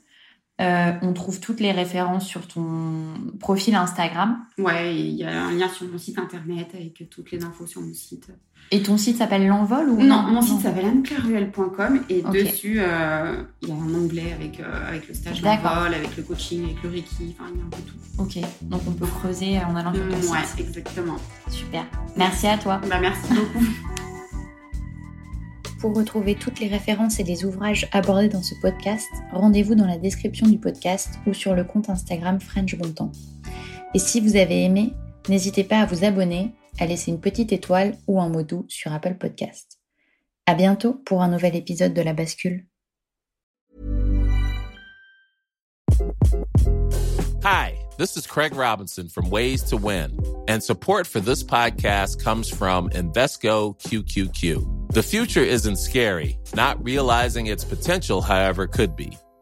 Euh, 0.62 0.94
on 1.02 1.14
trouve 1.14 1.40
toutes 1.40 1.60
les 1.60 1.72
références 1.72 2.28
sur 2.28 2.48
ton 2.48 3.14
profil 3.40 3.74
Instagram. 3.74 4.46
Ouais, 4.60 4.96
il 4.96 5.16
y 5.16 5.24
a 5.24 5.46
un 5.46 5.52
lien 5.52 5.68
sur 5.68 5.88
mon 5.88 5.98
site 5.98 6.20
internet 6.20 6.70
avec 6.74 7.10
toutes 7.10 7.32
les 7.32 7.44
infos 7.44 7.66
sur 7.66 7.82
mon 7.82 7.94
site. 7.94 8.32
Et 8.74 8.82
ton 8.82 8.98
site 8.98 9.18
s'appelle 9.18 9.46
l'envol 9.48 9.90
ou 9.90 10.02
non, 10.02 10.22
mon 10.22 10.42
site 10.42 10.62
s'appelle 10.62 10.86
anneclaireruel.com 10.86 12.04
et 12.10 12.22
dessus 12.22 12.80
euh, 12.80 13.44
il 13.62 13.68
y 13.68 13.72
a 13.72 13.76
un 13.76 13.94
onglet 13.94 14.32
avec 14.32 14.62
euh, 14.62 14.88
avec 14.88 15.10
le 15.10 15.14
stage 15.14 15.42
l'envol, 15.42 15.94
avec 15.94 16.16
le 16.16 16.24
coaching, 16.24 16.64
avec 16.64 16.82
le 16.82 16.90
reiki, 16.90 17.36
enfin 17.38 17.52
il 17.54 17.60
y 17.60 17.62
a 17.62 17.66
un 17.66 17.70
peu 17.70 17.82
tout. 17.82 17.96
Ok, 18.18 18.38
donc 18.62 18.82
on 18.88 18.92
peut 18.92 19.08
creuser 19.08 19.60
en 19.60 19.76
allant 19.76 19.94
sur 19.94 20.08
ton 20.08 20.16
mmh, 20.16 20.32
Ouais, 20.32 20.40
exactement. 20.60 21.18
Super. 21.50 21.84
Merci 22.16 22.48
à 22.48 22.58
toi. 22.58 22.80
Bah 22.90 23.00
merci 23.02 23.34
beaucoup. 23.34 23.66
Pour 25.82 25.94
retrouver 25.94 26.36
toutes 26.36 26.62
les 26.62 26.68
références 26.68 27.20
et 27.20 27.24
les 27.24 27.44
ouvrages 27.44 27.90
abordés 27.92 28.30
dans 28.30 28.44
ce 28.44 28.56
podcast, 28.62 29.10
rendez-vous 29.34 29.76
dans 29.76 29.88
la 29.88 29.98
description 29.98 30.48
du 30.48 30.60
podcast 30.60 31.20
ou 31.28 31.34
sur 31.34 31.56
le 31.56 31.66
compte 31.66 31.90
Instagram 31.90 32.40
French 32.40 32.78
Bontemps. 32.78 33.12
Et 33.94 34.00
si 34.00 34.22
vous 34.22 34.38
avez 34.38 34.64
aimé, 34.64 34.94
n'hésitez 35.28 35.66
pas 35.66 35.80
à 35.80 35.86
vous 35.86 36.06
abonner, 36.06 36.54
à 36.80 36.86
laisser 36.86 37.12
une 37.12 37.20
petite 37.20 37.52
étoile 37.52 37.98
ou 38.08 38.22
un 38.22 38.30
mot 38.30 38.44
doux 38.44 38.66
sur 38.70 38.94
Apple 38.94 39.16
Podcast. 39.16 39.80
À 40.46 40.56
bientôt 40.56 40.94
pour 40.94 41.22
un 41.22 41.30
nouvel 41.30 41.56
épisode 41.56 41.94
de 41.94 42.02
La 42.02 42.14
Bascule. 42.14 42.66
Hi, 47.44 47.74
this 47.98 48.16
is 48.18 48.28
Craig 48.28 48.56
Robinson 48.56 49.10
from 49.10 49.30
Ways 49.30 49.64
to 49.64 49.78
Win, 49.78 50.18
and 50.48 50.62
support 50.62 51.08
for 51.08 51.20
this 51.20 51.44
podcast 51.44 52.24
comes 52.24 52.48
from 52.48 52.90
Invesco 52.92 53.80
QQQ. 53.82 54.94
The 54.94 55.02
future 55.02 55.44
isn't 55.44 55.78
scary. 55.78 56.38
Not 56.54 56.84
realizing 56.84 57.48
its 57.48 57.64
potential, 57.64 58.22
however, 58.22 58.68
could 58.68 58.96
be. 58.96 59.18